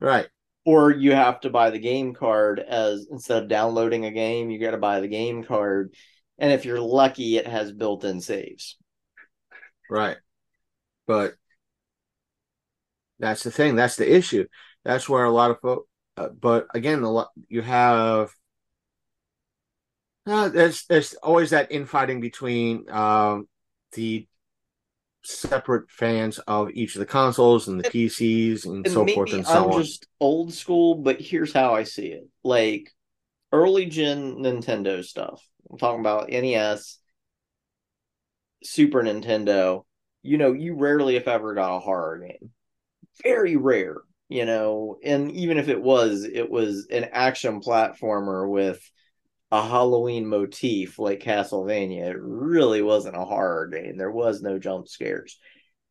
[0.00, 0.28] Right.
[0.64, 4.60] Or you have to buy the game card as instead of downloading a game, you
[4.60, 5.94] got to buy the game card.
[6.38, 8.76] And if you're lucky, it has built in saves.
[9.88, 10.16] Right.
[11.06, 11.34] But
[13.18, 13.76] that's the thing.
[13.76, 14.46] That's the issue.
[14.84, 15.88] That's where a lot of folks.
[16.16, 18.30] Uh, but again, a lot you have.
[20.26, 23.46] Uh, there's there's always that infighting between um,
[23.92, 24.26] the
[25.22, 29.46] separate fans of each of the consoles and the PCs and, And so forth and
[29.46, 29.82] so I'm on.
[29.82, 32.28] just old school, but here's how I see it.
[32.44, 32.92] Like
[33.52, 35.42] early gen Nintendo stuff.
[35.70, 36.98] I'm talking about NES,
[38.62, 39.84] Super Nintendo.
[40.22, 42.50] You know, you rarely, if ever, got a horror game.
[43.22, 43.98] Very rare,
[44.28, 44.98] you know.
[45.04, 48.80] And even if it was, it was an action platformer with
[49.56, 52.10] a Halloween motif like Castlevania.
[52.10, 53.96] It really wasn't a horror game.
[53.96, 55.38] There was no jump scares.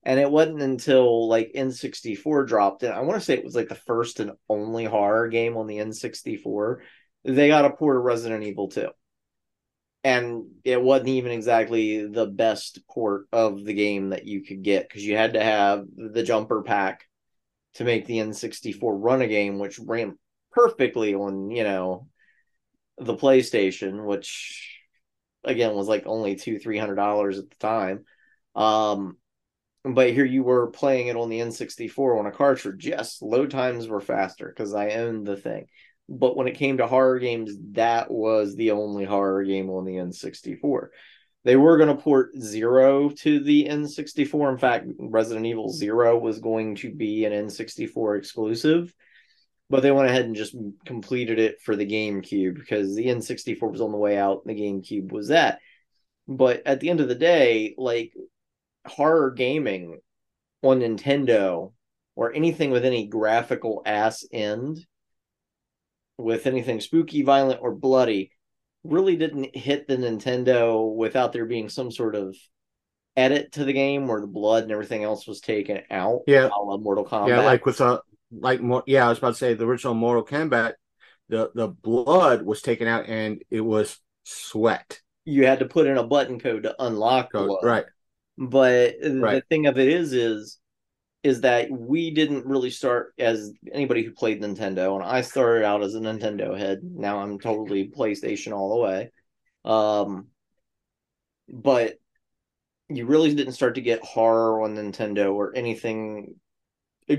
[0.03, 2.91] And it wasn't until like N64 dropped in.
[2.91, 5.77] I want to say it was like the first and only horror game on the
[5.77, 6.77] N64.
[7.23, 8.89] They got a port of Resident Evil 2.
[10.03, 14.87] And it wasn't even exactly the best port of the game that you could get
[14.87, 17.07] because you had to have the jumper pack
[17.75, 20.19] to make the N64 run a game, which ran
[20.51, 22.07] perfectly on, you know,
[22.97, 24.79] the PlayStation, which
[25.43, 28.05] again was like only two, three hundred dollars at the time.
[28.55, 29.17] Um,
[29.83, 32.87] but here you were playing it on the N64 on a cartridge.
[32.87, 35.67] Yes, load times were faster because I owned the thing.
[36.09, 39.95] But when it came to horror games, that was the only horror game on the
[39.95, 40.87] N64.
[41.43, 44.51] They were going to port Zero to the N64.
[44.51, 48.93] In fact, Resident Evil Zero was going to be an N64 exclusive,
[49.69, 50.55] but they went ahead and just
[50.85, 54.61] completed it for the GameCube because the N64 was on the way out and the
[54.61, 55.59] GameCube was that.
[56.27, 58.13] But at the end of the day, like
[58.85, 59.99] horror gaming
[60.61, 61.73] on Nintendo
[62.15, 64.85] or anything with any graphical ass end
[66.17, 68.31] with anything spooky, violent, or bloody
[68.83, 72.35] really didn't hit the Nintendo without there being some sort of
[73.17, 76.21] edit to the game where the blood and everything else was taken out.
[76.27, 76.45] Yeah.
[76.47, 77.29] a Mortal Kombat.
[77.29, 78.01] Yeah, like with a
[78.39, 78.83] like more.
[78.85, 80.73] Yeah, I was about to say the original Mortal Kombat,
[81.29, 85.01] the the blood was taken out and it was sweat.
[85.25, 87.63] you had to put in a button code to unlock So, blood.
[87.63, 87.85] right.
[88.37, 90.59] But the thing of it is, is
[91.23, 95.81] is that we didn't really start as anybody who played Nintendo, and I started out
[95.83, 96.81] as a Nintendo head.
[96.83, 99.11] Now I'm totally PlayStation all the way.
[99.65, 100.27] Um,
[101.49, 101.95] but
[102.89, 106.35] you really didn't start to get horror on Nintendo or anything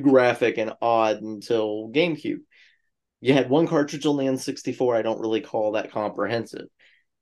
[0.03, 2.41] graphic and odd until GameCube.
[3.21, 4.97] You had one cartridge only on the N64.
[4.97, 6.67] I don't really call that comprehensive.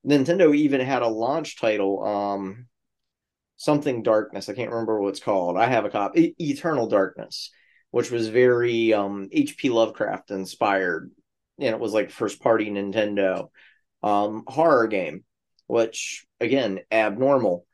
[0.07, 2.66] Nintendo even had a launch title, um,
[3.57, 4.49] something darkness.
[4.49, 5.57] I can't remember what it's called.
[5.57, 7.51] I have a copy, E- Eternal Darkness,
[7.91, 9.70] which was very um H.P.
[9.70, 11.11] Lovecraft inspired,
[11.59, 13.49] and it was like first party Nintendo
[14.03, 15.24] um horror game,
[15.69, 17.66] which again abnormal,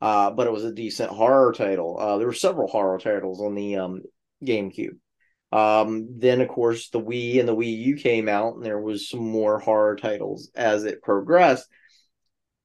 [0.00, 1.98] uh, but it was a decent horror title.
[1.98, 4.02] Uh, there were several horror titles on the um
[4.44, 4.98] GameCube.
[5.50, 9.08] Um, then of course the Wii and the Wii U came out, and there was
[9.08, 11.68] some more horror titles as it progressed.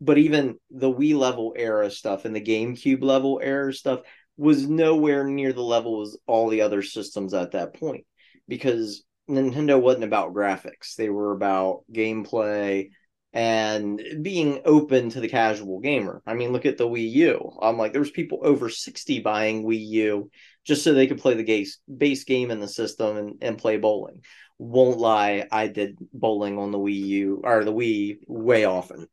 [0.02, 4.02] But even the Wii level era stuff and the GameCube level era stuff
[4.36, 8.06] was nowhere near the level as all the other systems at that point
[8.48, 10.95] because Nintendo wasn't about graphics.
[10.98, 12.90] They were about gameplay
[13.34, 16.22] and being open to the casual gamer.
[16.26, 17.58] I mean, look at the Wii U.
[17.62, 20.32] I'm like, there was people over 60 buying Wii U
[20.64, 23.78] just so they could play the base, base game in the system and, and play
[23.78, 24.22] bowling.
[24.60, 29.08] Won't lie, I did bowling on the Wii U or the Wii way often.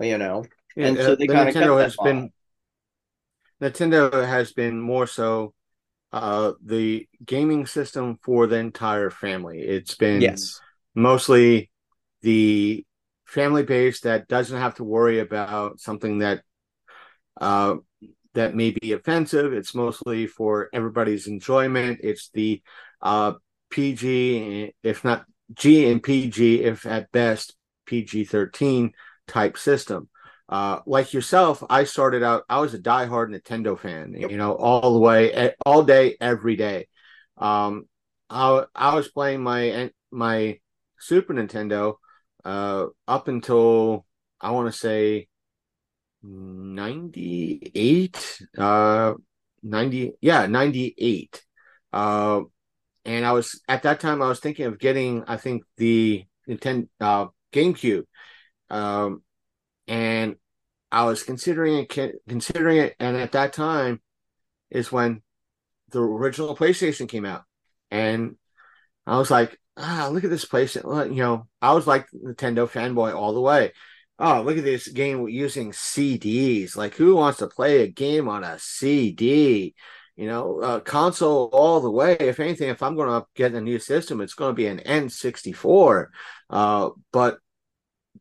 [0.00, 0.44] You know,
[0.76, 2.30] and Yeah, so uh, they the kind of Nintendo has been.
[3.60, 5.54] Nintendo has been more so
[6.12, 9.60] uh the gaming system for the entire family.
[9.60, 10.60] It's been yes,
[10.94, 11.70] mostly
[12.22, 12.84] the
[13.32, 16.42] family base that doesn't have to worry about something that
[17.40, 17.76] uh
[18.34, 19.52] that may be offensive.
[19.52, 22.00] It's mostly for everybody's enjoyment.
[22.02, 22.62] It's the
[23.00, 23.34] uh,
[23.70, 27.54] PG, if not G and PG, if at best
[27.86, 28.92] PG 13
[29.26, 30.08] type system.
[30.48, 34.92] Uh, like yourself, I started out, I was a diehard Nintendo fan, you know, all
[34.92, 36.88] the way, all day, every day.
[37.38, 37.86] Um,
[38.28, 40.58] I, I was playing my my
[40.98, 41.96] Super Nintendo
[42.44, 44.06] uh, up until
[44.40, 45.28] I want to say
[46.22, 49.14] 98 uh
[49.62, 51.42] 90 yeah 98
[51.92, 52.40] uh
[53.04, 56.88] and i was at that time i was thinking of getting i think the nintendo
[57.00, 58.04] uh gamecube.
[58.70, 59.22] Um
[59.88, 60.36] and
[60.92, 64.00] i was considering it considering it and at that time
[64.70, 65.22] is when
[65.90, 67.42] the original playstation came out.
[67.90, 68.36] And
[69.06, 73.14] i was like ah look at this place you know i was like nintendo fanboy
[73.14, 73.72] all the way
[74.22, 76.76] oh, look at this game using CDs.
[76.76, 79.74] Like, who wants to play a game on a CD?
[80.16, 82.16] You know, uh, console all the way.
[82.18, 84.78] If anything, if I'm going to get a new system, it's going to be an
[84.78, 86.06] N64.
[86.48, 87.38] Uh, but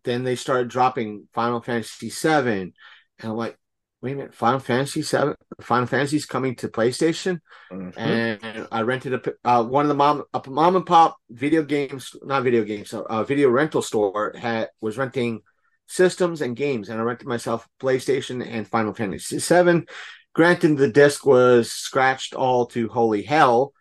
[0.04, 2.74] then they started dropping Final Fantasy VII, and
[3.22, 3.58] I'm like,
[4.02, 7.40] wait a minute, Final Fantasy Seven, Final Fantasy's coming to PlayStation,
[7.72, 8.00] mm-hmm.
[8.00, 12.16] and I rented a uh, one of the mom a mom and pop video games,
[12.24, 15.42] not video games, a video rental store had was renting
[15.88, 19.86] systems and games, and I rented myself PlayStation and Final Fantasy Seven.
[20.34, 23.74] Granted, the disc was scratched all to holy hell,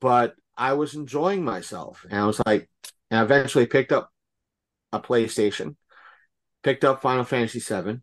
[0.00, 2.70] but I was enjoying myself, and I was like,
[3.10, 4.10] and I eventually picked up
[4.92, 5.76] a PlayStation,
[6.62, 8.00] picked up Final Fantasy VII,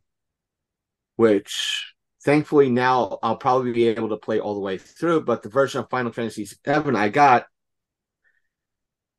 [1.18, 5.26] which thankfully now I'll probably be able to play all the way through.
[5.26, 7.46] But the version of Final Fantasy VII I got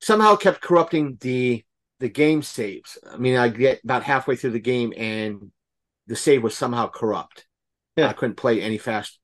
[0.00, 1.64] somehow kept corrupting the
[2.00, 2.96] the game saves.
[3.10, 5.50] I mean, I get about halfway through the game and
[6.06, 7.46] the save was somehow corrupt.
[7.96, 8.08] Yeah.
[8.08, 9.18] I couldn't play any fast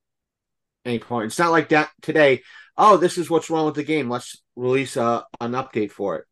[0.83, 1.27] any point.
[1.27, 2.41] It's not like that today.
[2.77, 4.09] Oh, this is what's wrong with the game.
[4.09, 6.25] Let's release a, an update for it.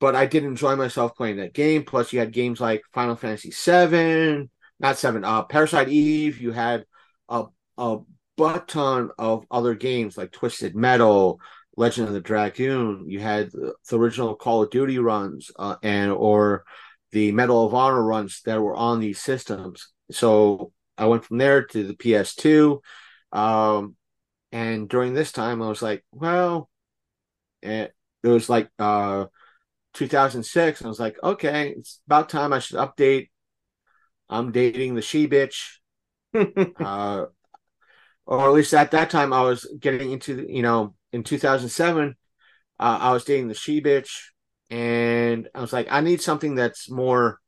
[0.00, 1.84] But I did enjoy myself playing that game.
[1.84, 4.48] Plus, you had games like Final Fantasy VII,
[4.80, 6.40] not seven, uh, Parasite Eve.
[6.40, 6.84] You had
[7.28, 7.44] a
[7.78, 7.98] a
[8.36, 11.40] butt ton of other games like Twisted Metal,
[11.76, 13.04] Legend of the Dragoon.
[13.08, 16.64] You had the, original Call of Duty runs uh, and or
[17.12, 19.92] the Medal of Honor runs that were on these systems.
[20.10, 22.80] So I went from there to the PS2.
[23.32, 23.96] Um,
[24.52, 26.68] and during this time, I was like, well,
[27.62, 27.92] it,
[28.22, 29.26] it was like uh,
[29.94, 30.84] 2006.
[30.84, 33.30] I was like, okay, it's about time I should update.
[34.34, 35.76] I'm dating the she bitch.
[36.34, 37.26] uh,
[38.26, 42.16] or at least at that time, I was getting into, you know, in 2007,
[42.80, 44.10] uh, I was dating the she bitch,
[44.70, 47.38] and I was like, I need something that's more.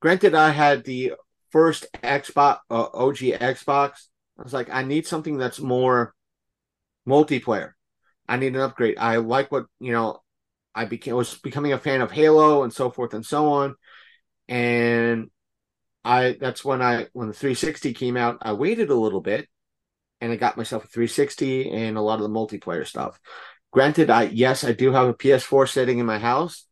[0.00, 1.12] Granted, I had the
[1.50, 4.06] first Xbox, uh, OG Xbox.
[4.38, 6.14] I was like, I need something that's more
[7.06, 7.72] multiplayer.
[8.26, 8.96] I need an upgrade.
[8.98, 10.20] I like what you know.
[10.74, 13.74] I became was becoming a fan of Halo and so forth and so on,
[14.48, 15.30] and
[16.06, 18.38] I that's when I when the 360 came out.
[18.40, 19.48] I waited a little bit
[20.20, 23.18] and I got myself a 360 and a lot of the multiplayer stuff.
[23.72, 26.66] Granted, I yes, I do have a PS4 sitting in my house.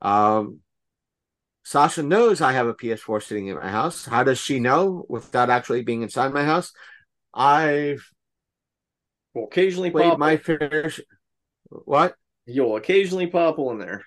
[0.00, 0.60] Um,
[1.64, 4.06] Sasha knows I have a PS4 sitting in my house.
[4.06, 6.72] How does she know without actually being inside my house?
[7.34, 8.08] I've
[9.34, 10.90] will occasionally played pop my fair.
[11.68, 12.14] What?
[12.46, 14.02] You'll occasionally pop on there.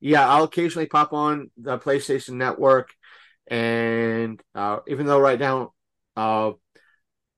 [0.00, 2.90] Yeah, I'll occasionally pop on the PlayStation Network,
[3.50, 5.74] and uh, even though right now,
[6.16, 6.52] uh,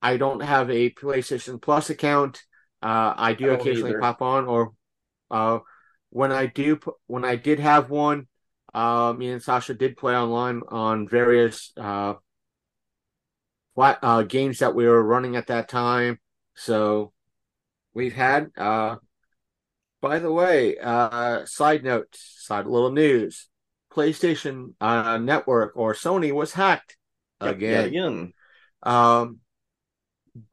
[0.01, 2.43] I don't have a PlayStation Plus account.
[2.81, 3.99] Uh, I do I occasionally either.
[3.99, 4.73] pop on, or
[5.31, 5.59] uh,
[6.09, 8.27] when I do, when I did have one,
[8.73, 12.13] uh, me and Sasha did play online on various uh,
[13.75, 16.19] flat, uh, games that we were running at that time.
[16.55, 17.11] So
[17.93, 18.51] we've had.
[18.55, 18.97] Uh,
[20.01, 23.47] by the way, uh, side note, side little news:
[23.93, 26.97] PlayStation uh, Network or Sony was hacked
[27.39, 27.85] again.
[27.85, 28.33] again.
[28.81, 29.39] Um,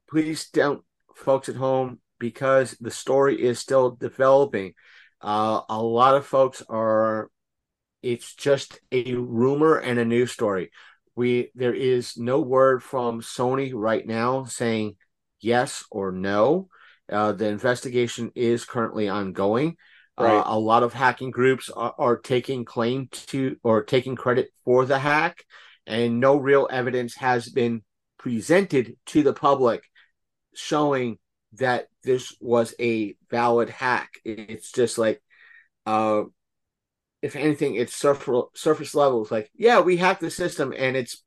[0.09, 0.83] please don't,
[1.15, 4.75] folks at home, because the story is still developing.
[5.21, 7.31] Uh, a lot of folks are,
[8.03, 10.71] it's just a rumor and a news story.
[11.17, 14.97] We there is no word from Sony right now saying
[15.41, 16.69] yes or no.
[17.11, 19.77] Uh, the investigation is currently ongoing.
[20.21, 20.39] Right.
[20.39, 24.85] Uh, a lot of hacking groups are, are, taking claim to or taking credit for
[24.85, 25.45] the hack,
[25.87, 27.83] and no real evidence has been
[28.19, 29.83] presented to the public
[30.55, 31.19] showing
[31.55, 34.11] that this was a valid hack.
[34.25, 35.23] It's just like,
[35.87, 36.25] uh,
[37.23, 39.23] if anything, it's surface surface level.
[39.23, 41.23] It's like, yeah, we hacked the system, and it's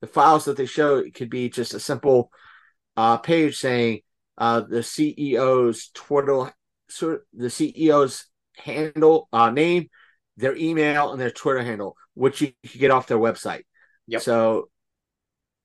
[0.00, 2.30] the files that they show it could be just a simple
[2.96, 4.00] uh, page saying
[4.36, 6.52] uh, the CEO's Twitter,
[6.88, 8.26] so the CEO's
[8.62, 9.88] handle uh, name,
[10.36, 13.62] their email, and their Twitter handle, which you can get off their website.
[14.06, 14.22] Yep.
[14.22, 14.70] So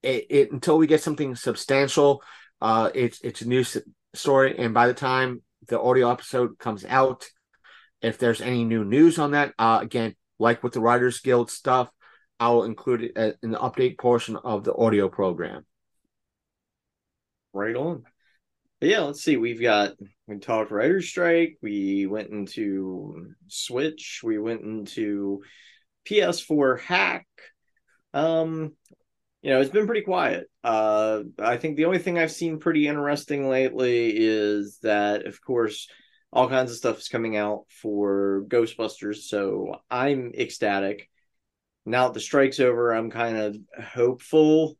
[0.02, 2.22] it, it until we get something substantial,
[2.60, 3.64] uh, it's it's a new
[4.14, 7.26] story, and by the time the audio episode comes out,
[8.00, 11.90] if there's any new news on that, uh, again, like with the Writers Guild stuff,
[12.40, 15.66] I will include it uh, in the update portion of the audio program.
[17.52, 18.04] Right on.
[18.80, 19.36] But yeah, let's see.
[19.36, 19.92] We've got
[20.26, 21.58] we talked writer's strike.
[21.62, 24.20] We went into Switch.
[24.22, 25.42] We went into
[26.04, 27.26] PS4 hack.
[28.14, 28.74] Um,
[29.42, 30.48] you know, it's been pretty quiet.
[30.62, 35.88] Uh, I think the only thing I've seen pretty interesting lately is that, of course,
[36.32, 39.22] all kinds of stuff is coming out for Ghostbusters.
[39.22, 41.08] So I'm ecstatic.
[41.84, 44.77] Now that the strike's over, I'm kind of hopeful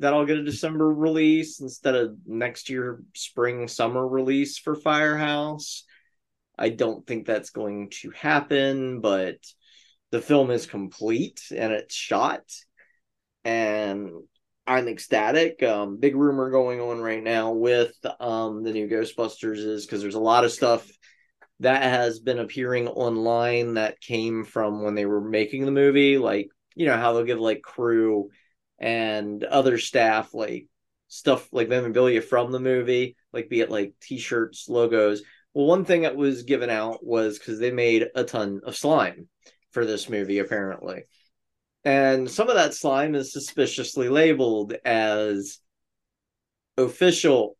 [0.00, 5.84] that I'll get a December release instead of next year spring summer release for Firehouse.
[6.58, 9.36] I don't think that's going to happen, but
[10.10, 12.42] the film is complete and it's shot
[13.44, 14.10] and
[14.66, 15.62] I'm ecstatic.
[15.62, 20.14] Um, big rumor going on right now with um, the new Ghostbusters is because there's
[20.14, 20.88] a lot of stuff
[21.60, 26.48] that has been appearing online that came from when they were making the movie, like
[26.74, 28.30] you know how they'll give like crew
[28.80, 30.66] and other staff like
[31.08, 35.22] stuff like memorabilia from the movie, like be it like t-shirts, logos.
[35.52, 39.28] Well, one thing that was given out was because they made a ton of slime
[39.72, 41.04] for this movie, apparently.
[41.84, 45.58] And some of that slime is suspiciously labeled as
[46.76, 47.56] official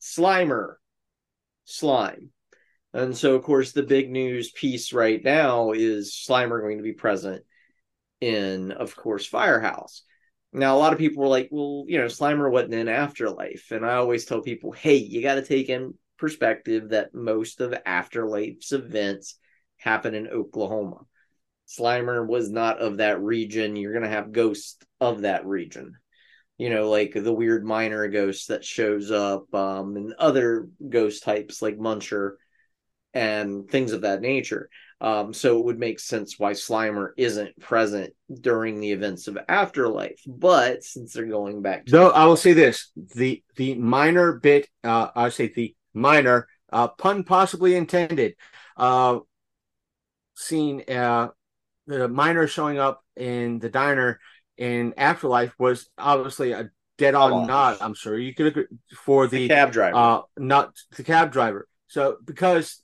[0.00, 0.74] Slimer
[1.64, 2.30] slime.
[2.92, 6.92] And so, of course, the big news piece right now is Slimer going to be
[6.92, 7.44] present
[8.20, 10.02] in, of course, Firehouse.
[10.52, 13.70] Now, a lot of people were like, well, you know, Slimer wasn't in Afterlife.
[13.72, 17.74] And I always tell people, hey, you got to take in perspective that most of
[17.86, 19.38] Afterlife's events
[19.76, 21.00] happen in Oklahoma.
[21.68, 23.76] Slimer was not of that region.
[23.76, 25.96] You're going to have ghosts of that region.
[26.58, 31.60] You know, like the weird miner ghost that shows up, um, and other ghost types
[31.60, 32.36] like Muncher
[33.12, 34.70] and things of that nature.
[35.00, 40.20] Um, so it would make sense why Slimer isn't present during the events of Afterlife.
[40.26, 44.68] But since they're going back to Though I will say this: the the minor bit,
[44.82, 48.36] uh, I say the minor uh, pun possibly intended,
[48.76, 49.18] uh,
[50.34, 51.28] scene, uh,
[51.86, 54.18] the miner showing up in the diner
[54.56, 57.48] in Afterlife was obviously a dead on Homage.
[57.48, 57.76] nod.
[57.80, 58.64] I'm sure you could agree
[59.04, 59.96] for the the cab driver.
[59.96, 62.82] uh not the cab driver so because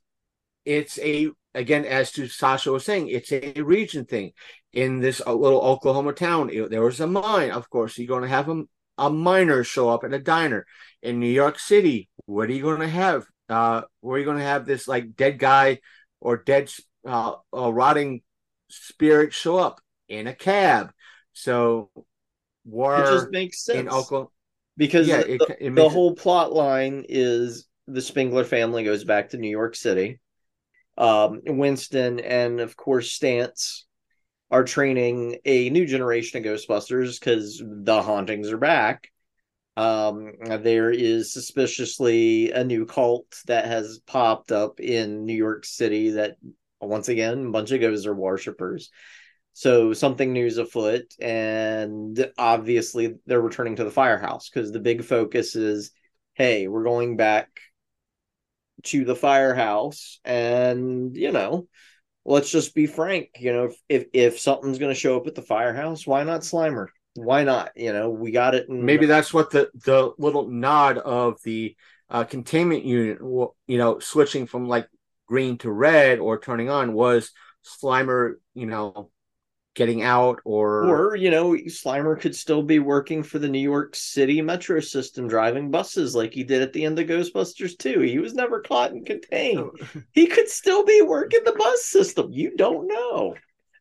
[0.66, 4.32] it's a again as to sasha was saying it's a region thing.
[4.72, 7.50] In this uh, little oklahoma town it- there was a mine.
[7.50, 8.62] Of course you're going to have a,
[8.98, 10.66] a miner show up at a diner.
[11.02, 13.24] In new york city what are you going to have?
[13.48, 15.78] Uh where are you going to have this like dead guy
[16.20, 16.72] or dead
[17.06, 18.22] uh, rotting
[18.68, 19.80] spirit show up?
[20.08, 20.92] In a cab.
[21.32, 22.04] So it
[22.70, 23.80] war just makes sense.
[23.80, 24.28] In oklahoma
[24.76, 29.30] because yeah, the, it- it the whole plot line is the Spengler family goes back
[29.30, 30.20] to New York City.
[30.98, 33.84] Um, Winston and of course Stantz
[34.50, 39.10] are training a new generation of Ghostbusters because the hauntings are back.
[39.76, 46.10] Um, there is suspiciously a new cult that has popped up in New York City
[46.10, 46.36] that
[46.80, 48.90] once again a bunch of ghosts are worshippers.
[49.54, 55.04] So something new is afoot, and obviously they're returning to the firehouse because the big
[55.04, 55.92] focus is,
[56.34, 57.48] hey, we're going back
[58.84, 61.66] to the firehouse, and you know,
[62.24, 63.30] let's just be frank.
[63.38, 66.42] You know, if if, if something's going to show up at the firehouse, why not
[66.42, 66.88] Slimer?
[67.14, 67.72] Why not?
[67.76, 68.68] You know, we got it.
[68.68, 71.76] In, maybe that's what the the little nod of the
[72.12, 74.86] uh, containment unit you know switching from like
[75.26, 77.32] green to red or turning on was
[77.64, 79.10] slimer you know
[79.74, 83.94] getting out or, Or, you know, Slimer could still be working for the New York
[83.94, 88.00] City metro system driving buses like he did at the end of Ghostbusters 2.
[88.00, 89.58] He was never caught and contained.
[89.60, 89.86] Oh.
[90.12, 92.32] He could still be working the bus system.
[92.32, 93.36] You don't know.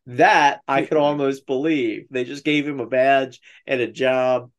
[0.07, 2.07] That I could almost believe.
[2.09, 4.49] They just gave him a badge and a job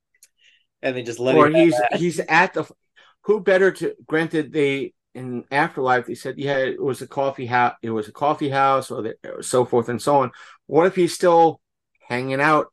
[0.82, 1.96] and they just let or him have he's that.
[1.96, 2.68] he's at the
[3.22, 7.74] who better to granted they in afterlife they said yeah it was a coffee house
[7.82, 10.30] it was a coffee house or the, so forth and so on
[10.66, 11.60] what if he's still
[12.08, 12.66] hanging out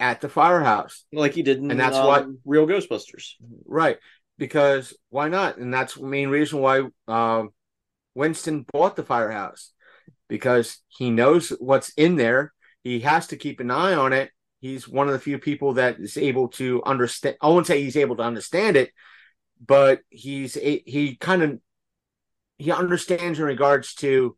[0.00, 3.32] at the firehouse like he did in And that's um, what- Real Ghostbusters.
[3.64, 3.98] Right.
[4.36, 5.56] Because why not?
[5.56, 7.50] And that's the main reason why um,
[8.14, 9.72] Winston bought the firehouse
[10.28, 12.52] because he knows what's in there.
[12.84, 15.98] He has to keep an eye on it he's one of the few people that
[16.00, 17.36] is able to understand.
[17.40, 18.92] I won't say he's able to understand it,
[19.64, 21.60] but he's a, he kind of
[22.58, 24.36] he understands in regards to,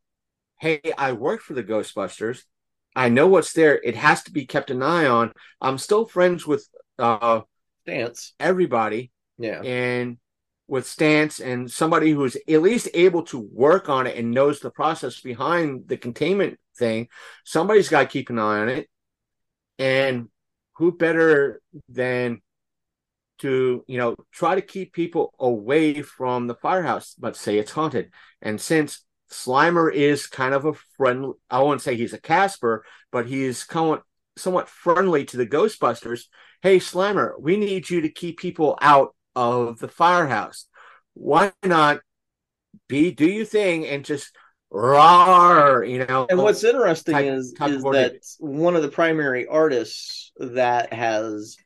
[0.60, 2.42] hey, I work for the Ghostbusters.
[2.94, 3.80] I know what's there.
[3.82, 5.32] It has to be kept an eye on.
[5.60, 6.66] I'm still friends with
[6.98, 7.42] uh
[7.86, 8.34] Dance.
[8.38, 9.62] everybody Yeah.
[9.62, 10.18] and
[10.68, 14.70] with Stantz and somebody who's at least able to work on it and knows the
[14.70, 17.08] process behind the containment thing
[17.44, 18.88] somebody's got to keep an eye on it
[19.78, 20.28] and
[20.76, 22.40] who better than
[23.40, 28.10] to you know try to keep people away from the firehouse but say it's haunted.
[28.42, 33.26] And since slimer is kind of a friend i won't say he's a casper but
[33.26, 34.02] he's somewhat
[34.36, 36.24] somewhat friendly to the ghostbusters
[36.62, 40.66] hey slimer we need you to keep people out of the firehouse.
[41.14, 42.00] Why not
[42.88, 44.34] be do your thing and just
[44.70, 49.46] roar you know And what's interesting type- is, type is that one of the primary
[49.46, 51.56] artists that has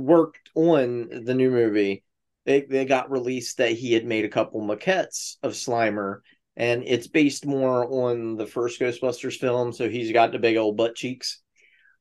[0.00, 2.04] worked on the new movie,
[2.46, 6.20] they, they got released that he had made a couple maquettes of Slimer,
[6.56, 10.76] and it's based more on the first Ghostbusters film, so he's got the big old
[10.76, 11.40] butt cheeks.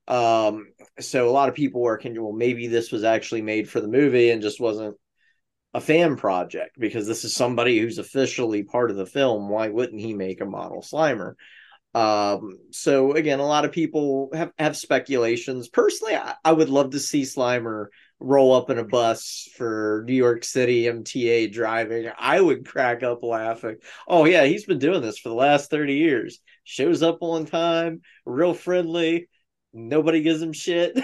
[0.08, 0.68] Um,
[1.00, 3.88] so a lot of people are thinking, well, maybe this was actually made for the
[3.88, 4.96] movie and just wasn't
[5.76, 9.50] a fan project because this is somebody who's officially part of the film.
[9.50, 11.36] Why wouldn't he make a model Slimer?
[11.96, 15.70] Um, so again, a lot of people have, have speculations.
[15.70, 17.88] Personally, I, I would love to see Slimer
[18.20, 22.10] roll up in a bus for New York City MTA driving.
[22.18, 23.78] I would crack up laughing.
[24.08, 26.40] Oh yeah, he's been doing this for the last 30 years.
[26.64, 29.30] Shows up on time, real friendly,
[29.74, 31.00] nobody gives him shit.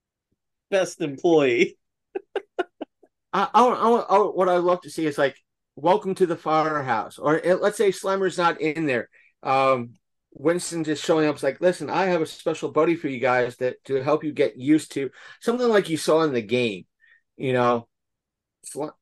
[0.70, 1.78] Best employee.
[3.32, 5.36] I, I, I, what I love to see is like,
[5.76, 9.08] welcome to the firehouse, or eh, let's say Slimer's not in there.
[9.42, 9.90] Um,
[10.38, 13.56] Winston just showing up is like, listen, I have a special buddy for you guys
[13.56, 15.10] that to help you get used to
[15.40, 16.84] something like you saw in the game.
[17.36, 17.88] You know,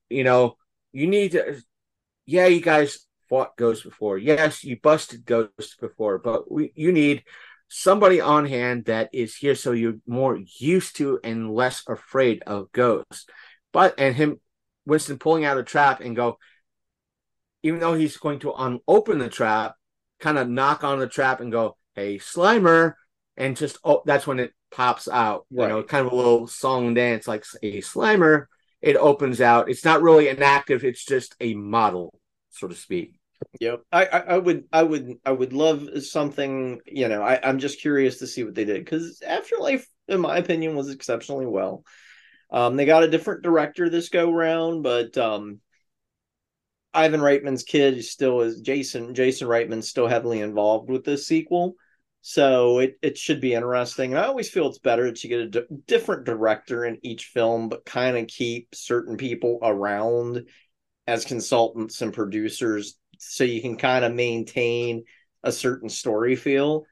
[0.09, 0.57] you know,
[0.93, 1.61] you need to.
[2.27, 4.19] Yeah, you guys fought ghosts before.
[4.19, 7.25] Yes, you busted ghosts before, but we you need
[7.69, 12.71] somebody on hand that is here so you're more used to and less afraid of
[12.73, 13.27] ghosts
[13.73, 14.39] but and him
[14.87, 16.39] Winston pulling out a trap and go,
[17.63, 19.75] even though he's going to unopen the trap,
[20.25, 22.95] kind of knock on the trap and go, "Hey, Slimer,"
[23.37, 25.47] and just oh, that's when it pops out.
[25.51, 28.47] You know, kind of a little song and dance like a Slimer.
[28.81, 29.69] It opens out.
[29.69, 30.83] It's not really an active.
[30.83, 32.19] It's just a model,
[32.51, 33.19] so to speak.
[33.61, 33.83] Yep.
[33.93, 37.81] I, I, I would I would I would love something, you know, I, I'm just
[37.81, 41.85] curious to see what they did because Afterlife, in my opinion, was exceptionally well.
[42.51, 45.61] Um, they got a different director this go round, but um
[46.95, 51.75] Ivan Reitman's kid still is Jason Jason Reitman's still heavily involved with this sequel.
[52.27, 54.13] So it, it should be interesting.
[54.13, 57.85] And I always feel it's better to get a different director in each film, but
[57.85, 60.49] kind of keep certain people around
[61.07, 65.05] as consultants and producers so you can kind of maintain
[65.43, 66.87] a certain story feel.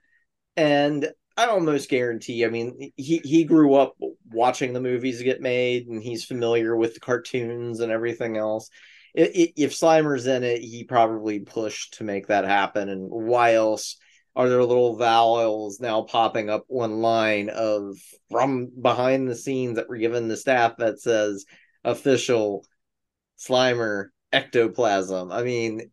[0.54, 3.94] And I almost guarantee, I mean, he, he grew up
[4.30, 8.68] watching the movies get made and he's familiar with the cartoons and everything else.
[9.14, 12.88] If Slimer's in it, he probably pushed to make that happen.
[12.88, 13.96] And why else
[14.34, 17.96] are there little vowels now popping up one line of
[18.30, 21.44] from behind the scenes that were given the staff that says
[21.84, 22.64] official
[23.38, 25.30] Slimer ectoplasm.
[25.30, 25.90] I mean,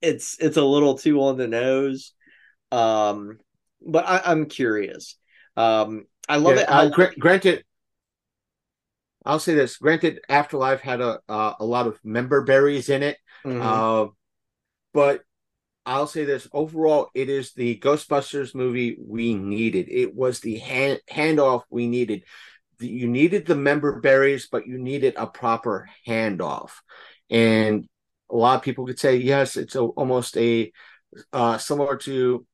[0.00, 2.12] it's it's a little too on the nose.
[2.70, 3.38] Um,
[3.84, 5.16] but I, I'm curious.
[5.56, 6.68] Um, I love Yeah, it.
[6.70, 7.64] Uh, gra- granted,
[9.24, 9.76] I'll say this.
[9.76, 13.18] Granted, Afterlife had a uh, a lot of member berries in it.
[13.44, 13.60] Mhm.
[13.60, 14.10] Uh,
[14.92, 15.22] but
[15.86, 19.88] I'll say this overall, it is the Ghostbusters movie we needed.
[19.88, 22.24] It was the hand handoff we needed.
[22.78, 26.70] The, you needed the member berries, but you needed a proper handoff.
[27.28, 27.88] And
[28.30, 30.72] a lot of people could say, yes, it's a, almost a
[31.32, 32.46] uh, similar to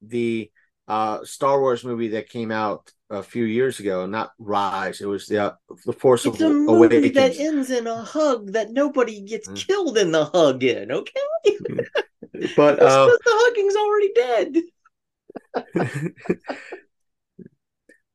[0.00, 0.50] the
[0.88, 5.00] uh, Star Wars movie that came out a few years ago, not Rise.
[5.00, 5.52] It was the uh,
[5.86, 7.14] the Force it's of a movie Awakens.
[7.14, 9.66] that ends in a hug that nobody gets Mm.
[9.66, 10.90] killed in the hug in.
[10.90, 11.20] Okay,
[12.56, 14.56] but uh, the hugging's already dead.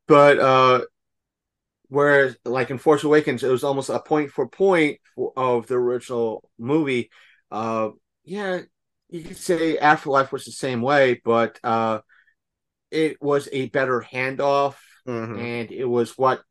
[0.07, 0.81] but uh
[1.89, 4.99] whereas like in force awakens it was almost a point for point
[5.35, 7.09] of the original movie
[7.51, 7.89] uh
[8.25, 8.61] yeah
[9.09, 11.99] you could say afterlife was the same way but uh
[12.91, 14.75] it was a better handoff
[15.07, 15.39] Mhm.
[15.39, 16.41] and it was what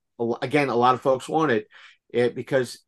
[0.41, 1.67] again a lot of folks wanted
[2.11, 2.79] it because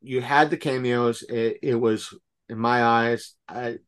[0.00, 2.14] you had the cameos it, it was
[2.48, 3.78] in my eyes I,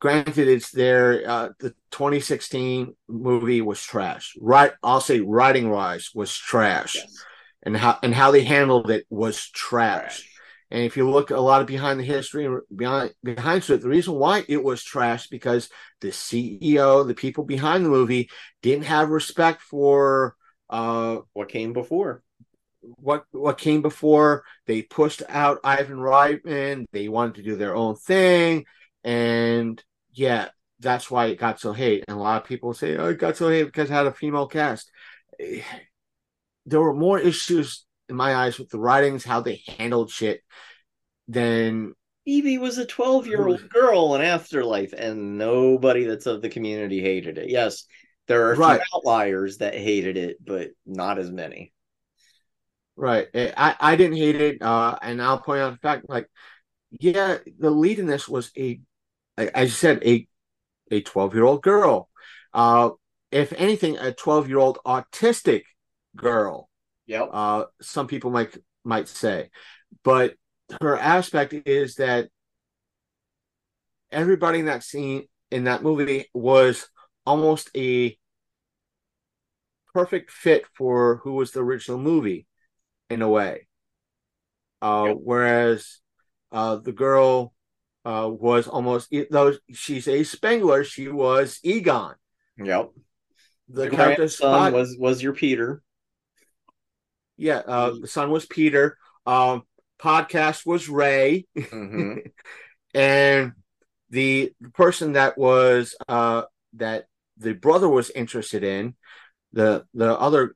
[0.00, 1.22] granted, it's there.
[1.28, 4.34] uh, the 2016 movie was trash.
[4.40, 7.24] Right, I'll say writing wise was trash, Yes.
[7.64, 10.18] and how and how they handled it was trash.
[10.20, 10.37] Trash.
[10.70, 14.14] And if you look a lot of behind the history behind behind it, the reason
[14.14, 15.70] why it was trash because
[16.00, 18.30] the CEO, the people behind the movie,
[18.62, 20.36] didn't have respect for
[20.70, 22.22] uh What came before?
[22.80, 24.44] what what came before.
[24.66, 26.86] They pushed out Ivan Reitman.
[26.92, 28.64] They wanted to do their own thing,
[29.04, 29.82] and
[30.12, 30.48] yeah,
[30.80, 32.04] that's why it got so hate.
[32.08, 34.12] And a lot of people say, "Oh, it got so hate because it had a
[34.12, 34.90] female cast."
[36.66, 40.42] There were more issues in my eyes with the writings, how they handled shit,
[41.26, 41.94] then
[42.26, 47.00] Evie was a 12 year old girl in Afterlife, and nobody that's of the community
[47.00, 47.48] hated it.
[47.50, 47.84] Yes,
[48.26, 48.80] there are a few Right.
[48.94, 51.72] outliers that hated it, but not as many.
[52.96, 53.28] Right.
[53.32, 54.62] Eh, I, I didn't hate it.
[54.62, 56.28] Uh, and I'll point out the fact, like,
[57.00, 58.80] yeah, the lead in this was a,
[59.38, 60.26] as you said, a
[60.90, 62.08] a 12 year old girl.
[62.54, 62.90] Uh,
[63.30, 65.64] if anything, a 12 year old autistic
[66.16, 66.67] girl.
[67.08, 67.30] Yep.
[67.32, 69.50] Uh, some people might might say,
[70.04, 70.34] but
[70.80, 72.28] her aspect is that
[74.12, 76.88] everybody in that scene in that movie was
[77.26, 78.16] almost a
[79.92, 82.46] perfect fit for who was the original movie
[83.10, 83.66] in a way.
[84.80, 85.16] Uh, Yep.
[85.20, 85.98] Whereas
[86.52, 87.52] uh, the girl
[88.04, 92.14] uh, was almost, though she's a Spengler, she was Egon.
[92.58, 92.90] Yep.
[93.68, 94.28] The, The character
[94.72, 95.82] was was your Peter.
[97.38, 98.98] Yeah, uh, the son was Peter.
[99.24, 99.62] Um,
[99.98, 101.46] podcast was Ray.
[101.56, 102.16] hmm
[102.94, 103.52] and
[104.10, 106.42] the person that was uh
[106.74, 107.06] that
[107.36, 108.94] the brother was interested in
[109.52, 110.54] the the other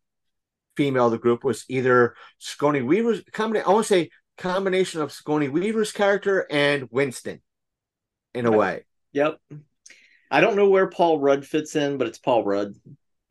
[0.77, 5.13] female of the group was either Sigourney Weaver's combination I want to say combination of
[5.13, 7.43] Sigourney Weaver's character and Winston
[8.35, 9.39] in a way Yep.
[10.31, 12.75] I don't know where Paul Rudd fits in, but it's Paul Rudd,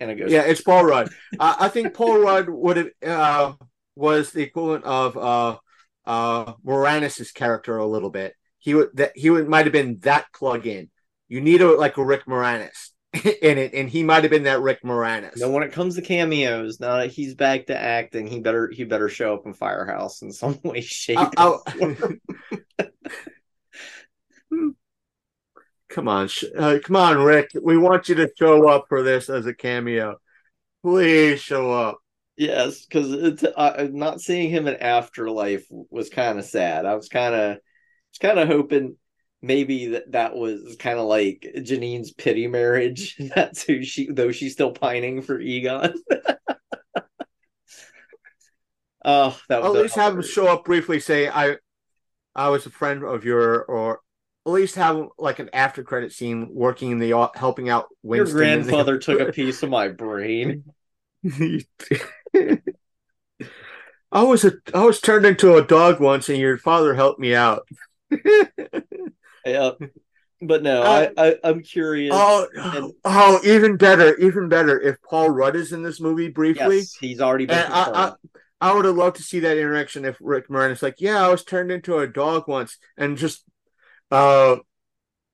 [0.02, 0.32] and it goes.
[0.32, 1.10] yeah it's Paul Rudd
[1.40, 3.53] uh, I think Paul Rudd would have uh
[3.95, 5.57] was the equivalent of uh
[6.06, 10.26] uh Moranis's character a little bit he would that he would might have been that
[10.34, 10.90] plug in
[11.30, 14.61] you need a like a Rick Moranis in it and he might have been that
[14.61, 18.40] Rick Moranis No, when it comes to cameos, now that he's back to acting, he
[18.40, 21.18] better he better show up in Firehouse in some way, shape.
[21.38, 22.19] I'll- or form.
[25.91, 29.30] Come on sh- uh, come on Rick we want you to show up for this
[29.30, 30.18] as a cameo
[30.84, 31.99] please show up
[32.41, 36.85] yes, because it's uh, not seeing him in Afterlife was kind of sad.
[36.85, 38.95] I was kind of was kind of hoping
[39.41, 43.15] maybe that that was kind of like Janine's pity marriage.
[43.35, 45.93] That's who she, though she's still pining for Egon.
[49.05, 51.57] oh, that was at least have him show up briefly say I
[52.35, 53.99] I was a friend of your or
[54.45, 58.41] at least have like an after credit scene working in the helping out Your Winston
[58.41, 60.63] in the- grandfather took a piece of my brain.
[64.13, 67.35] I was a I was turned into a dog once, and your father helped me
[67.35, 67.68] out.
[69.43, 69.72] Yeah,
[70.39, 72.13] but no, Uh, I, I I'm curious.
[72.15, 76.77] oh, And- oh, even better, even better if Paul Rudd is in this movie briefly.
[76.77, 78.13] yes, he's already been I, I.
[78.69, 81.43] I would have loved to see that interaction if Rick Moranis like, yeah, I was
[81.43, 83.43] turned into a dog once, and just
[84.11, 84.57] uh,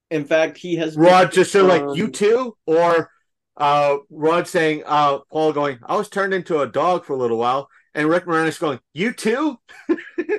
[0.09, 3.11] In fact, he has Rudd just said like, you too, or
[3.57, 7.37] uh, Rudd saying, uh, Paul going, I was turned into a dog for a little
[7.37, 9.57] while, and Rick Moranis going, you too.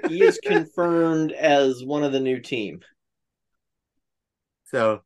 [0.09, 2.81] he is confirmed as one of the new team,
[4.65, 5.02] So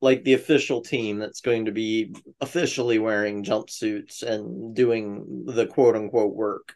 [0.00, 5.96] like the official team that's going to be officially wearing jumpsuits and doing the quote
[5.96, 6.74] unquote work.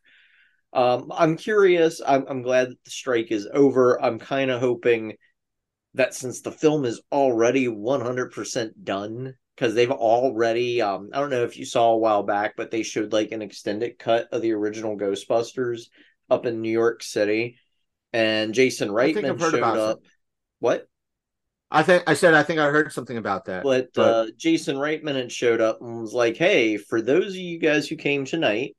[0.73, 2.01] Um, I'm curious.
[2.07, 4.01] I'm, I'm glad that the strike is over.
[4.03, 5.15] I'm kind of hoping
[5.97, 11.45] that since the film is already 100% done, because they've already, um, I don't know
[11.45, 14.53] if you saw a while back, but they showed like an extended cut of the
[14.53, 15.89] original Ghostbusters
[16.29, 17.59] up in New York City,
[18.13, 20.01] and Jason Reitman showed up.
[20.61, 20.87] What?
[21.71, 23.65] I think I said I think I heard something about that.
[23.65, 27.37] But, But- uh, Jason Reitman had showed up and was like, "Hey, for those of
[27.37, 28.77] you guys who came tonight,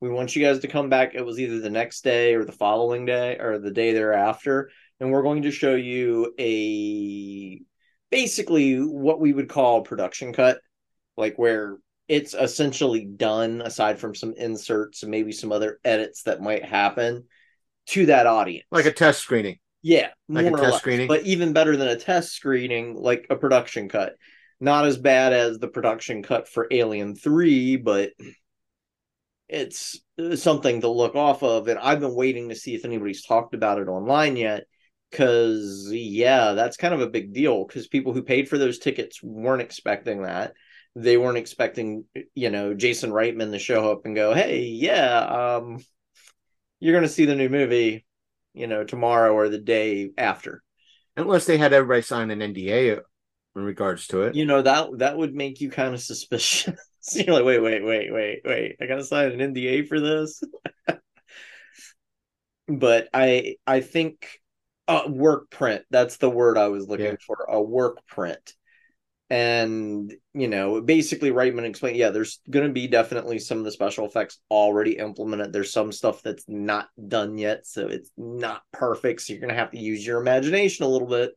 [0.00, 1.14] we want you guys to come back.
[1.14, 5.10] It was either the next day or the following day or the day thereafter, and
[5.10, 7.60] we're going to show you a
[8.10, 10.58] basically what we would call production cut,
[11.16, 16.40] like where it's essentially done aside from some inserts and maybe some other edits that
[16.40, 17.24] might happen
[17.86, 19.58] to that audience, like a test screening.
[19.82, 20.78] yeah, Like a test less.
[20.78, 21.08] screening?
[21.08, 24.14] But even better than a test screening, like a production cut.
[24.60, 28.12] Not as bad as the production cut for Alien 3, but
[29.48, 30.00] it's
[30.36, 31.68] something to look off of.
[31.68, 34.64] And I've been waiting to see if anybody's talked about it online yet.
[35.14, 39.22] Because, yeah, that's kind of a big deal because people who paid for those tickets
[39.22, 40.54] weren't expecting that.
[40.96, 42.04] They weren't expecting,
[42.34, 45.78] you know, Jason Reitman to show up and go, hey, yeah, um,
[46.80, 48.04] you're going to see the new movie,
[48.54, 50.64] you know, tomorrow or the day after.
[51.16, 53.00] Unless they had everybody sign an NDA
[53.54, 54.34] in regards to it.
[54.34, 56.74] You know, that that would make you kind of suspicious.
[57.14, 58.76] You're like, wait, wait, wait, wait, wait.
[58.80, 60.42] I gotta sign an NDA for this.
[62.68, 64.40] but I I think
[64.88, 65.84] uh, work print.
[65.90, 67.16] That's the word I was looking Yeah.
[67.26, 67.46] for.
[67.48, 68.54] A work print.
[69.30, 73.72] And you know, basically, Reitman explained, yeah, there's going to be definitely some of the
[73.72, 75.52] special effects already implemented.
[75.52, 79.22] There's some stuff that's not done yet, so it's not perfect.
[79.22, 81.32] So you're going to have to use your imagination a little bit.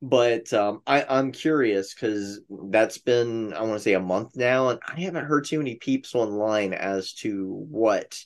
[0.00, 4.68] But um, I, I'm curious because that's been, I want to say, a month now,
[4.68, 8.16] and I haven't heard too many peeps online as to what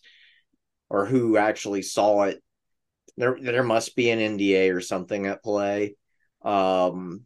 [0.91, 2.43] or who actually saw it.
[3.17, 5.97] There, there must be an NDA or something at play.
[6.43, 7.23] Um,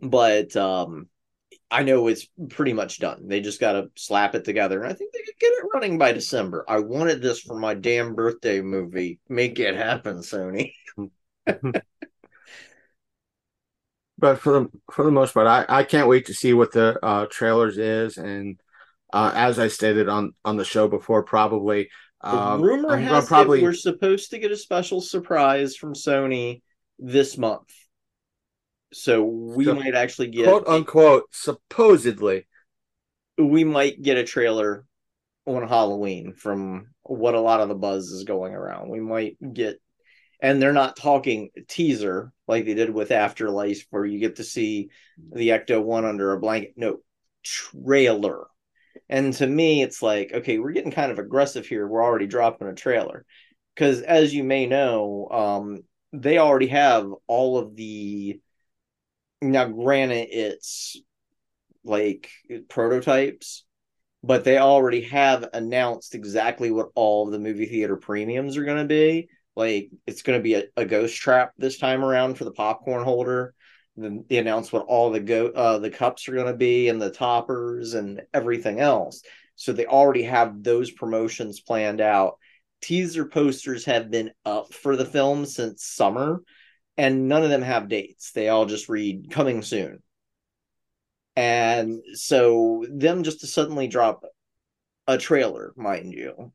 [0.00, 1.08] but um,
[1.70, 3.28] I know it's pretty much done.
[3.28, 5.98] They just got to slap it together, and I think they could get it running
[5.98, 6.64] by December.
[6.68, 9.20] I wanted this for my damn birthday movie.
[9.28, 10.72] Make it happen, Sony.
[14.18, 16.98] but for the for the most part, I, I can't wait to see what the
[17.04, 18.58] uh, trailers is, and
[19.12, 21.90] uh, as I stated on on the show before, probably
[22.20, 26.62] um, rumor I'm has probably it we're supposed to get a special surprise from Sony
[26.98, 27.72] this month.
[28.92, 32.46] So we So, might actually get quote unquote supposedly.
[33.38, 34.84] we might get a trailer
[35.46, 38.88] on Halloween from what a lot of the buzz is going around.
[38.90, 39.80] We might get
[40.40, 44.90] and they're not talking teaser like they did with Afterlife where you get to see
[45.32, 46.74] the Ecto one under a blanket.
[46.76, 46.98] No,
[47.42, 48.46] trailer.
[49.08, 51.86] And to me, it's like, okay, we're getting kind of aggressive here.
[51.86, 53.24] We're already dropping a trailer.
[53.74, 58.40] Because as you may know, um, they already have all of the
[59.40, 60.96] now granted it's
[61.84, 62.30] like
[62.68, 63.64] prototypes,
[64.22, 68.78] but they already have announced exactly what all of the movie theater premiums are going
[68.78, 69.28] to be.
[69.54, 73.04] Like it's going to be a, a ghost trap this time around for the popcorn
[73.04, 73.54] holder.
[74.00, 77.02] Then they announced what all the go uh, the cups are going to be and
[77.02, 79.22] the toppers and everything else.
[79.56, 82.38] So they already have those promotions planned out.
[82.80, 86.42] Teaser posters have been up for the film since summer,
[86.96, 88.30] and none of them have dates.
[88.30, 90.00] They all just read coming soon.
[91.34, 94.24] And so them just to suddenly drop
[95.08, 96.52] a trailer, mind you,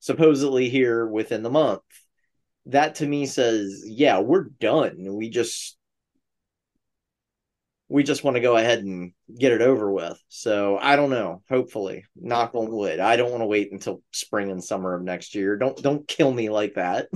[0.00, 1.82] supposedly here within the month,
[2.66, 5.14] that to me says, yeah, we're done.
[5.14, 5.75] We just
[7.88, 10.18] we just want to go ahead and get it over with.
[10.28, 11.42] So I don't know.
[11.48, 12.98] Hopefully, knock on wood.
[13.00, 15.56] I don't want to wait until spring and summer of next year.
[15.56, 17.08] Don't don't kill me like that.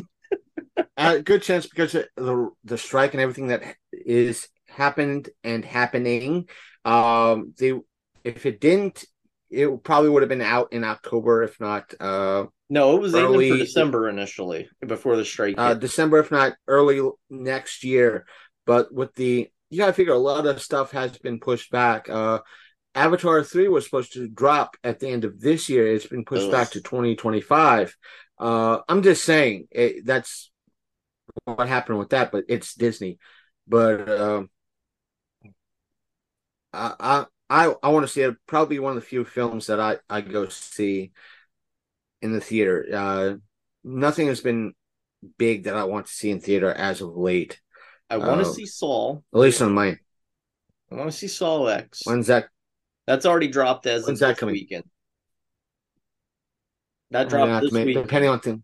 [0.96, 6.48] A good chance because the the strike and everything that is happened and happening.
[6.84, 7.72] Um, they
[8.22, 9.04] if it didn't,
[9.50, 13.50] it probably would have been out in October, if not uh, No, it was Early-
[13.50, 15.56] for December initially before the strike.
[15.58, 15.74] uh.
[15.74, 18.24] December, if not early next year.
[18.66, 22.08] But with the you gotta figure a lot of stuff has been pushed back.
[22.10, 22.40] Uh,
[22.94, 25.86] Avatar three was supposed to drop at the end of this year.
[25.86, 26.52] It's been pushed Ugh.
[26.52, 27.96] back to twenty twenty five.
[28.38, 30.50] Uh, I'm just saying it, that's
[31.44, 33.18] what happened with that, but it's Disney.
[33.68, 34.50] But um,
[36.72, 38.36] I I I, I want to see it.
[38.46, 41.12] Probably one of the few films that I I go see
[42.22, 42.86] in the theater.
[42.92, 43.34] Uh,
[43.84, 44.72] nothing has been
[45.38, 47.60] big that I want to see in theater as of late.
[48.10, 49.18] I want to uh, see Saw.
[49.32, 49.98] At least on mine.
[50.90, 52.02] I want to see Saw X.
[52.04, 52.48] When's that?
[53.06, 54.54] That's already dropped as When's that coming?
[54.54, 54.84] weekend.
[57.12, 58.62] That dropped this week, depending on thing.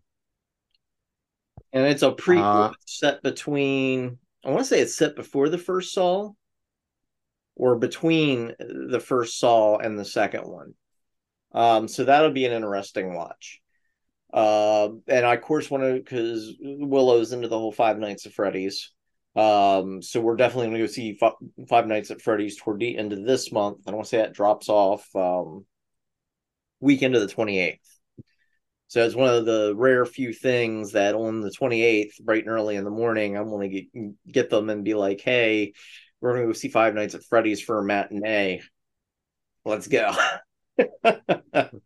[1.73, 4.17] and it's a prequel uh, set between.
[4.45, 6.31] I want to say it's set before the first Saw,
[7.55, 10.73] or between the first Saw and the second one.
[11.53, 13.61] Um, so that'll be an interesting watch.
[14.33, 18.33] Uh, and I of course want to because Willow's into the whole Five Nights at
[18.33, 18.93] Freddy's.
[19.35, 22.97] Um, so we're definitely going to go see Fi- Five Nights at Freddy's toward the
[22.97, 23.79] end of this month.
[23.85, 25.65] I don't want to say that drops off um,
[26.79, 27.97] weekend of the twenty eighth.
[28.89, 32.77] So it's one of the rare few things that on the 28th, bright and early
[32.77, 33.85] in the morning, I want to get
[34.31, 35.73] get them and be like, "Hey,
[36.21, 38.61] we're going to go see Five Nights at Freddy's for a matinee.
[39.65, 40.13] Let's go."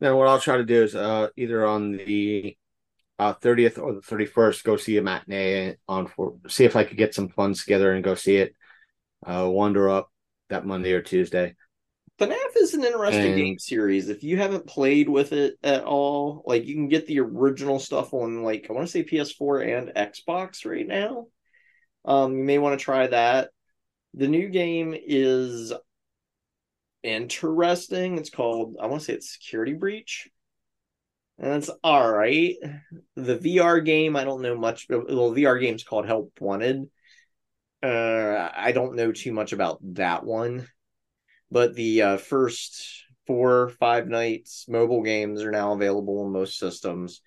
[0.00, 2.56] Then what I'll try to do is uh, either on the
[3.18, 6.96] uh, 30th or the 31st, go see a matinee on for see if I could
[6.96, 8.54] get some funds together and go see it.
[9.26, 10.10] Uh, wander up
[10.48, 11.56] that Monday or Tuesday.
[12.20, 14.08] FNAF is an interesting And- game series.
[14.08, 18.12] If you haven't played with it at all, like you can get the original stuff
[18.12, 21.26] on like I want to say PS4 and Xbox right now.
[22.04, 23.50] Um, you may want to try that.
[24.14, 25.72] The new game is
[27.02, 28.18] interesting.
[28.18, 30.28] It's called I want to say it's Security Breach.
[31.38, 32.56] It's all right.
[33.14, 34.86] The VR game, I don't know much.
[34.88, 36.90] Well, VR game's called Help Wanted.
[37.82, 40.66] Uh, I don't know too much about that one
[41.50, 47.20] but the uh, first four five nights mobile games are now available on most systems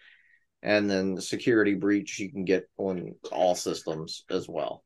[0.64, 4.84] and then the security breach you can get on all systems as well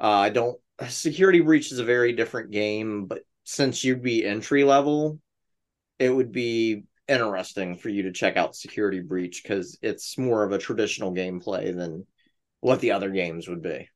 [0.00, 0.58] uh, i don't
[0.88, 5.18] security breach is a very different game but since you'd be entry level
[5.98, 10.52] it would be interesting for you to check out security breach because it's more of
[10.52, 12.06] a traditional gameplay than
[12.60, 13.88] what the other games would be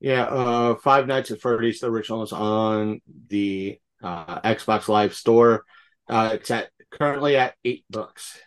[0.00, 5.64] Yeah, uh, Five Nights at Freddy's, the original is on the uh, Xbox Live Store.
[6.08, 8.38] Uh, it's at currently at eight bucks.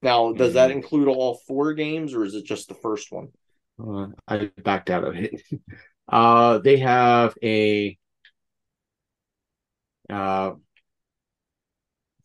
[0.00, 0.72] Now, does that Mhm.
[0.72, 3.32] include all four games, or is it just the first one?
[3.82, 5.42] Uh, I backed out of it.
[6.08, 7.98] Uh, they have a
[10.10, 10.52] uh,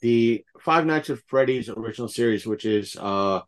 [0.01, 3.41] the Five Nights at Freddy's original series, which is uh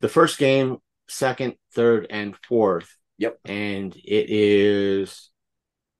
[0.00, 0.78] the first game,
[1.08, 2.96] second, third, and fourth.
[3.18, 3.38] Yep.
[3.44, 5.30] And it is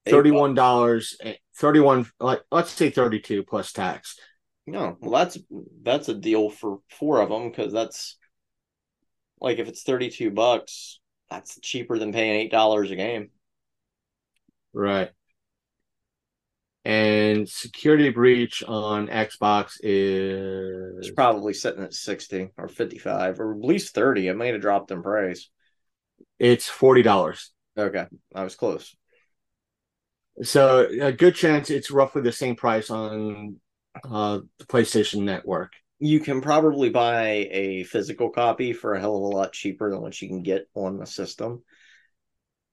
[0.06, 1.18] thirty-one dollars,
[1.56, 4.18] thirty-one, like let's say thirty-two plus tax.
[4.66, 5.38] No, well, that's
[5.82, 8.16] that's a deal for four of them because that's
[9.40, 11.00] like if it's thirty-two bucks,
[11.30, 13.30] that's cheaper than paying eight dollars a game.
[14.72, 15.10] Right.
[16.86, 23.60] And Security Breach on Xbox It's is probably sitting at sixty or fifty-five or at
[23.60, 24.28] least thirty.
[24.28, 25.50] It might have dropped in price.
[26.38, 27.50] it's forty dollars.
[27.76, 28.94] Okay, I was close.
[30.44, 33.56] So a good chance it's roughly the same price on
[34.04, 35.72] uh, the PlayStation Network.
[35.98, 40.02] You can probably buy a physical copy for a hell of a lot cheaper than
[40.02, 41.64] what you can get on the system,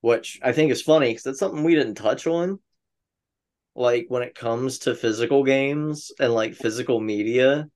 [0.02, 2.60] which I think is funny because that's something we didn't touch on.
[3.76, 7.68] Like when it comes to physical games and like physical media,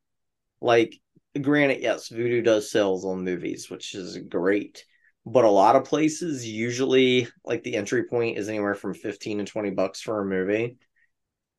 [0.61, 0.99] like
[1.41, 4.85] granted, yes, Vudu does sales on movies, which is great.
[5.25, 9.45] But a lot of places usually like the entry point is anywhere from 15 to
[9.45, 10.77] 20 bucks for a movie.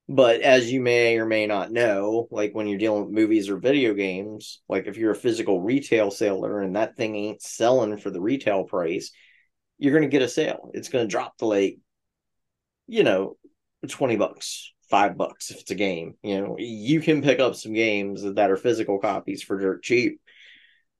[0.09, 3.59] But as you may or may not know, like when you're dealing with movies or
[3.59, 8.09] video games, like if you're a physical retail seller and that thing ain't selling for
[8.09, 9.10] the retail price,
[9.77, 10.70] you're going to get a sale.
[10.73, 11.78] It's going to drop to like,
[12.86, 13.36] you know,
[13.86, 16.14] 20 bucks, five bucks if it's a game.
[16.22, 20.20] You know, you can pick up some games that are physical copies for dirt cheap.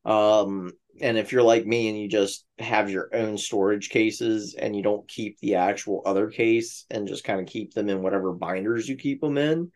[0.05, 4.75] Um, and if you're like me and you just have your own storage cases and
[4.75, 8.33] you don't keep the actual other case and just kind of keep them in whatever
[8.33, 9.71] binders you keep them in,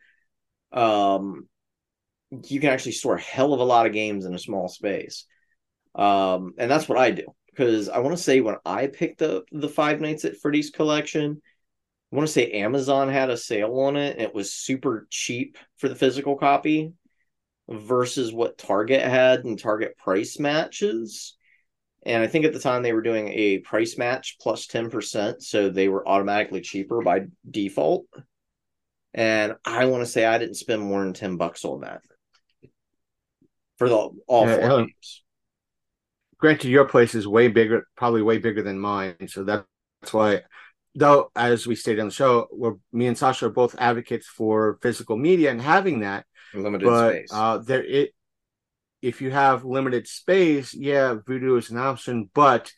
[0.72, 1.48] um,
[2.48, 5.26] you can actually store a hell of a lot of games in a small space.
[5.94, 9.44] Um, and that's what I do because I want to say when I picked up
[9.52, 11.42] the Five Nights at Freddy's collection,
[12.12, 15.56] I want to say Amazon had a sale on it and it was super cheap
[15.78, 16.92] for the physical copy
[17.68, 21.36] versus what Target had and Target price matches.
[22.04, 25.70] And I think at the time they were doing a price match plus 10%, so
[25.70, 28.06] they were automatically cheaper by default.
[29.14, 32.02] And I want to say I didn't spend more than 10 bucks on that
[33.78, 35.22] for the all Yeah, four games.
[36.38, 39.28] Granted, your place is way bigger, probably way bigger than mine.
[39.28, 40.42] So that's why,
[40.94, 44.78] though, as we stated on the show, we're, me and Sasha are both advocates for
[44.82, 46.26] physical media and having that.
[46.54, 47.30] Limited but space.
[47.32, 48.12] uh, there it
[49.00, 52.72] if you have limited space, yeah, Vudu is an option, but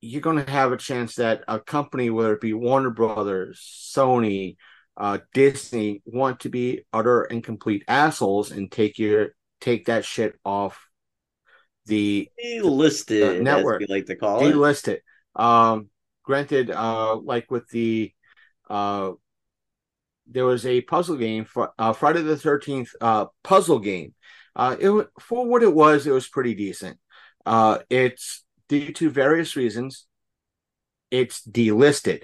[0.00, 3.60] you're going to have a chance that a company, whether it be Warner Brothers,
[3.94, 4.56] Sony,
[4.96, 9.28] uh, Disney, want to be utter and complete assholes and take your
[9.60, 10.88] take that shit off
[11.86, 12.28] the
[12.62, 13.80] listed uh, network.
[13.80, 14.52] we like to call it.
[14.52, 15.02] delist it.
[15.36, 15.88] Um,
[16.22, 18.12] granted, uh, like with the
[18.70, 19.12] uh,
[20.26, 24.14] there was a puzzle game for uh, Friday the Thirteenth uh, puzzle game.
[24.54, 26.98] Uh, it for what it was, it was pretty decent.
[27.44, 30.06] Uh, it's due to various reasons,
[31.10, 32.22] it's delisted,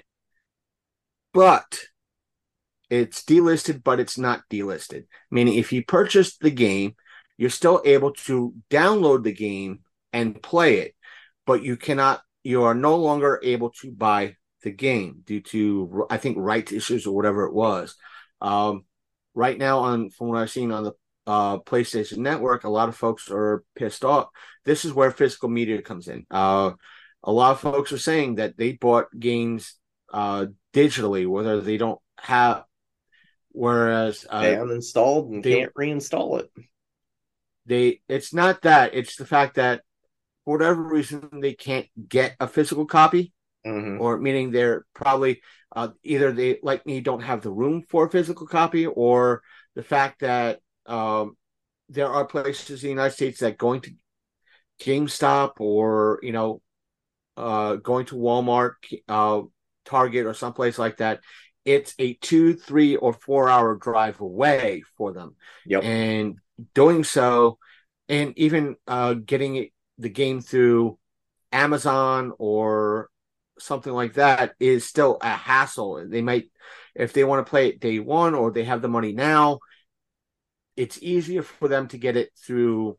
[1.33, 1.79] but
[2.89, 5.05] it's delisted, but it's not delisted.
[5.29, 6.95] Meaning, if you purchased the game,
[7.37, 9.79] you're still able to download the game
[10.11, 10.95] and play it,
[11.45, 12.21] but you cannot.
[12.43, 17.05] You are no longer able to buy the game due to I think rights issues
[17.05, 17.95] or whatever it was.
[18.41, 18.85] Um,
[19.33, 20.93] right now, on from what I've seen on the
[21.27, 24.29] uh, PlayStation Network, a lot of folks are pissed off.
[24.65, 26.25] This is where physical media comes in.
[26.31, 26.71] Uh,
[27.23, 29.75] a lot of folks are saying that they bought games
[30.11, 32.63] uh, digitally, whether they don't have
[33.51, 36.51] whereas uh, they uninstalled and they- can't reinstall it.
[37.65, 39.81] they it's not that it's the fact that
[40.45, 43.33] for whatever reason they can't get a physical copy
[43.65, 43.99] Mhm.
[43.99, 45.41] or meaning they're probably
[45.75, 49.41] uh, either they like me don't have the room for a physical copy or
[49.75, 51.37] the fact that um,
[51.89, 53.91] there are places in the united states that going to
[54.81, 56.61] gamestop or you know
[57.37, 58.73] uh, going to walmart
[59.07, 59.41] uh,
[59.85, 61.19] target or someplace like that
[61.65, 65.35] it's a two three or four hour drive away for them
[65.65, 65.83] Yep.
[65.83, 66.35] and
[66.73, 67.57] doing so
[68.07, 70.97] and even uh, getting it, the game through
[71.51, 73.09] amazon or
[73.59, 76.45] something like that is still a hassle they might
[76.95, 79.59] if they want to play it day one or they have the money now
[80.75, 82.97] it's easier for them to get it through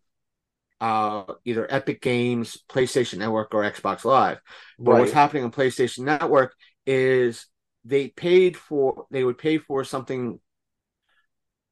[0.82, 4.39] uh, either epic games playstation network or xbox live
[4.78, 6.55] but what's happening on playstation network
[6.86, 7.47] is
[7.85, 10.39] they paid for they would pay for something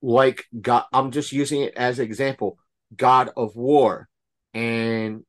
[0.02, 0.84] like God.
[0.92, 2.58] I'm just using it as an example.
[2.96, 4.07] God of War,
[4.54, 5.24] and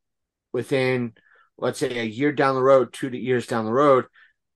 [0.54, 1.14] within
[1.58, 4.06] let's say a year down the road, two years down the road,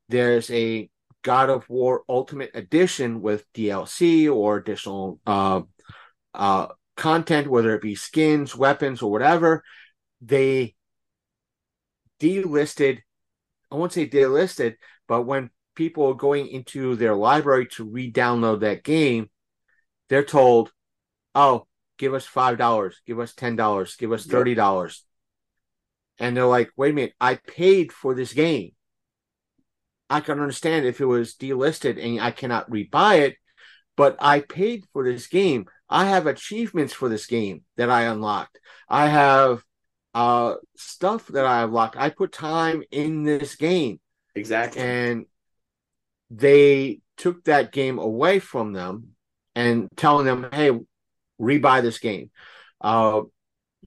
[0.10, 0.90] there's a
[1.24, 5.62] God of War Ultimate Edition with DLC or additional uh,
[6.34, 9.64] uh, content, whether it be skins, weapons, or whatever.
[10.22, 10.76] They
[12.20, 13.00] delisted.
[13.72, 14.76] I won't say delisted,
[15.08, 19.30] but when people are going into their library to re-download that game,
[20.10, 20.72] they're told,
[21.34, 21.68] "Oh,
[22.04, 25.06] give us five dollars, give us ten dollars, give us thirty dollars,"
[26.20, 28.72] and they're like, "Wait a minute, I paid for this game.
[30.10, 33.38] I can understand if it was delisted and I cannot rebuy it,
[33.96, 35.66] but I paid for this game.
[35.88, 38.60] I have achievements for this game that I unlocked.
[38.90, 39.64] I have
[40.14, 41.96] uh stuff that I unlocked.
[41.96, 44.02] I put time in this game."
[44.36, 44.82] Exactly.
[44.82, 45.26] and
[46.30, 49.16] they took that game away from them
[49.56, 50.72] and telling them, "Hey,
[51.40, 52.32] rebuy this game."
[52.82, 53.22] Uh,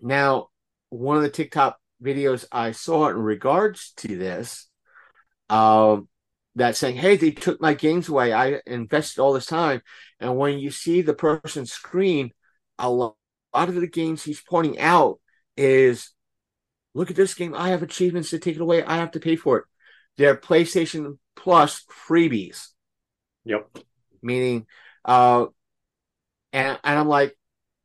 [0.01, 0.49] now,
[0.91, 4.69] one of the TikTok videos I saw in regards to this,
[5.51, 6.01] uh,
[6.57, 8.33] that saying, "Hey, they took my games away.
[8.33, 9.83] I invested all this time,"
[10.21, 12.33] and when you see the person's screen,
[12.79, 13.17] a lot
[13.55, 15.21] of the games he's pointing out
[15.57, 16.13] is,
[16.95, 17.55] "Look at this game.
[17.55, 18.83] I have achievements to take it away.
[18.83, 19.65] I have to pay for it."
[20.17, 22.69] They're PlayStation Plus freebies
[23.45, 23.69] yep.
[24.23, 24.67] meaning
[25.05, 25.47] uh
[26.57, 27.37] and and I'm like,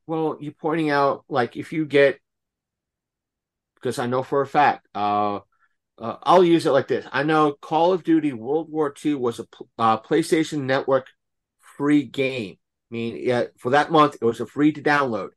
[0.07, 2.19] well, you're pointing out like if you get
[3.75, 5.41] because I know for a fact, uh,
[5.97, 7.05] uh I'll use it like this.
[7.11, 11.07] I know Call of Duty World War II was a uh, PlayStation Network
[11.77, 12.57] free game.
[12.91, 15.31] I mean, yeah, for that month it was a free to download.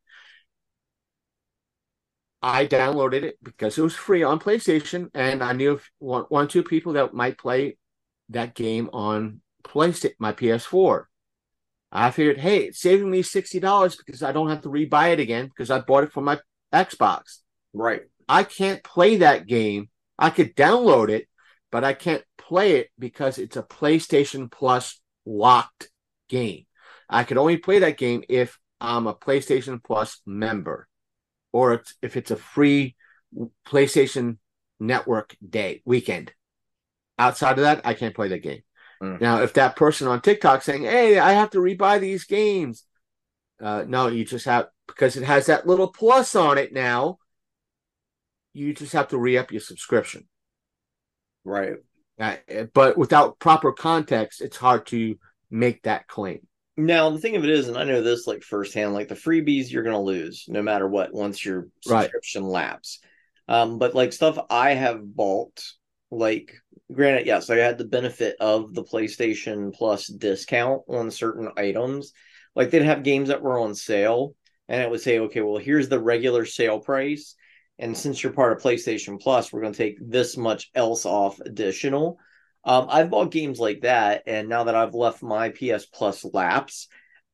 [2.40, 6.62] I downloaded it because it was free on PlayStation, and I knew one, one two
[6.62, 7.78] people that might play
[8.28, 11.06] that game on PlayStation, my PS4.
[11.96, 15.20] I figured, hey, it's saving me sixty dollars because I don't have to rebuy it
[15.20, 16.40] again because I bought it for my
[16.72, 17.38] Xbox.
[17.72, 18.02] Right.
[18.28, 19.90] I can't play that game.
[20.18, 21.28] I could download it,
[21.70, 25.88] but I can't play it because it's a PlayStation Plus locked
[26.28, 26.66] game.
[27.08, 30.88] I could only play that game if I'm a PlayStation Plus member
[31.52, 32.96] or it's, if it's a free
[33.66, 34.38] PlayStation
[34.80, 36.32] Network day weekend.
[37.18, 38.62] Outside of that, I can't play that game.
[39.02, 39.20] Mm.
[39.20, 42.84] Now, if that person on TikTok saying, "Hey, I have to rebuy these games,"
[43.60, 47.18] uh, no, you just have because it has that little plus on it now.
[48.52, 50.28] You just have to re up your subscription.
[51.44, 51.76] Right.
[52.18, 52.36] Uh,
[52.72, 55.16] but without proper context, it's hard to
[55.50, 56.46] make that claim.
[56.76, 59.70] Now the thing of it is, and I know this like firsthand, like the freebies
[59.70, 62.02] you're gonna lose no matter what once your Right.
[62.02, 63.00] subscription lapse.
[63.46, 65.62] Um, but like stuff I have bought,
[66.10, 66.54] like
[66.92, 72.12] granted, yes, I had the benefit of the PlayStation Plus discount on certain items.
[72.54, 74.34] Like they'd have games that were on sale,
[74.68, 77.34] and it would say, okay, well, here's the regular sale price.
[77.78, 81.40] And since you're part of PlayStation Plus, we're going to take this much else off
[81.40, 82.18] additional.
[82.64, 86.88] Um, I've bought games like that, and now that I've left my PS Plus lapse,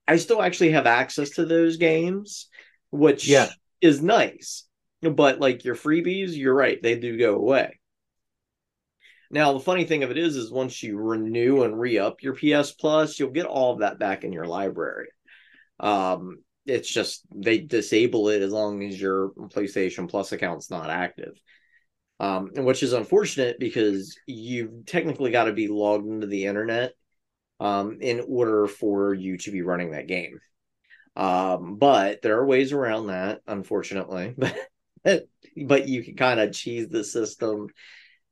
[0.09, 2.48] I still actually have access to those games,
[2.90, 3.48] which Yeah.
[3.81, 4.64] is nice.
[5.02, 7.80] But like your freebies, you're right, they do go away.
[9.31, 12.73] Now the funny thing of it is, is once you renew and re-up your PS
[12.73, 15.09] Plus, you'll get all of that back in your library.
[15.78, 21.40] Um, it's just they disable it as long as your PlayStation Plus account's not active.
[22.19, 26.93] Um, which is unfortunate because you've technically got to be logged into the internet
[27.61, 30.39] um, in order for you to be running that game.
[31.16, 34.35] Um, but there are ways around that, unfortunately.
[35.02, 37.69] but you can kind of cheese the system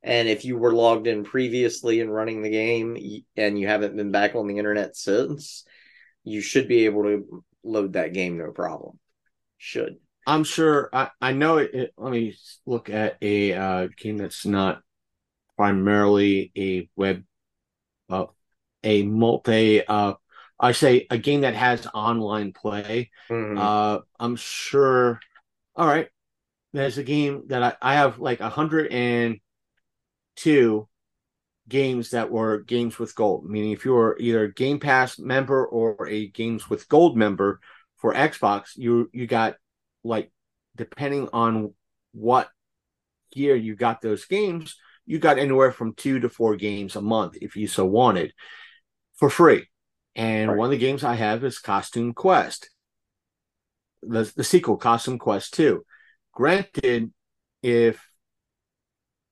[0.03, 2.97] And if you were logged in previously and running the game
[3.37, 5.65] and you haven't been back on the internet since,
[6.25, 8.99] you should be able to load that game no problem.
[9.57, 9.97] Should.
[10.27, 10.89] I'm sure.
[10.93, 14.83] I, I know it, it Let me look at a uh, game that's not
[15.57, 17.25] primarily a web,
[18.09, 18.27] uh,
[18.85, 19.85] a multi.
[19.87, 20.15] Uh,
[20.61, 23.11] I say a game that has online play.
[23.31, 23.59] Mhm.
[23.59, 25.21] Uh, I'm sure.
[25.77, 26.09] All right,
[26.73, 29.39] there's a game that I, I have like a hundred and
[30.39, 30.89] two
[31.69, 35.67] games that were games with gold, meaning if you were either a Game Pass member
[35.67, 37.61] or a games with gold member
[37.97, 39.57] for Xbox, you you got
[40.05, 40.31] like
[40.77, 41.75] depending on
[42.13, 42.49] what
[43.35, 47.37] year you got those games, you got anywhere from two to four games a month
[47.43, 48.33] if you so wanted
[49.17, 49.67] for free.
[50.15, 50.59] And Right.
[50.59, 52.71] one of the games I have is Costume Quest,
[54.03, 55.85] the, the sequel, Costume Quest 2.
[56.33, 57.13] Granted,
[57.63, 58.08] if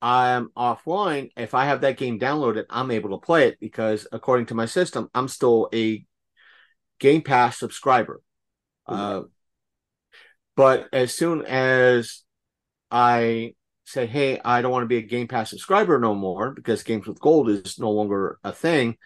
[0.07, 4.47] I'm offline, if I have that game downloaded, I'm able to play it because according
[4.47, 6.07] to my system, I'm still a
[7.01, 8.23] Game Pass subscriber.
[8.87, 9.23] Uh,
[10.55, 12.23] but as soon as
[12.89, 16.85] I say, hey, I don't want to be a Game Pass subscriber no more because
[16.85, 18.99] Games with Gold is no longer a thing,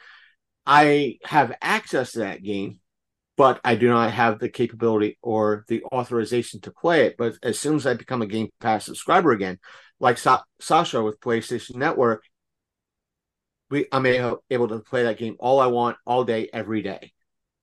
[0.66, 2.78] I have access to that game,
[3.38, 7.16] but I do not have the capability or the authorization to play it.
[7.16, 9.58] But as soon as I become a Game Pass subscriber again,
[10.00, 12.24] like Sa- Sasha with PlayStation Network,
[13.70, 17.12] we I'm able, to play that game all I want, all day, every day.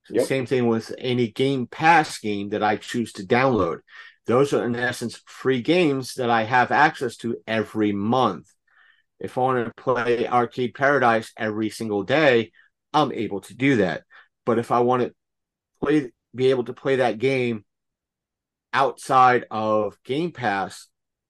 [0.10, 0.26] Yep.
[0.26, 3.80] Same thing with any Game Pass game that I choose to download.
[4.26, 8.48] Those are, in essence, free games that I have access to every month.
[9.20, 12.52] If I want to play Arcade Paradise every single day,
[12.94, 14.04] I'm able to do that.
[14.46, 15.14] But if I want to
[15.82, 17.66] play, be able to play that game
[18.72, 20.88] outside of Game Pass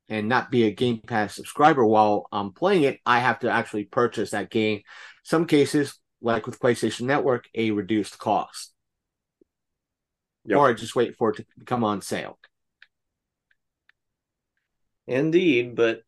[0.09, 3.85] and not be a Game Pass subscriber while I'm playing it, I have to actually
[3.85, 4.81] purchase that game.
[5.23, 8.73] Some cases, like with PlayStation Network, a reduced cost.
[10.45, 10.57] Yep.
[10.57, 12.39] Or I just wait for it to come on sale.
[15.07, 16.01] Indeed, but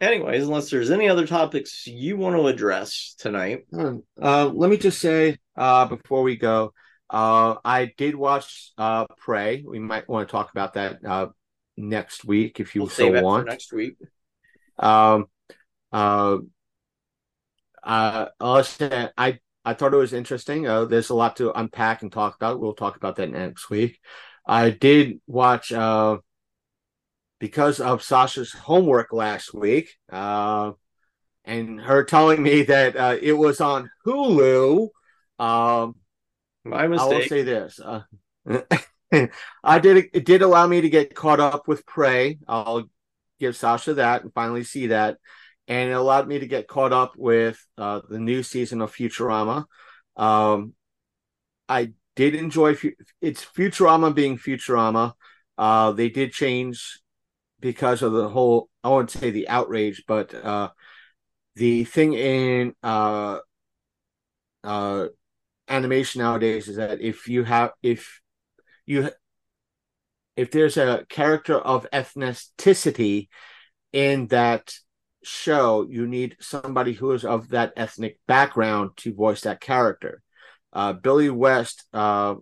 [0.00, 4.76] anyways, unless there's any other topics you want to address tonight, Um, Uh, let me
[4.76, 6.72] just say uh, before we go,
[7.10, 9.62] uh, I did watch uh, Prey.
[9.66, 11.28] We might want to talk about that uh,
[11.78, 13.46] next week if you we'll so save it for want.
[13.46, 13.96] next week.
[14.78, 15.26] Um,
[15.92, 16.38] uh,
[17.82, 18.64] uh, I'll
[19.16, 20.66] I I thought it was interesting.
[20.66, 22.60] Uh, there's a lot to unpack and talk about.
[22.60, 23.98] We'll talk about that next week.
[24.46, 26.18] I did watch uh,
[27.38, 30.72] because of Sasha's homework last week, uh,
[31.44, 34.88] and her telling me that uh, it was on Hulu.
[35.38, 35.96] Um,
[36.64, 37.10] My mistake.
[37.10, 37.80] I will say this.
[37.80, 38.02] Uh,
[39.64, 42.38] I did it did allow me to get caught up with Prey.
[42.46, 42.88] I'll
[43.40, 45.18] give Sasha that and finally see that.
[45.66, 49.66] And it allowed me to get caught up with uh, the new season of Futurama.
[50.16, 50.74] Um,
[51.68, 55.12] I did enjoy Fu- it's Futurama being Futurama.
[55.56, 57.00] Uh, they did change
[57.60, 60.70] because of the whole I won't say the outrage, but uh,
[61.56, 63.38] the thing in uh,
[64.64, 65.06] uh,
[65.68, 68.20] animation nowadays is that if you have if
[68.88, 69.10] you
[70.34, 73.28] if there's a character of ethnicity
[73.92, 74.72] in that
[75.22, 80.22] show you need somebody who is of that ethnic background to voice that character.
[80.72, 82.34] Uh, billy west uh,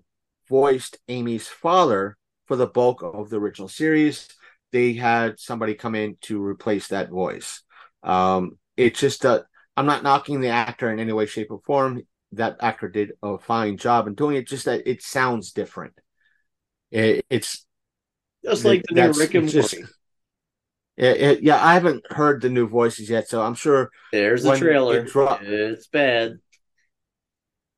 [0.48, 2.16] voiced amy's father
[2.46, 4.28] for the bulk of the original series.
[4.72, 7.62] They had somebody come in to replace that voice.
[8.02, 9.46] Um, it's just that
[9.76, 12.02] i'm not knocking the actor in any way shape or form.
[12.32, 15.94] That actor did a fine job in doing it just that it sounds different
[16.96, 17.64] it, it's
[18.44, 19.88] Just like the new Rick and just- Morty.
[20.96, 24.50] it, it- yeah i haven't heard the new voices yet so i'm sure There's the
[24.50, 25.00] when trailer.
[25.00, 26.38] it dro- it's bad.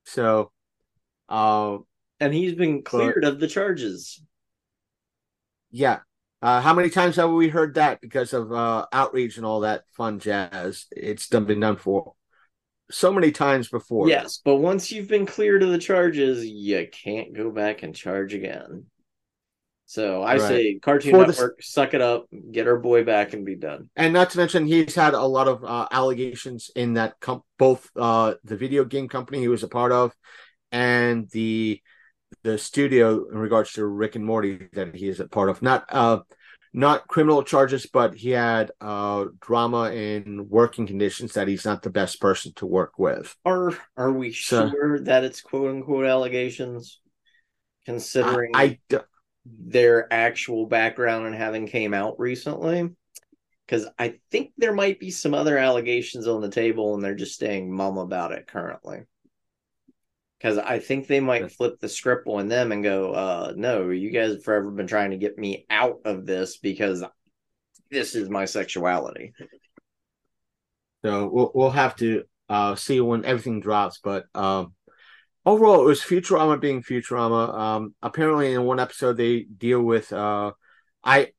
[0.04, 0.52] so
[1.28, 1.78] uh
[2.20, 4.22] And he's been cleared of the charges.
[5.70, 5.98] yeah
[6.42, 9.82] uh how many times have we heard that because of uh outreach and all that
[9.96, 12.14] fun jazz it's done been done for
[12.90, 17.34] so many times before Yes, but once you've been cleared of the charges, you can't
[17.34, 18.86] go back and charge again.
[19.90, 20.40] So I Right.
[20.42, 23.88] say Cartoon For the- Network, suck it up, get our boy back and be done.
[23.96, 27.88] and not to mention he's had a lot of uh, allegations in that com- both
[27.96, 30.14] uh, the video game company he was a part of
[30.72, 31.80] and the
[32.42, 35.62] the studio in regards to Rick and Morty that he is a part of.
[35.62, 36.18] Not uh,
[36.74, 41.88] not criminal charges, but he had uh, drama in working conditions that he's not the
[41.88, 43.34] best person to work with.
[43.46, 47.00] Are are we So- sure that it's quote unquote allegations?
[47.86, 48.78] Considering I
[49.44, 52.90] their actual background and having came out recently.
[53.66, 57.34] because I think there might be some other allegations on the table, and they're just
[57.34, 59.02] staying mum about it currently.
[60.38, 64.10] Because I think they might flip the script on them and go, uh, "No, you
[64.10, 67.04] guys have forever been trying to get me out of this because
[67.90, 69.32] this is my sexuality."
[71.04, 74.00] So we'll we'll have to uh, see when everything drops.
[74.02, 74.74] But um,
[75.48, 77.58] overall, it was Futurama being Futurama.
[77.58, 80.52] Um, apparently, in one episode, they deal with uh,
[81.02, 81.32] I.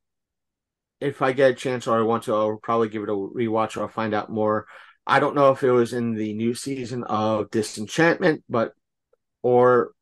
[1.00, 3.80] If I get a chance or I want to, I'll probably give it a rewatch
[3.80, 4.68] or find out more.
[5.08, 8.74] I don't know if it was in the new season of Disenchantment, but
[9.42, 9.94] or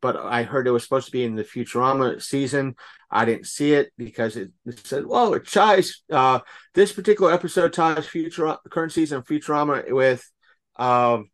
[0.00, 2.76] but I heard it was supposed to be in the Futurama season.
[3.10, 4.50] I didn't see it because it,
[4.84, 6.40] said, "Well, it ties uh,
[6.74, 10.30] this particular episode ties Futurama current season Futurama with
[10.76, 11.30] um,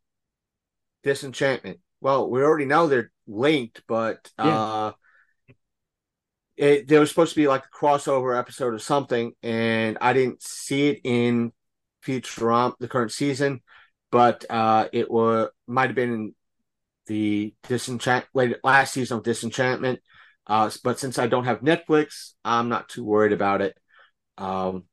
[1.02, 4.92] Disenchantment." Well, we already know they're linked, but uh,
[6.54, 10.42] it there was supposed to be like a crossover episode or something, and I didn't
[10.42, 11.50] see it in
[12.04, 13.62] Futurama the current season,
[14.12, 16.34] but uh, it was might have been in
[17.06, 20.00] the disenchant last season of Disenchantment.
[20.46, 23.78] Uh, but since I don't have Netflix, I'm not too worried about it.
[24.36, 24.84] Um,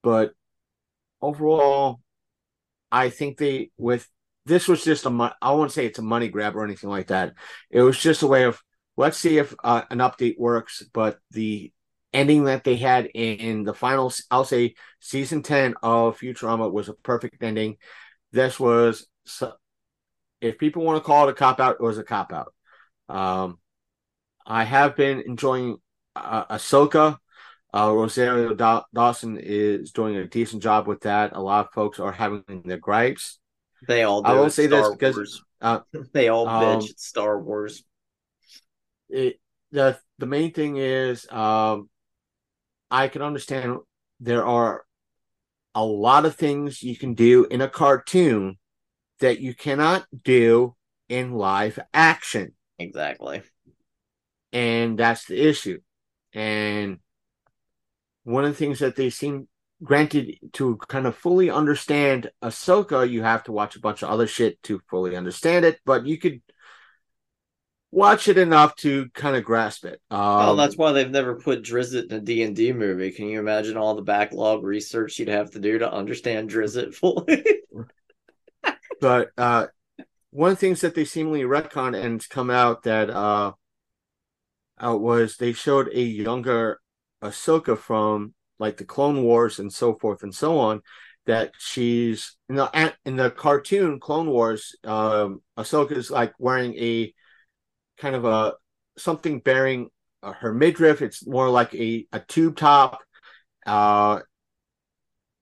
[0.00, 0.30] but
[1.20, 1.98] overall,
[2.92, 4.08] I think they with
[4.46, 7.34] this was just a I won't say it's a money grab or anything like that.
[7.70, 8.60] It was just a way of
[8.96, 10.82] let's see if uh, an update works.
[10.94, 11.72] But the
[12.12, 16.94] ending that they had in the final, I'll say season ten of Futurama was a
[16.94, 17.76] perfect ending.
[18.32, 19.06] This was
[20.40, 22.54] if people want to call it a cop out, it was a cop out.
[23.08, 23.58] Um,
[24.46, 25.78] I have been enjoying
[26.14, 27.18] uh, Ahsoka.
[27.74, 31.34] Uh, Rosario Daw- Dawson is doing a decent job with that.
[31.34, 33.38] A lot of folks are having their gripes.
[33.86, 34.22] They all.
[34.22, 35.80] Do I will say Star this because uh,
[36.12, 37.84] they all um, bitch at Star Wars.
[39.08, 39.40] it,
[39.70, 41.88] the the main thing is um,
[42.90, 43.78] I can understand
[44.20, 44.84] there are
[45.74, 48.58] a lot of things you can do in a cartoon
[49.20, 50.74] that you cannot do
[51.08, 52.52] in live action.
[52.78, 53.42] Exactly.
[54.52, 55.80] and that's the issue.
[56.32, 56.98] And
[58.24, 59.48] one of the things that they seem
[59.82, 64.26] granted to kind of fully understand Ahsoka, you have to watch a bunch of other
[64.26, 66.40] shit to fully understand it, but you could
[67.90, 70.00] watch it enough to kind of grasp it.
[70.10, 73.10] Um, oh, that's why they've never put Drizzt in a D and D movie.
[73.10, 77.44] Can you imagine all the backlog research you'd have to do to understand Drizzt fully?
[79.00, 79.66] but uh,
[80.30, 83.52] one of the things that they seemingly retcon and come out that uh,
[84.82, 86.80] uh, was they showed a younger
[87.22, 90.82] Ahsoka from like the Clone Wars and so forth and so on.
[91.26, 97.12] That she's in the in the cartoon Clone Wars, um, Ahsoka is like wearing a
[97.98, 98.54] kind of a
[98.96, 99.90] something bearing
[100.22, 101.02] uh, her midriff.
[101.02, 103.00] It's more like a a tube top.
[103.66, 104.20] Uh,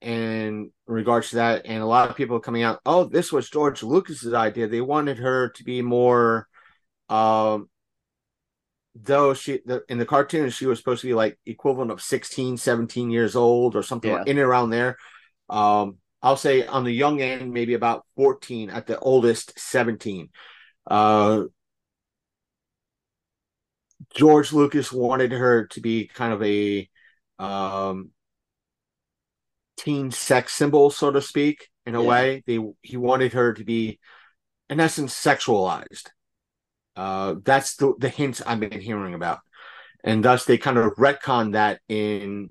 [0.00, 3.48] and in regards to that, and a lot of people coming out, oh, this was
[3.48, 4.68] George Lucas's idea.
[4.68, 6.46] They wanted her to be more,
[7.08, 7.68] um,
[8.94, 12.56] though she the, in the cartoon she was supposed to be like equivalent of 16,
[12.56, 14.18] 17 years old or something Yeah.
[14.18, 14.96] like, in and around there.
[15.50, 20.30] Um, I'll say on the young end, maybe about 14, at the oldest, 17.
[20.86, 21.44] Uh,
[24.14, 26.88] George Lucas wanted her to be kind of a
[27.38, 28.10] um,
[29.76, 32.08] teen sex symbol, so to speak, in a Yeah.
[32.08, 32.42] way.
[32.46, 33.98] They he wanted her to be,
[34.70, 36.08] in essence, sexualized.
[36.96, 39.40] Uh, that's the the hints I've been hearing about,
[40.02, 42.50] and thus they kind of retcon that in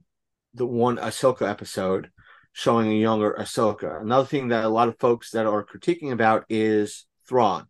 [0.54, 2.12] the one Ahsoka episode,
[2.52, 4.02] showing a younger Ahsoka.
[4.02, 7.68] Another thing that a lot of folks that are critiquing about is Thrawn.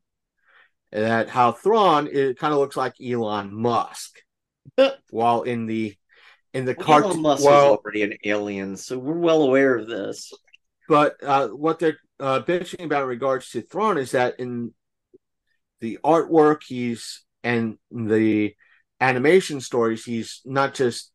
[0.92, 4.20] That how Thrawn it kind of looks like Elon Musk,
[5.10, 5.96] while in the
[6.54, 9.88] in the Elon cartoon, Musk well, is already an alien, so we're well aware of
[9.88, 10.32] this.
[10.88, 14.74] but uh, what they're uh, bitching about in regards to Thrawn is that in
[15.84, 18.56] the artwork, he's and the
[19.02, 21.12] animation stories, he's not just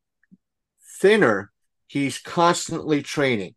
[1.01, 1.51] thinner,
[1.87, 3.55] he's constantly training,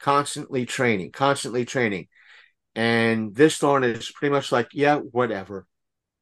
[0.00, 2.08] constantly training, constantly training.
[2.74, 5.64] And this Thrawn is pretty much like, yeah, whatever.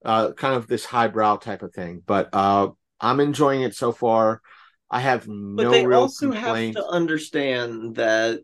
[0.04, 2.02] Uh, kind of this highbrow type of thing.
[2.06, 2.68] But uh,
[3.00, 4.42] I'm enjoying it so far.
[4.90, 6.76] I have no But they real also complaints.
[6.76, 8.40] have to understand that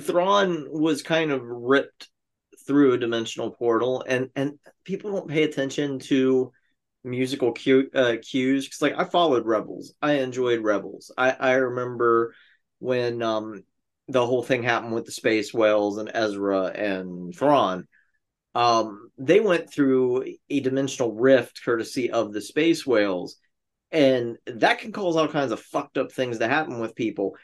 [0.00, 2.08] Thrawn was kind of ripped
[2.66, 6.52] through a dimensional portal, and and people don't pay attention to
[7.04, 11.12] musical cue, uh, cues because like I followed Rebels, I enjoyed Rebels.
[11.16, 12.34] I I remember
[12.78, 13.62] when um
[14.08, 17.86] the whole thing happened with the space whales and Ezra and Thrawn.
[18.54, 23.36] Um, they went through a dimensional rift courtesy of the space whales
[23.92, 27.36] and that can cause all kinds of fucked up things to happen with people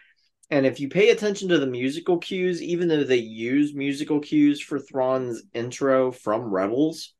[0.53, 4.61] And if you pay attention to the musical cues, even though they use musical cues
[4.61, 7.15] for Thrawn's intro from Rebels,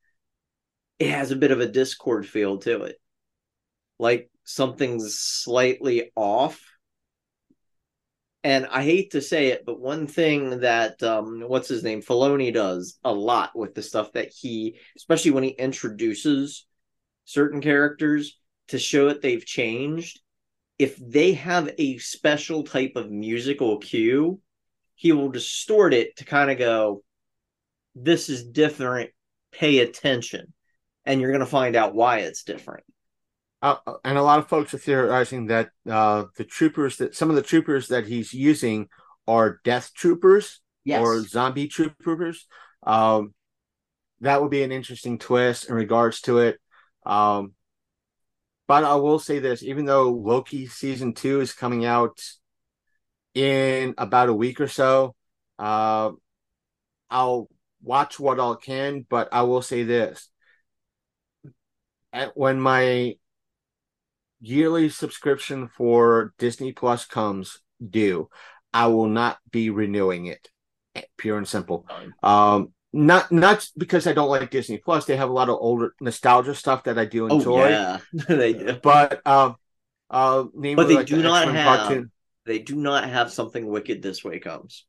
[0.99, 3.01] it has a bit of a Discord feel to it.
[3.99, 6.61] Like something's slightly off.
[8.45, 12.53] And I hate to say it, but one thing that um, what's his name, Filoni
[12.53, 16.67] does a lot with the stuff that he, especially when he introduces
[17.25, 18.39] certain characters
[18.69, 20.21] to show that they've changed,
[20.83, 24.41] if they have a special type of musical cue,
[24.97, 27.05] he will distort it to kind of go,
[27.95, 29.11] this is different,
[29.53, 30.53] pay attention.
[31.05, 32.85] And you're going to find out why it's different.
[33.61, 37.37] Uh, and a lot of folks are theorizing that uh, the troopers that some of
[37.37, 38.89] the troopers that he's using
[39.29, 41.01] are death troopers Yes.
[41.01, 42.47] or zombie troopers.
[42.85, 43.35] Um,
[44.21, 46.59] that would be an interesting twist in regards to it.
[47.07, 47.53] Um,
[48.73, 52.19] but I will say this: even though Loki season two is coming out
[53.35, 55.15] in about a week or so,
[55.59, 56.13] uh,
[57.11, 57.51] I'll
[57.83, 59.05] watch what I can.
[59.07, 60.27] But I will say this:
[62.15, 63.17] At, when my
[64.41, 68.31] yearly subscription for Disney Plus comes due,
[68.73, 70.49] I will not be renewing it.
[71.19, 71.87] Pure and simple.
[72.23, 75.05] Um, not not because I don't like Disney Plus.
[75.07, 77.63] They have a lot of older nostalgia stuff that I do enjoy.
[77.63, 77.99] Oh yeah,
[78.29, 78.79] they do.
[78.83, 79.57] But um,
[80.11, 82.11] uh, namely But they like do the not X-Men have- cartoon.
[82.45, 84.85] They do not have something wicked this way comes,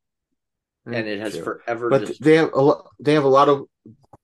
[0.87, 1.89] and it has forever.
[1.89, 2.87] but dis- they have a lot.
[2.99, 3.65] They have a lot of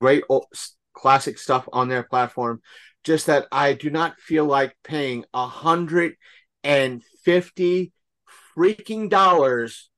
[0.00, 0.46] great old,
[0.94, 2.60] classic stuff on their platform.
[3.04, 6.16] Just that I do not feel like paying a hundred
[6.64, 7.92] and fifty
[8.56, 9.88] freaking dollars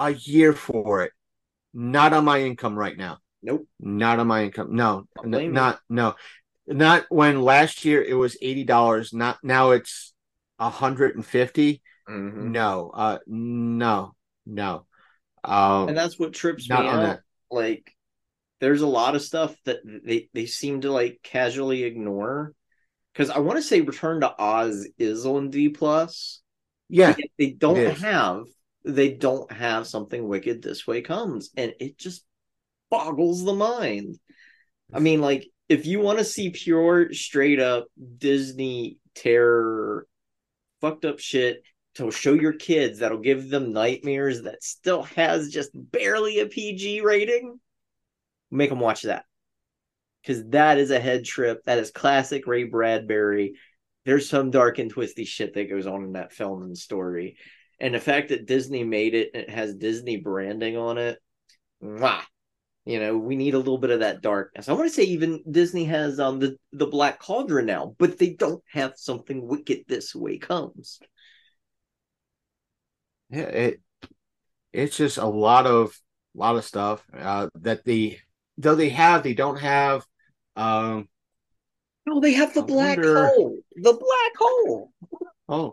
[0.00, 1.12] a year for it.
[1.74, 3.18] Not on my income right now.
[3.42, 3.66] nope.
[3.80, 4.74] Not on my income.
[4.76, 6.14] No, n- not no,
[6.66, 9.12] not when last year it was eighty dollars.
[9.12, 10.12] Not now it's
[10.58, 11.82] a hundred and fifty.
[12.08, 12.50] Mhm.
[12.50, 14.14] No, uh, no,
[14.46, 14.86] no.
[15.44, 17.00] Um, And that's what trips me on out.
[17.02, 17.20] that.
[17.50, 17.94] Like,
[18.60, 22.54] there's a lot of stuff that they they seem to like casually ignore.
[23.12, 26.40] Because I want to say Return to Oz is on D plus.
[26.88, 28.44] yeah, they don't have
[28.84, 31.50] they don't have something wicked this way comes.
[31.56, 32.24] And it just
[32.90, 34.18] boggles the mind.
[34.92, 37.86] I mean like if you want to see pure straight up
[38.18, 40.06] disney terror
[40.80, 41.62] fucked up shit
[41.94, 47.00] to show your kids that'll give them nightmares that still has just barely a pg
[47.00, 47.58] rating
[48.52, 49.24] make them watch that.
[50.20, 51.64] Because that is a head trip.
[51.64, 53.54] That is classic ray bradbury.
[54.04, 57.38] There's some dark and twisty shit that goes on in that film and story
[57.82, 61.18] and the fact that Disney made it it has Disney branding on it,
[61.82, 62.22] mwah,
[62.86, 64.68] you know, we need a little bit of that darkness.
[64.68, 68.30] I want to say even Disney has um the the Black Cauldron now, but they
[68.30, 70.98] don't have something wicked this way comes.
[73.30, 73.42] yeah.
[73.42, 73.80] It
[74.72, 75.94] it's just a lot of
[76.34, 78.18] lot of stuff uh, that the
[78.58, 80.06] though they have they don't have.
[80.56, 81.08] Um,
[82.06, 83.58] No, they have the I black wonder- hole.
[83.76, 84.92] The black hole.
[85.48, 85.72] oh,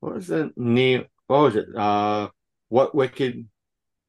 [0.00, 1.04] what was the name?
[1.26, 1.66] What was it?
[1.76, 2.28] Uh,
[2.68, 3.46] what wicked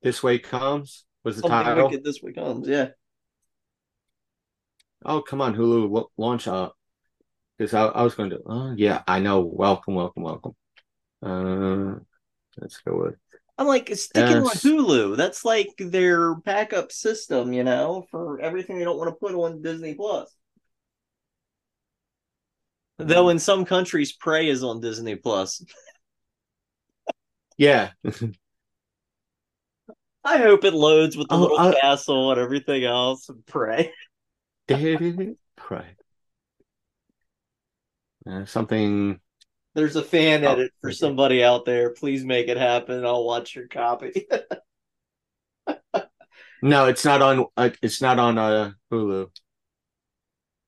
[0.01, 1.87] this way comes was the Something title.
[1.89, 2.67] wicked this way comes.
[2.67, 2.89] Yeah.
[5.05, 6.75] Oh, come on, Hulu, launch up.
[7.57, 9.41] Because I, I was going to, oh, yeah, I know.
[9.41, 10.55] Welcome, welcome, welcome.
[11.21, 11.99] Uh,
[12.59, 13.15] let's go with,
[13.57, 14.63] I'm like sticking Yes.
[14.63, 15.17] Hulu.
[15.17, 19.61] That's like their backup system, you know, for everything they don't want to put on
[19.61, 20.35] Disney Plus.
[23.07, 25.63] Though in some countries, Prey is on Disney Plus.
[27.57, 27.91] yeah.
[30.23, 33.27] I hope it loads with the Oh, little I- castle and everything else.
[33.29, 33.91] And Prey.
[34.67, 35.85] Pray.
[38.29, 39.19] Uh, something,
[39.73, 40.95] There's a fan Oh, edit for okay.
[40.95, 41.89] somebody out there.
[41.91, 43.03] Please make it happen.
[43.05, 44.27] I'll watch your copy.
[46.61, 49.29] no, it's not on, uh, it's not on uh, Hulu.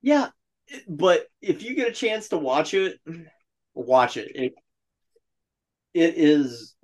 [0.02, 0.30] yeah,
[0.88, 3.00] but if you get a chance to watch it,
[3.74, 4.32] watch it.
[4.36, 4.54] It
[5.94, 6.76] it is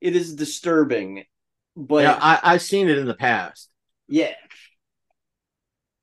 [0.00, 1.24] it is disturbing,
[1.76, 3.70] but yeah, I, I've seen it in the past.
[4.08, 4.34] Yeah.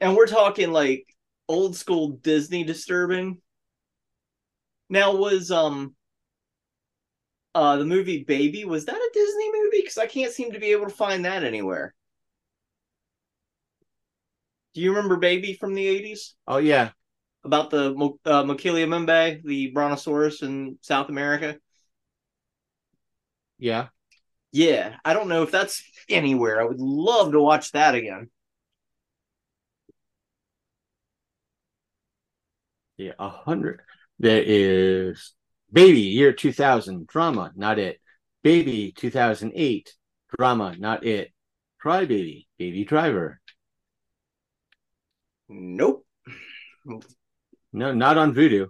[0.01, 1.05] And we're talking like
[1.47, 3.37] old school Disney disturbing.
[4.89, 5.95] Now was um
[7.55, 10.71] uh the movie Baby was that a Disney movie cuz I can't seem to be
[10.71, 11.93] able to find that anywhere.
[14.73, 16.91] Do you remember Baby from the 80s Oh, yeah.
[17.43, 17.91] about the
[18.25, 21.57] uh, Mumbai, the brontosaurus in South America?
[23.57, 23.89] Yeah.
[24.51, 26.61] Yeah, I don't know if that's anywhere.
[26.61, 28.29] I would love to watch that again.
[32.97, 33.13] Yeah.
[33.19, 33.81] A hundred.
[34.19, 35.33] There is
[35.71, 37.99] Baby, year 2000, drama, not it.
[38.43, 39.95] Baby, 2008,
[40.37, 41.33] drama, not it.
[41.79, 43.41] Cry Baby, Baby Driver.
[45.49, 46.05] Nope.
[47.71, 48.67] No, not on Vudu.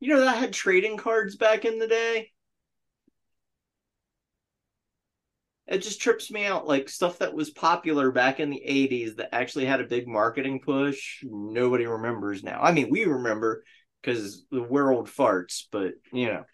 [0.00, 2.30] You know that had trading cards back in the day?
[5.66, 6.66] It just trips me out.
[6.66, 10.60] Like stuff that was popular back in the 80s that actually had a big marketing
[10.60, 12.60] push, nobody remembers now.
[12.60, 13.64] I mean, we remember
[14.02, 16.44] because we're old farts, but you know.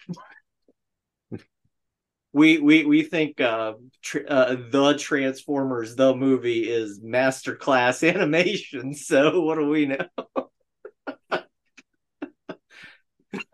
[2.33, 8.95] We we we think uh, tr- uh, the Transformers the movie is masterclass animation.
[8.95, 10.07] So what do we know?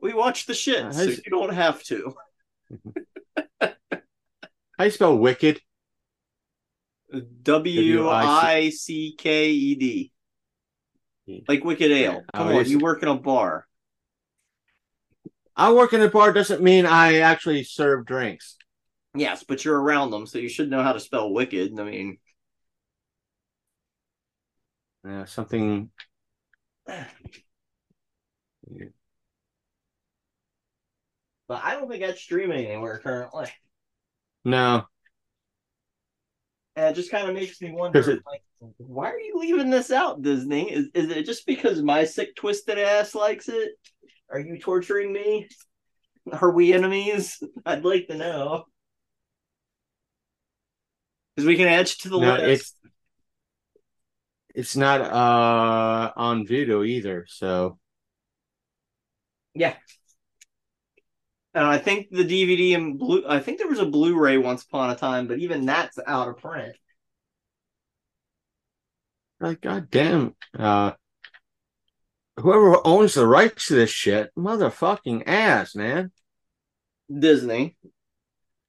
[0.00, 2.14] we watch the shit, Uh, so you don't have to.
[3.60, 5.60] How you spell wicked?
[7.42, 10.12] W I C K E D.
[11.48, 12.22] Like Wicked Ale.
[12.34, 13.66] Oh, Come it on, you work in a bar.
[15.56, 18.56] I work in a bar doesn't mean I actually serve drinks.
[19.14, 21.78] Yes, but you're around them, so you should know how to spell wicked.
[21.80, 22.18] I mean,
[25.04, 25.90] Yeah, something.
[26.86, 27.00] but
[31.50, 33.48] I don't think that's streaming anywhere currently.
[34.44, 34.84] No,
[36.76, 38.42] And it just kind of makes me wonder, it- like,
[38.78, 40.72] why are you leaving this out, Disney?
[40.72, 43.70] Is is it just because my sick twisted ass likes it?
[44.30, 45.48] Are you torturing me?
[46.32, 47.42] Are we enemies?
[47.66, 48.64] I'd like to know.
[51.34, 52.44] Because we can add you to the no, list.
[52.44, 52.92] it's
[54.54, 57.26] it's not uh on Vudu either.
[57.28, 57.78] So
[59.54, 59.74] Yeah.
[61.54, 64.90] And I think the DVD and blue I think there was a Blu-ray once upon
[64.90, 66.74] a time, but even that's out of print.
[69.40, 70.92] Like, god damn, uh,
[72.38, 76.12] whoever owns the rights to this shit, motherfucking ass, man.
[77.12, 77.76] Disney.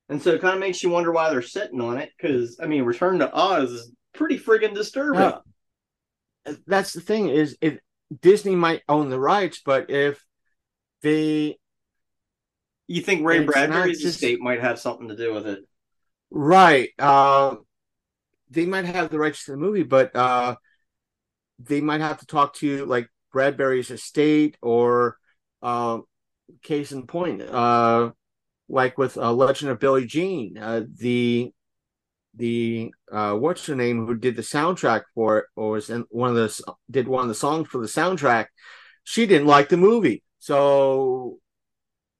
[0.10, 2.68] And so it kind of makes you wonder why they're sitting on it, because I
[2.68, 5.22] mean Return to Oz is pretty friggin' disturbing.
[5.22, 5.42] Uh,
[6.66, 7.80] That's the thing is, if
[8.22, 10.24] Disney might own the rights, but if
[11.02, 11.58] they
[12.88, 15.60] you think Ray Bradbury's just- estate might have something to do with it.
[16.32, 16.90] Right.
[16.98, 17.58] Uh,
[18.50, 20.56] they might have the rights to the movie, but uh,
[21.60, 25.18] they might have to talk to like Bradbury's estate or
[25.62, 26.00] uh,
[26.64, 28.12] case in point, uh,
[28.70, 31.52] like with uh, Legend of Billie Jean, uh, the
[32.36, 36.30] the uh, what's her name who did the soundtrack for it or was in one
[36.30, 38.48] of the did one of the songs for the soundtrack.
[39.04, 41.40] She didn't like the movie, so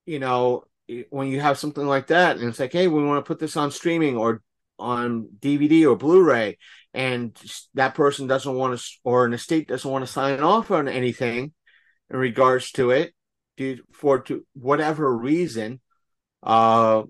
[0.06, 0.64] you know
[1.10, 3.58] when you have something like that and it's like hey we want to put this
[3.58, 4.42] on streaming or
[4.80, 6.58] on dvd or blu-ray
[6.94, 7.40] and
[7.74, 11.52] that person doesn't want to or an estate doesn't want to sign off on anything
[12.10, 13.14] in regards to it
[13.56, 15.80] due for to whatever reason
[16.44, 17.04] uh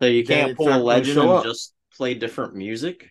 [0.00, 1.44] So you can't pull a legend and up.
[1.44, 3.10] just play different music.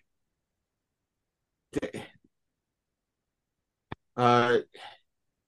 [4.16, 4.60] uh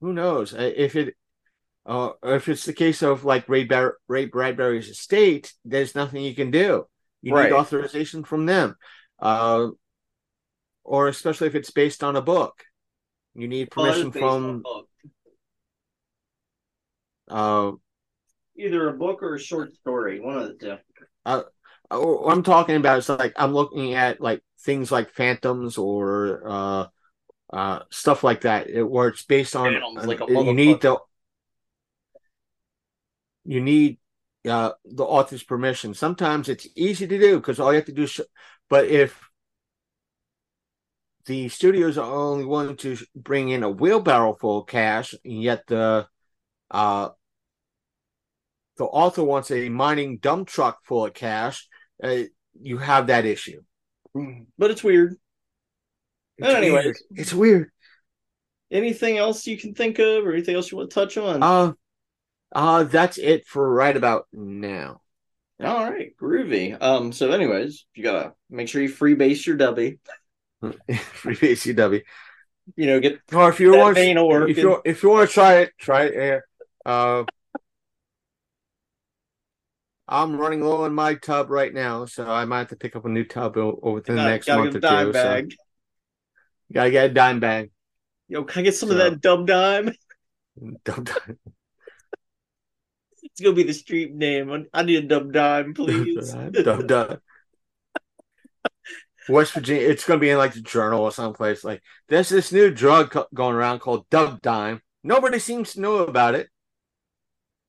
[0.02, 1.16] who knows if it
[1.86, 6.36] uh if it's the case of like ray, Bar- ray bradbury's estate there's nothing you
[6.36, 6.86] can do
[7.22, 7.50] you Right.
[7.50, 8.76] need authorization from them
[9.20, 9.68] uh
[10.84, 12.64] or especially if it's based on a book
[13.36, 14.64] you need Well, it is permission from
[17.30, 17.72] uh
[18.58, 20.78] either a book or a short story, one of the two.
[21.26, 21.44] uh,
[21.92, 26.88] what I'm talking about is like I'm looking at like things like phantoms or uh
[27.52, 30.98] uh stuff like that it- where it's based on Phantoms, like you need the
[33.46, 33.98] you need
[34.48, 38.04] uh the author's permission sometimes it's easy to do because all you have to do
[38.04, 38.22] is
[38.70, 39.30] but if
[41.26, 45.66] the studios are only willing to bring in a wheelbarrow full of cash and yet
[45.68, 46.08] the
[46.72, 47.10] uh
[48.78, 51.68] the author wants a mining dump truck full of cash
[52.04, 52.24] uh,
[52.62, 53.62] you have that issue
[54.58, 55.18] But it's weird.
[56.38, 57.04] it's Anyways.
[57.12, 57.70] it's weird
[58.72, 61.42] Anything else you can think of, or anything else you want to touch on?
[61.44, 61.74] uh
[62.52, 65.02] uh that's it for right about now
[65.62, 66.82] All right, groovy.
[66.82, 70.00] Um, so anyways, you gotta make sure you freebase your dubby.
[70.62, 72.02] free ACW.
[72.76, 75.74] You know, get Or if you want, if you if you want to try it,
[75.78, 76.14] try it.
[76.14, 76.46] here.
[76.86, 77.24] Uh,
[80.08, 83.06] I'm running low on my tub right now, so I might have to pick up
[83.06, 85.14] a new tub over the gotta, next gotta month get or dime two.
[85.14, 85.52] bag.
[85.52, 85.58] So
[86.74, 87.72] gotta get a dime bag.
[88.28, 89.94] Yo, can I get some of that dub dime?
[90.84, 91.40] Dub dime.
[93.40, 94.68] It's gonna be the street name.
[94.74, 96.34] I- need a dub dime, please.
[96.34, 97.20] dub dime.
[99.30, 99.88] West Virginia.
[99.88, 101.64] It's going to be in like the journal or someplace.
[101.64, 104.82] Like there's this new drug co- going around called Dub Dime.
[105.06, 106.50] Nobody seems to know about it.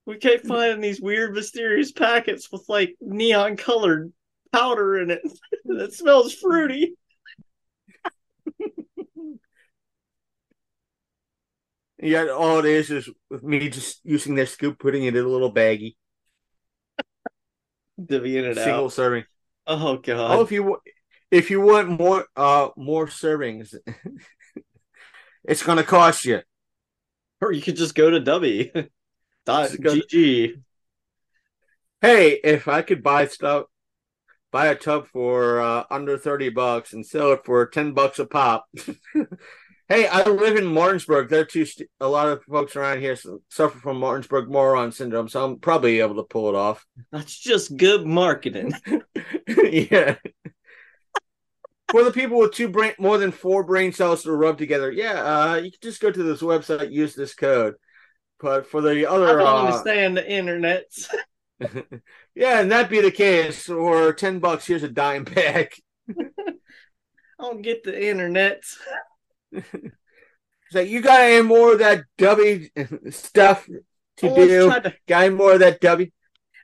[0.06, 4.12] We keep finding these weird, mysterious packets with like neon colored
[4.52, 5.22] powder in it
[5.66, 6.94] that smells fruity.
[9.16, 9.38] And
[12.02, 15.28] yet all it is is with me just using their scoop, putting it in a
[15.28, 15.96] little baggie,
[18.00, 18.92] Divvying it single out.
[18.92, 19.24] serving.
[19.66, 20.38] Oh god.
[20.38, 20.78] Oh, if you
[21.30, 23.74] if you want more uh more servings,
[25.44, 26.40] it's going to cost you.
[27.42, 28.70] Or you could just go to W.
[29.46, 30.62] Dot Just go to- GG.
[32.02, 33.66] Hey, if I could buy stuff,
[34.50, 38.24] buy a tub for uh, under thirty bucks and sell it for ten bucks a
[38.26, 38.66] pop.
[39.90, 41.28] hey, I live in Martinsburg.
[41.28, 45.28] There are too st- a lot of folks around here suffer from Martinsburg moron syndrome,
[45.28, 46.86] so I'm probably able to pull it off.
[47.10, 48.72] That's just good marketing.
[49.48, 50.14] yeah.
[51.90, 55.22] For the people with two brain, more than four brain cells to rub together, yeah,
[55.22, 57.74] uh, you can just go to this website, use this code.
[58.38, 60.84] But for the other, I don't uh, understand the internet.
[62.34, 65.74] yeah, and that be the case, or ten bucks, here's a dime pack.
[66.08, 66.14] I
[67.40, 68.62] don't get the internet.
[69.52, 72.68] It's like you got any more of that W
[73.10, 73.66] stuff
[74.18, 74.70] to do?
[74.70, 76.08] to Got any more of that W?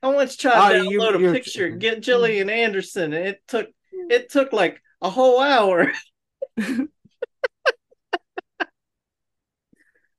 [0.03, 3.41] I once tried Oh, to you- download a you're- picture, get Gillian Anderson, and it
[3.49, 5.91] took it took like a whole hour.
[6.57, 6.89] and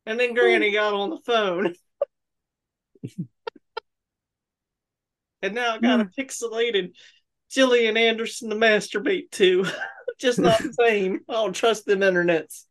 [0.06, 1.74] then Granny got on the phone.
[5.42, 6.92] and now I got a pixelated
[7.52, 9.66] Gillian Anderson to masturbate to.
[10.20, 11.20] Just not the same.
[11.30, 12.64] I don't trust them internets.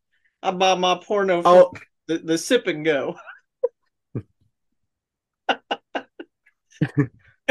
[0.43, 1.71] I buy my porno from Oh,
[2.07, 3.15] the, the sip and go.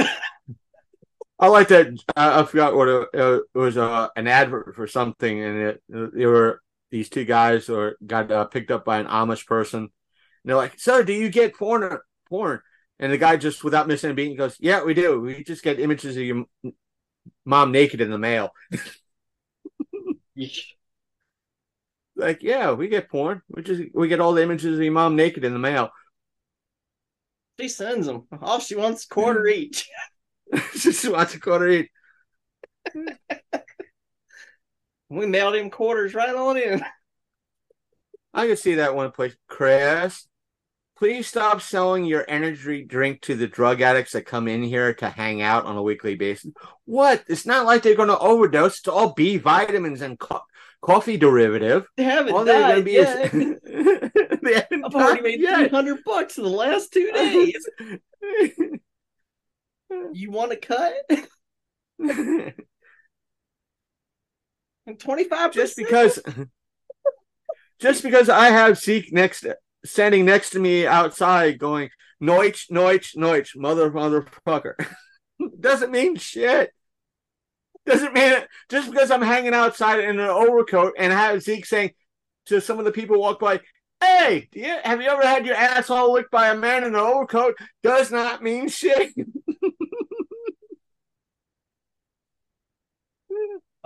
[1.39, 1.89] I like that.
[2.17, 3.77] I, I forgot what it, it was.
[3.77, 8.45] Uh, an advert for something, and it there were these two guys or got uh,
[8.47, 9.81] picked up by an Amish person.
[9.81, 9.91] And
[10.45, 11.85] they're like, "Sir, do you get porn?
[11.85, 12.61] Or, porn?"
[12.99, 15.21] And the guy just without missing a beat goes, "Yeah, we do.
[15.21, 16.73] We just get images of your m-
[17.47, 18.51] mom naked in the mail."
[22.17, 23.43] Like, yeah, we get porn.
[23.49, 25.91] We just we get all the images of your mom naked in the mail.
[27.61, 28.27] She sends them.
[28.41, 29.89] All she wants a quarter each.
[30.75, 31.91] just watch a quarter each.
[35.09, 36.83] We mailed him quarters right on in.
[38.35, 39.37] I can see that one place.
[39.47, 40.27] Chris,
[40.99, 45.09] please stop selling your energy drink to the drug addicts that come in here to
[45.09, 46.53] hang out on a weekly basis.
[46.85, 47.25] What?
[47.29, 48.79] It's not like they're going to overdose.
[48.79, 50.43] It's all B vitamins and co-
[50.83, 51.87] coffee derivative.
[51.97, 53.35] They haven't All they're going to died be yet.
[53.35, 53.61] is.
[54.43, 57.69] they haven't I've already made three hundred bucks in the last two days.
[60.13, 60.95] You want to cut?
[64.99, 66.19] Twenty five just because
[67.79, 69.47] just because I have Zeke next
[69.85, 71.91] standing next to me outside going
[72.23, 74.75] noich noich noich mother motherfucker.
[75.61, 76.73] Doesn't mean shit.
[77.85, 81.93] Doesn't mean it just because I'm hanging outside in an overcoat and have Zeke saying
[82.47, 83.61] to some of the people walk by
[84.01, 87.57] hey you, have you ever had your asshole licked by a man in an overcoat?
[87.83, 89.13] Does not mean shit.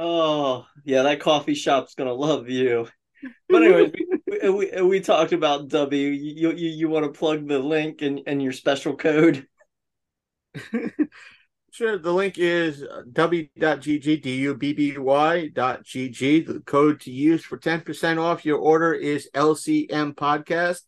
[0.02, 2.89] Oh yeah, that coffee shop's gonna love you.
[3.49, 3.92] But anyways,
[4.26, 6.16] we, we, we talked about Dubby.
[6.16, 9.47] You you, you want to plug the link and, and your special code?
[11.73, 11.99] Sure.
[11.99, 16.40] The link is uh, dubby.gg, D-U-B-B-Y dot G-G.
[16.40, 20.81] The code to use for 10% off your order is LCM Podcast.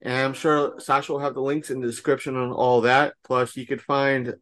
[0.00, 3.14] And I'm sure Sasha will have the links in the description on all that.
[3.24, 4.36] Plus, you could find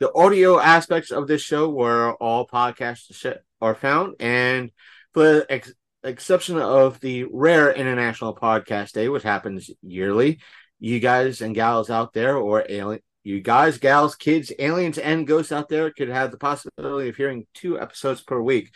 [0.00, 3.24] the audio aspects of this show where all podcasts
[3.60, 4.14] are found.
[4.18, 4.70] And
[5.12, 10.40] for ex- exception of the rare International Podcast Day, which happens yearly,
[10.78, 15.52] you guys and gals out there, or alien, you guys, gals, kids, aliens, and ghosts
[15.52, 18.72] out there could have the possibility of hearing two episodes per week.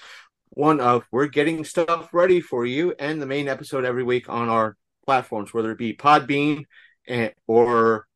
[0.50, 4.48] One of we're getting stuff ready for you, and the main episode every week on
[4.48, 4.76] our
[5.06, 6.64] platforms, whether it be Podbean
[7.06, 8.06] and, or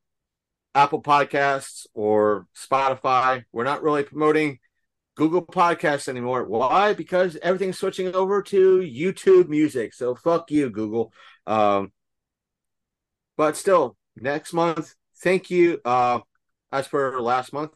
[0.74, 3.44] Apple Podcasts or Spotify.
[3.52, 4.58] We're not really promoting
[5.14, 6.44] Google Podcasts anymore.
[6.44, 6.92] Why?
[6.92, 9.94] Because everything's switching over to YouTube Music.
[9.94, 11.12] So fuck you, Google.
[11.46, 11.92] Um,
[13.36, 15.80] but still, next month, thank you.
[15.84, 16.20] Uh,
[16.72, 17.72] as per last month,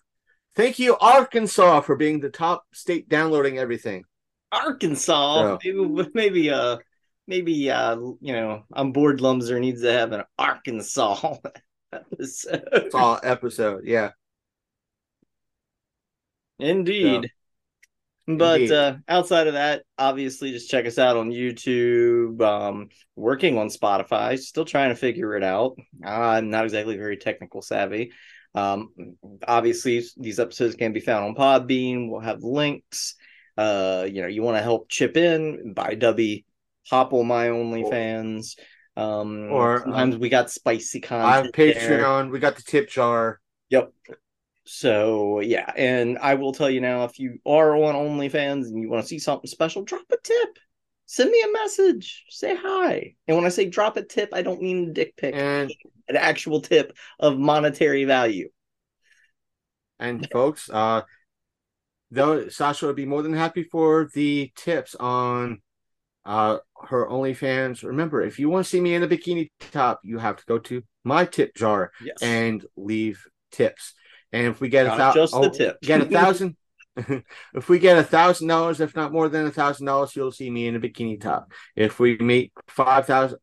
[0.56, 4.04] thank you, Arkansas, for being the top state downloading everything.
[4.50, 5.58] Arkansas.
[5.64, 5.72] Yeah.
[5.72, 6.78] Maybe maybe uh
[7.26, 11.36] maybe uh you know on board Lumser needs to have an Arkansas
[11.92, 12.68] episode.
[12.72, 13.82] It's episode.
[13.84, 14.10] Yeah.
[16.58, 17.30] Indeed.
[18.26, 18.72] But Indeed.
[18.72, 22.42] uh, outside of that, obviously, just check us out on YouTube.
[22.42, 25.78] Um, working on Spotify, still trying to figure it out.
[26.04, 28.12] I'm not exactly very technical savvy.
[28.54, 28.92] Um,
[29.46, 32.10] obviously, these episodes can be found on Podbean.
[32.10, 33.14] We'll have links.
[33.56, 36.44] Uh, you know, you want to help chip in, buy Dubby,
[36.88, 38.58] hop on my OnlyFans.
[38.96, 41.54] Um, Or, sometimes um, we got spicy I have content.
[41.54, 42.02] there.
[42.02, 42.30] Patreon.
[42.30, 43.40] We got the tip jar.
[43.70, 43.92] Yep.
[44.70, 48.90] So yeah, and I will tell you now, if you are on OnlyFans and you
[48.90, 50.58] want to see something special, drop a tip.
[51.06, 52.26] Send me a message.
[52.28, 53.14] Say hi.
[53.26, 55.34] And when I say drop a tip, I don't mean a dick pic.
[55.34, 55.72] And
[56.08, 58.50] An actual tip of monetary value.
[59.98, 61.00] and folks, uh,
[62.10, 65.62] though Sasha would be more than happy for the tips on
[66.26, 67.84] uh her OnlyFans.
[67.84, 70.58] Remember, if you want to see me in a bikini top, you have to go
[70.58, 72.16] to my tip jar Yes.
[72.20, 73.94] and leave tips.
[74.32, 75.78] And if we get a thousand, just the tip.
[75.84, 76.56] get a thousand.
[77.54, 80.50] if we get a thousand dollars, if not more than a thousand dollars, you'll see
[80.50, 81.52] me in a bikini top.
[81.76, 83.38] If we meet five thousand,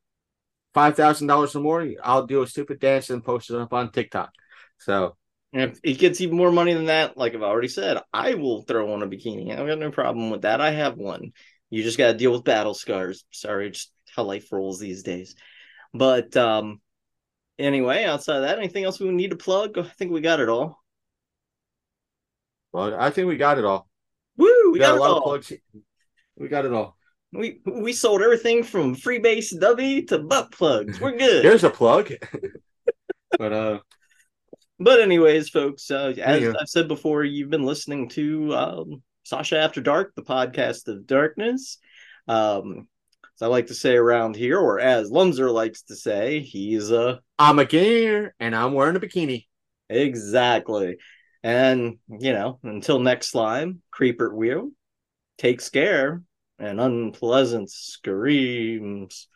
[0.73, 3.91] five thousand dollars or more, I'll do a stupid dance and post it up on
[3.91, 4.31] TikTok.
[4.77, 5.15] So
[5.53, 8.63] And if it gets even more money than that, like I've already said, I will
[8.63, 9.51] throw on a bikini.
[9.57, 10.61] I've got no problem with that.
[10.61, 11.31] I have one.
[11.69, 13.25] You just got to deal with battle scars.
[13.31, 15.35] Sorry, just how life rolls these days.
[15.93, 16.81] But um,
[17.59, 19.77] anyway, outside of that, anything else we need to plug?
[19.77, 20.81] I think we got it all.
[22.71, 23.87] Well, I think we got it all.
[24.37, 24.47] Woo!
[24.65, 25.17] We, We got, got, a it lot all.
[25.17, 25.53] of plugs.
[26.37, 26.97] We got it all.
[27.31, 30.99] We we sold everything from freebase dubby to butt plugs.
[30.99, 31.43] We're good.
[31.45, 32.11] There's a plug.
[33.37, 33.79] but uh,
[34.79, 36.53] But anyways, folks, uh, as Yeah.
[36.59, 41.77] I've said before, you've been listening to um, Sasha After Dark, the podcast of darkness.
[42.27, 42.87] Um,
[43.35, 47.17] as I like to say around here, or as Lumser likes to say, he's uh
[47.37, 49.45] I'm a gamer and I'm wearing a bikini.
[49.89, 50.97] exactly.
[51.43, 54.71] And you know, until next slime, creeper wheel,
[55.37, 56.23] take scare
[56.59, 59.27] and unpleasant screams.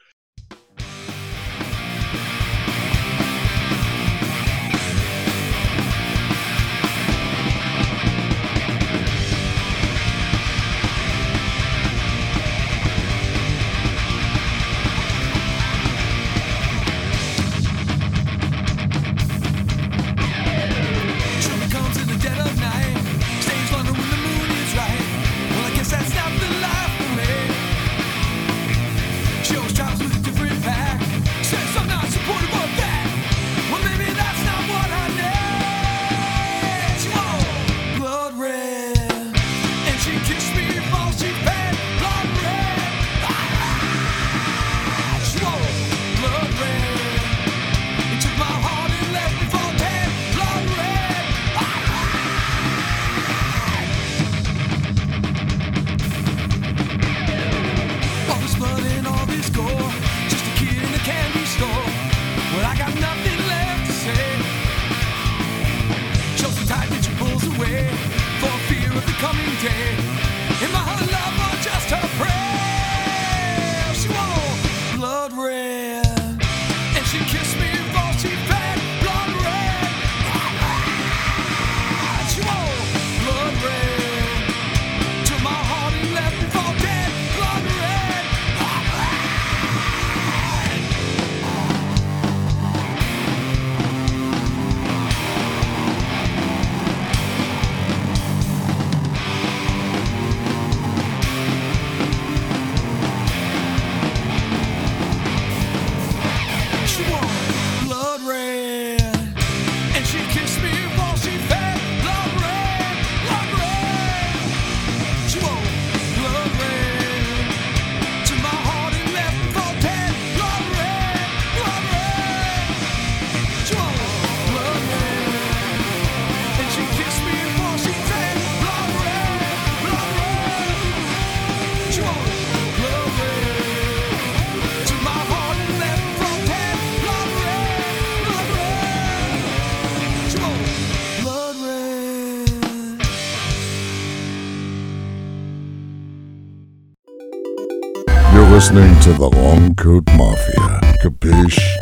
[148.69, 150.79] Listening to the Long Coat Mafia.
[151.01, 151.81] Capiche?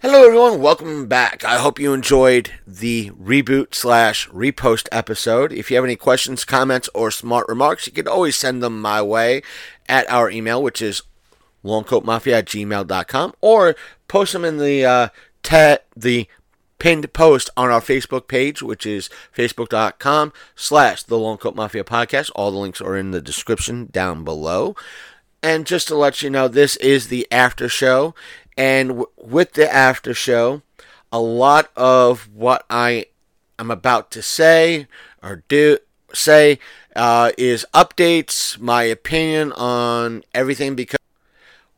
[0.00, 0.62] Hello, everyone.
[0.62, 1.44] Welcome back.
[1.44, 5.52] I hope you enjoyed the reboot slash repost episode.
[5.52, 9.02] If you have any questions, comments, or smart remarks, you can always send them my
[9.02, 9.42] way
[9.86, 11.02] at our email, which is
[11.62, 13.76] longcoatmafia at gmail.com, or
[14.08, 15.08] post them in the uh,
[15.42, 16.26] te- the
[16.82, 22.32] pinned post on our Facebook page, which is facebook.com slash the Long Coat Mafia Podcast.
[22.34, 24.74] All the links are in the description down below.
[25.44, 28.16] And just to let you know, this is the after show.
[28.56, 30.62] And w- with the after show,
[31.12, 33.06] a lot of what I
[33.60, 34.88] am about to say
[35.22, 35.78] or do
[36.12, 36.58] say
[36.96, 40.98] uh, is updates, my opinion on everything because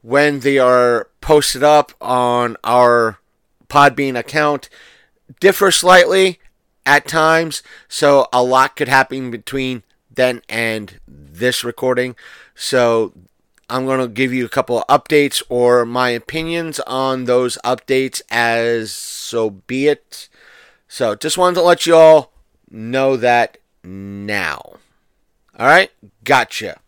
[0.00, 3.18] when they are posted up on our
[3.68, 4.70] Podbean account
[5.44, 6.40] differ slightly
[6.86, 12.16] at times, so a lot could happen between then and this recording.
[12.54, 13.12] So
[13.68, 18.22] I'm going to give you a couple of updates or my opinions on those updates
[18.30, 20.30] as so be it.
[20.88, 22.32] So just wanted to let you all
[22.70, 24.78] know that now.
[25.58, 25.90] All right,
[26.24, 26.80] gotcha.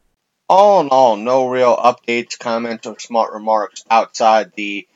[0.48, 4.88] All in all, no real updates, comments, or smart remarks outside the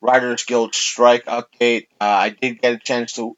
[0.00, 1.88] Writers Guild strike update.
[2.00, 3.36] Uh, I did get a chance to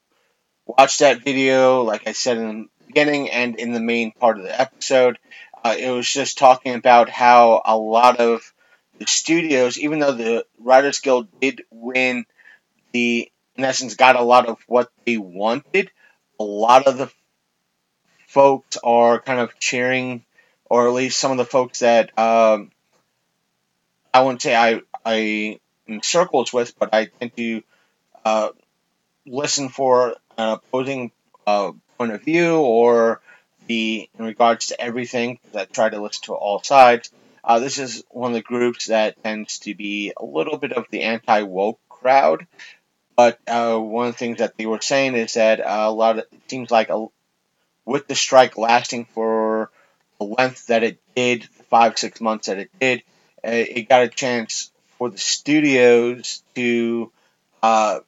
[0.65, 4.43] watch that video, like I said in the beginning and in the main part of
[4.43, 5.19] the episode.
[5.63, 8.53] Uh, it was just talking about how a lot of
[8.99, 12.25] the studios, even though the Writers Guild did win
[12.91, 15.89] the, in essence, got a lot of what they wanted,
[16.39, 17.11] a lot of the
[18.27, 20.25] folks are kind of cheering,
[20.65, 22.71] or at least some of the folks that um,
[24.13, 27.63] I wouldn't say I, I in circles with, but I tend to
[28.25, 28.49] uh,
[29.25, 31.11] listen for an opposing
[31.45, 33.21] uh, point of view or
[33.67, 37.11] the in regards to everything that try to listen to all sides.
[37.43, 40.85] Uh, this is one of the groups that tends to be a little bit of
[40.89, 42.47] the anti woke crowd.
[43.15, 46.17] But uh, one of the things that they were saying is that uh, a lot
[46.17, 47.05] of it seems like a,
[47.85, 49.69] with the strike lasting for
[50.19, 53.03] the length that it did, five six months that it did,
[53.45, 54.71] uh, it got a chance
[55.03, 57.11] for the studios to
[57.61, 57.99] uh,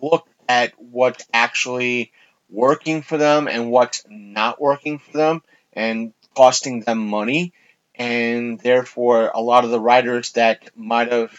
[0.00, 2.10] look at what's actually
[2.48, 5.42] working for them and what's not working for them
[5.74, 7.52] and costing them money.
[7.96, 11.38] And therefore, a lot of the writers that might have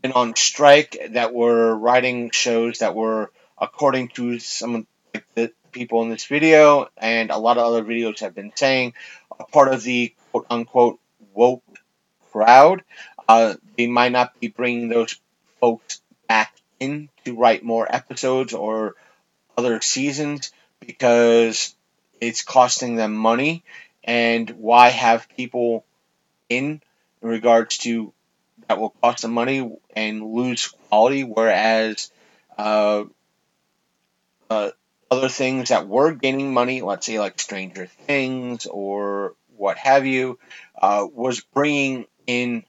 [0.00, 3.30] been on strike that were writing shows that were,
[3.60, 4.86] according to some of
[5.34, 8.94] the people in this video and a lot of other videos have been saying,
[9.38, 11.00] a part of the quote unquote
[11.34, 11.62] woke
[12.36, 12.82] crowd.
[13.28, 15.18] Uh, they might not be bringing those
[15.60, 18.94] folks back in to write more episodes or
[19.56, 21.74] other seasons because
[22.20, 23.64] it's costing them money.
[24.04, 25.84] And why have people
[26.48, 26.80] in,
[27.22, 28.12] in regards to
[28.68, 32.10] that will cost them money and lose quality, whereas
[32.58, 33.04] uh,
[34.50, 34.70] uh,
[35.10, 40.38] other things that were gaining money, let's say like Stranger Things or what have you,
[40.80, 42.64] uh, was bringing in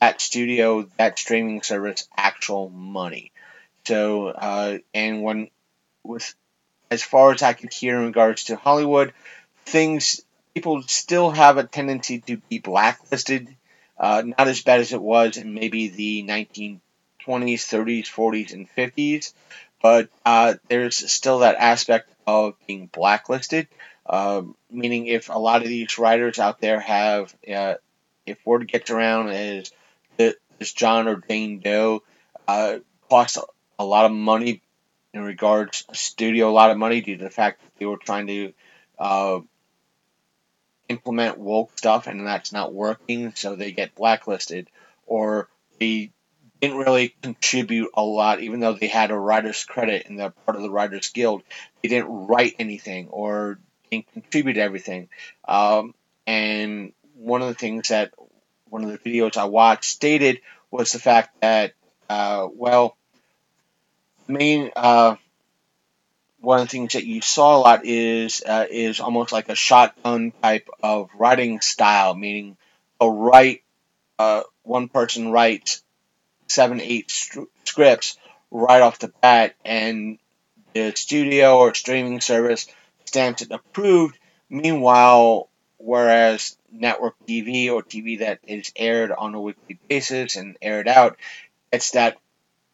[0.00, 3.32] that studio, that streaming service, actual money.
[3.84, 5.50] So, uh, and when
[6.04, 6.34] with
[6.90, 9.12] as far as I can hear in regards to Hollywood,
[9.66, 10.22] things
[10.54, 13.54] people still have a tendency to be blacklisted.
[13.98, 16.80] Uh, not as bad as it was in maybe the 1920s,
[17.26, 19.32] 30s, 40s, and 50s,
[19.82, 23.66] but uh, there's still that aspect of being blacklisted.
[24.08, 27.74] Um, meaning, if a lot of these writers out there have, uh,
[28.24, 29.30] if word gets around
[30.18, 32.02] as this John or Dane Doe,
[32.46, 33.42] uh, costs a,
[33.78, 34.62] a lot of money
[35.14, 38.26] in regards studio a lot of money due to the fact that they were trying
[38.26, 38.52] to
[38.98, 39.40] uh,
[40.88, 44.68] implement woke stuff and that's not working, so they get blacklisted,
[45.06, 45.48] or
[45.78, 46.10] they
[46.60, 50.56] didn't really contribute a lot, even though they had a writer's credit and they're part
[50.56, 51.42] of the Writers Guild.
[51.82, 53.58] They didn't write anything or
[53.90, 55.08] didn't contribute everything.
[55.46, 55.94] Um,
[56.26, 58.12] and one of the things that
[58.70, 60.40] one of the videos I watched stated
[60.70, 61.74] was the fact that,
[62.08, 62.96] uh, well,
[64.26, 65.16] main uh,
[66.40, 69.54] one of the things that you saw a lot is uh, is almost like a
[69.54, 72.56] shotgun type of writing style, meaning
[73.00, 73.62] a write
[74.18, 75.82] uh, one person writes
[76.48, 77.10] seven eight
[77.64, 78.16] scripts
[78.50, 80.18] right off the bat, and
[80.74, 82.66] the studio or streaming service
[83.04, 84.18] stamps it approved.
[84.50, 90.88] Meanwhile, whereas network TV or TV that is aired on a weekly basis and aired
[90.88, 91.16] out,
[91.72, 92.18] it's that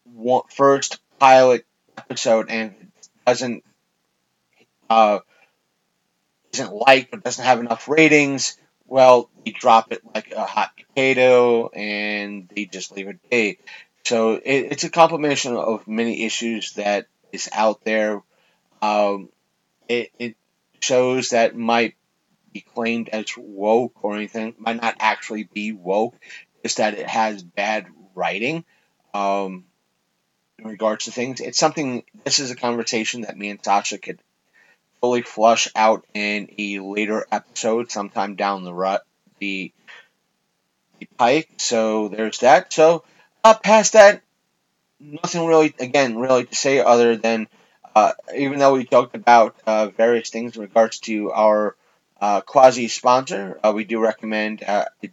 [0.03, 1.65] one, first pilot
[1.97, 2.91] episode and
[3.25, 3.63] doesn't
[4.89, 5.19] uh,
[6.53, 11.69] isn't liked or doesn't have enough ratings, well, they drop it like a hot potato
[11.69, 13.57] and they just leave it be.
[14.05, 18.21] So it, it's a combination of many issues that is out there.
[18.81, 19.29] Um,
[19.87, 20.35] it, it
[20.79, 21.95] shows that might
[22.55, 26.15] be claimed as woke or anything, might not actually be woke,
[26.63, 27.85] just that it has bad
[28.15, 28.63] writing.
[29.13, 29.65] Um,
[30.57, 31.41] in regards to things.
[31.41, 32.03] It's something.
[32.23, 34.19] This is a conversation that me and Sasha could
[35.01, 39.05] fully flush out in a later episode, sometime down the rut
[39.39, 39.73] the,
[40.99, 41.49] the pike.
[41.57, 42.71] So there's that.
[42.71, 43.03] So
[43.43, 44.21] uh, past that,
[44.99, 45.75] nothing really.
[45.77, 47.47] Again, really to say other than
[47.95, 51.75] uh, even though we talked about uh, various things in regards to our
[52.25, 55.11] uh, quasi sponsor, uh, we do recommend uh, the,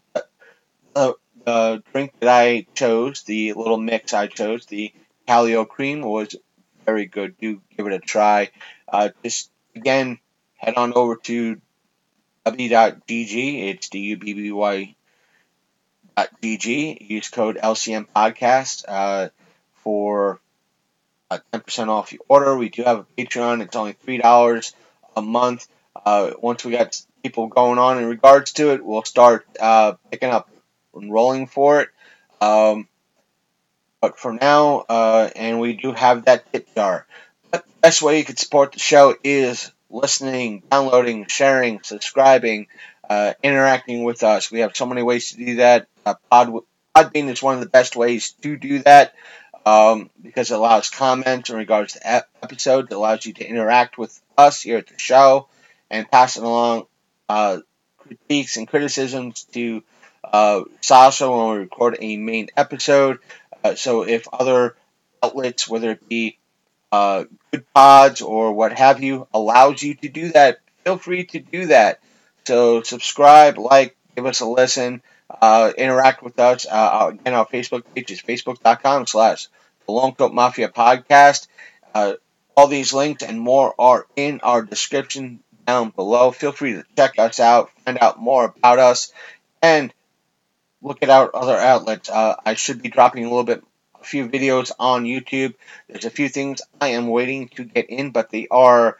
[1.44, 4.94] the drink that I chose, the little mix I chose, the
[5.28, 6.34] Calio Cream, was
[6.86, 7.36] very good.
[7.38, 8.50] Do give it a try.
[8.88, 10.20] Uh, just again,
[10.56, 11.60] head on over to
[12.46, 13.68] dubby.gg.
[13.68, 14.94] It's D-U-B-B-Y
[16.16, 17.10] GG.
[17.10, 19.28] Use code LCM Podcast uh,
[19.84, 20.40] for
[21.30, 22.56] uh, 10% off your order.
[22.56, 23.62] We do have a Patreon.
[23.62, 24.72] It's only $3
[25.14, 25.68] a month.
[25.94, 30.30] Uh, once we got people going on in regards to it, we'll start uh, picking
[30.30, 30.48] up
[30.94, 31.88] and rolling for it.
[32.40, 32.88] Um,
[34.00, 37.06] but for now, uh, and we do have that tip jar.
[37.50, 42.66] But the best way you can support the show is listening, downloading, sharing, subscribing,
[43.08, 44.50] uh, interacting with us.
[44.50, 45.86] We have so many ways to do that.
[46.04, 46.64] Uh, Pod,
[46.96, 49.14] Podbean is one of the best ways to do that
[49.64, 52.88] um, because it allows comments in regards to ep- episodes.
[52.90, 55.48] It allows you to interact with us here at the show
[55.92, 56.86] and passing along
[57.28, 57.58] uh,
[57.98, 59.84] critiques and criticisms to
[60.24, 63.18] uh, Sasha when we record a main episode.
[63.62, 64.74] Uh, so if other
[65.22, 66.38] outlets, whether it be
[66.90, 71.38] uh, good pods or what have you, allows you to do that, feel free to
[71.38, 72.00] do that.
[72.44, 76.66] So subscribe, like, give us a listen, uh, interact with us.
[76.68, 79.48] Uh, again, our Facebook page is facebook.com slash
[79.86, 81.46] the Long Coat Mafia Podcast.
[81.94, 82.14] Uh,
[82.56, 86.30] all these links and more are in our description down below.
[86.30, 89.12] Feel free to check us out, find out more about us,
[89.60, 89.92] and
[90.82, 92.10] look at our other outlets.
[92.10, 93.62] Uh, I should be dropping a little bit,
[94.00, 95.54] a few videos on YouTube.
[95.88, 98.98] There's a few things I am waiting to get in, but they are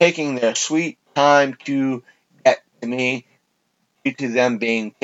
[0.00, 2.02] taking their sweet time to
[2.44, 3.26] get to me
[4.04, 4.94] due to them being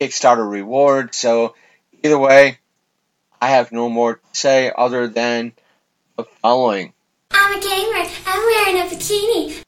[0.00, 1.16] Kickstarter rewards.
[1.16, 1.54] So
[2.02, 2.58] either way,
[3.40, 5.52] I have no more to say other than
[6.16, 6.92] the following.
[7.30, 8.08] I'm a gamer.
[8.26, 9.63] I'm wearing a bikini.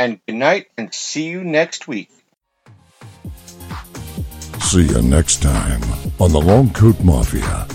[0.00, 2.08] And good night, and see you next week.
[4.62, 5.82] See you next time
[6.18, 7.68] on the Long Coat Mafia.